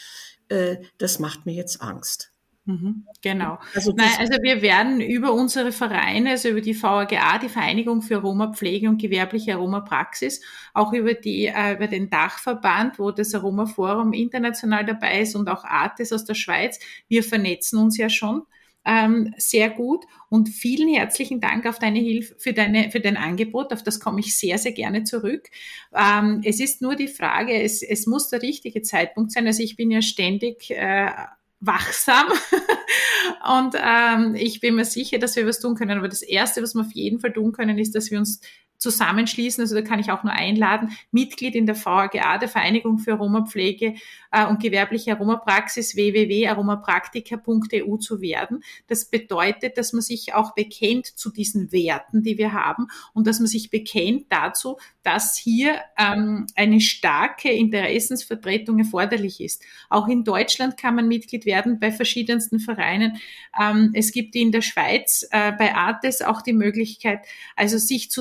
Äh, 0.50 0.78
das 0.98 1.20
macht 1.20 1.46
mir 1.46 1.54
jetzt 1.54 1.82
Angst. 1.82 2.34
Mhm, 2.68 3.06
genau. 3.22 3.60
Also, 3.74 3.94
Nein, 3.96 4.12
also 4.20 4.34
wir 4.42 4.62
werden 4.62 5.00
über 5.00 5.32
unsere 5.32 5.72
Vereine, 5.72 6.32
also 6.32 6.50
über 6.50 6.60
die 6.60 6.80
VAGA, 6.80 7.38
die 7.40 7.48
Vereinigung 7.48 8.02
für 8.02 8.18
Aromapflege 8.18 8.90
und 8.90 9.02
gewerbliche 9.02 9.54
Aromapraxis, 9.54 10.42
auch 10.74 10.92
über 10.92 11.14
die 11.14 11.46
äh, 11.46 11.76
über 11.76 11.88
den 11.88 12.10
Dachverband, 12.10 13.00
wo 13.00 13.12
das 13.12 13.34
Aromaforum 13.34 14.12
international 14.12 14.86
dabei 14.86 15.22
ist 15.22 15.34
und 15.36 15.48
auch 15.48 15.64
Artes 15.64 16.12
aus 16.12 16.26
der 16.26 16.34
Schweiz. 16.34 16.78
Wir 17.08 17.24
vernetzen 17.24 17.80
uns 17.80 17.98
ja 17.98 18.10
schon 18.10 18.42
ähm, 18.84 19.34
sehr 19.38 19.70
gut 19.70 20.04
und 20.28 20.50
vielen 20.50 20.94
herzlichen 20.94 21.40
Dank 21.40 21.66
auf 21.68 21.80
deine 21.80 22.00
Hilfe 22.00 22.36
für 22.38 22.52
deine 22.52 22.92
für 22.92 23.00
dein 23.00 23.16
Angebot. 23.16 23.72
Auf 23.72 23.82
das 23.82 24.02
komme 24.02 24.20
ich 24.20 24.38
sehr 24.38 24.58
sehr 24.58 24.74
gerne 24.74 25.06
zurück. 25.06 25.48
Ähm, 25.96 26.42
es 26.44 26.60
ist 26.60 26.82
nur 26.82 26.98
die 26.98 27.08
Frage, 27.08 27.62
es, 27.62 27.82
es 27.82 28.08
muss 28.08 28.30
der 28.30 28.42
richtige 28.42 28.82
Zeitpunkt 28.82 29.32
sein. 29.32 29.48
Also 29.48 29.64
ich 29.64 29.78
bin 29.78 29.90
ja 29.90 30.02
ständig 30.02 30.70
äh, 30.72 31.12
wachsam. 31.60 32.28
und 33.58 33.76
ähm, 33.76 34.36
ich 34.36 34.60
bin 34.60 34.76
mir 34.76 34.86
sicher, 34.86 35.18
dass 35.18 35.36
wir 35.36 35.48
was 35.48 35.60
tun 35.60 35.76
können. 35.76 35.98
Aber 35.98 36.08
das 36.08 36.22
Erste, 36.22 36.62
was 36.62 36.76
wir 36.76 36.82
auf 36.82 36.92
jeden 36.92 37.20
Fall 37.20 37.34
tun 37.34 37.52
können, 37.52 37.78
ist, 37.78 37.96
dass 37.96 38.12
wir 38.12 38.20
uns 38.20 38.42
zusammenschließen. 38.78 39.62
Also 39.62 39.76
da 39.76 39.82
kann 39.82 40.00
ich 40.00 40.12
auch 40.12 40.24
nur 40.24 40.34
einladen, 40.34 40.92
Mitglied 41.12 41.56
in 41.56 41.66
der 41.66 41.76
VAGA, 41.76 42.38
der 42.38 42.50
Vereinigung 42.50 43.00
für 43.00 43.14
Aromapflege 43.14 43.96
äh, 44.32 44.46
und 44.46 44.62
gewerbliche 44.62 45.14
Aromapraxis 45.14 45.96
www.aromapraktika.eu 45.96 47.98
zu 47.98 48.22
werden. 48.22 48.64
Das 48.88 49.06
bedeutet, 49.06 49.78
dass 49.78 49.94
man 49.94 50.02
sich 50.02 50.34
auch 50.34 50.54
bekennt 50.54 51.08
zu 51.08 51.32
diesen 51.32 51.72
Werten, 51.72 52.24
die 52.24 52.38
wir 52.38 52.54
haben 52.54 52.88
und 53.14 53.28
dass 53.28 53.40
man 53.40 53.48
sich 53.48 53.70
bekennt 53.70 54.26
dazu, 54.30 54.78
dass 55.04 55.38
hier 55.38 55.80
ähm, 55.98 56.48
eine 56.56 56.82
starke 56.82 57.50
Interessensvertretung 57.50 58.80
erforderlich 58.80 59.42
ist. 59.42 59.64
Auch 59.90 60.08
in 60.08 60.24
Deutschland 60.24 60.78
kann 60.78 60.96
man 60.96 61.08
Mitglied 61.08 61.46
werden 61.46 61.80
bei 61.80 61.92
verschiedensten 61.92 62.60
Vereinen. 62.60 63.18
Ähm, 63.60 63.92
es 63.94 64.12
gibt 64.12 64.36
in 64.36 64.52
der 64.52 64.62
Schweiz 64.62 65.28
äh, 65.32 65.52
bei 65.54 65.76
Artes 65.76 66.22
auch 66.22 66.42
die 66.42 66.54
Möglichkeit, 66.54 67.26
also 67.56 67.78
sich 67.78 68.12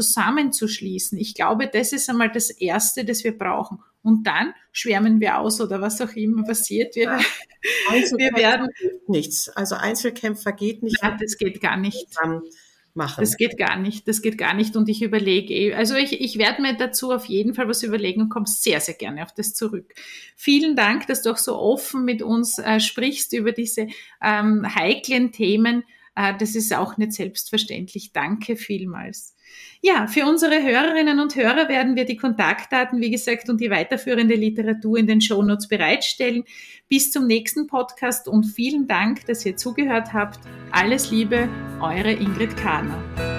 zusammenzuschließen. 0.52 1.18
Ich 1.18 1.34
glaube, 1.34 1.68
das 1.68 1.92
ist 1.92 2.08
einmal 2.08 2.30
das 2.30 2.50
Erste, 2.50 3.04
das 3.04 3.24
wir 3.24 3.36
brauchen. 3.36 3.78
Und 4.02 4.26
dann 4.26 4.54
schwärmen 4.72 5.20
wir 5.20 5.38
aus 5.38 5.60
oder 5.60 5.80
was 5.80 6.00
auch 6.00 6.12
immer 6.12 6.44
passiert. 6.44 6.94
Wir, 6.94 7.04
ja. 7.04 7.18
wir 8.16 8.32
werden 8.36 8.68
nichts. 9.08 9.48
Also 9.48 9.74
Einzelkämpfer 9.74 10.52
geht 10.52 10.82
nicht. 10.82 11.02
Ja, 11.02 11.16
das 11.20 11.36
geht 11.38 11.60
gar 11.60 11.76
nicht. 11.76 12.06
Machen. 12.94 13.20
Das 13.20 13.36
geht 13.36 13.58
gar 13.58 13.76
nicht, 13.76 14.08
das 14.08 14.22
geht 14.22 14.38
gar 14.38 14.54
nicht 14.54 14.74
und 14.74 14.88
ich 14.88 15.02
überlege, 15.02 15.52
eh, 15.52 15.74
also 15.74 15.96
ich, 15.96 16.18
ich 16.18 16.38
werde 16.38 16.62
mir 16.62 16.78
dazu 16.78 17.12
auf 17.12 17.26
jeden 17.26 17.52
Fall 17.52 17.68
was 17.68 17.82
überlegen 17.82 18.22
und 18.22 18.30
komme 18.30 18.46
sehr, 18.46 18.80
sehr 18.80 18.94
gerne 18.94 19.22
auf 19.22 19.34
das 19.34 19.52
zurück. 19.52 19.92
Vielen 20.34 20.76
Dank, 20.76 21.06
dass 21.06 21.20
du 21.20 21.30
auch 21.30 21.36
so 21.36 21.58
offen 21.58 22.06
mit 22.06 22.22
uns 22.22 22.58
äh, 22.58 22.80
sprichst 22.80 23.34
über 23.34 23.52
diese 23.52 23.88
ähm, 24.22 24.64
heiklen 24.74 25.30
Themen. 25.30 25.84
Äh, 26.14 26.38
das 26.38 26.54
ist 26.54 26.72
auch 26.72 26.96
nicht 26.96 27.12
selbstverständlich. 27.12 28.12
Danke 28.14 28.56
vielmals. 28.56 29.35
Ja, 29.82 30.06
für 30.06 30.26
unsere 30.26 30.62
Hörerinnen 30.62 31.20
und 31.20 31.36
Hörer 31.36 31.68
werden 31.68 31.96
wir 31.96 32.06
die 32.06 32.16
Kontaktdaten, 32.16 33.00
wie 33.00 33.10
gesagt, 33.10 33.48
und 33.48 33.60
die 33.60 33.70
weiterführende 33.70 34.34
Literatur 34.34 34.98
in 34.98 35.06
den 35.06 35.20
Shownotes 35.20 35.68
bereitstellen. 35.68 36.44
Bis 36.88 37.10
zum 37.10 37.26
nächsten 37.26 37.66
Podcast 37.66 38.26
und 38.26 38.44
vielen 38.44 38.86
Dank, 38.86 39.26
dass 39.26 39.44
ihr 39.44 39.56
zugehört 39.56 40.12
habt. 40.12 40.40
Alles 40.72 41.10
Liebe, 41.10 41.48
eure 41.80 42.12
Ingrid 42.12 42.56
Kahner. 42.56 43.35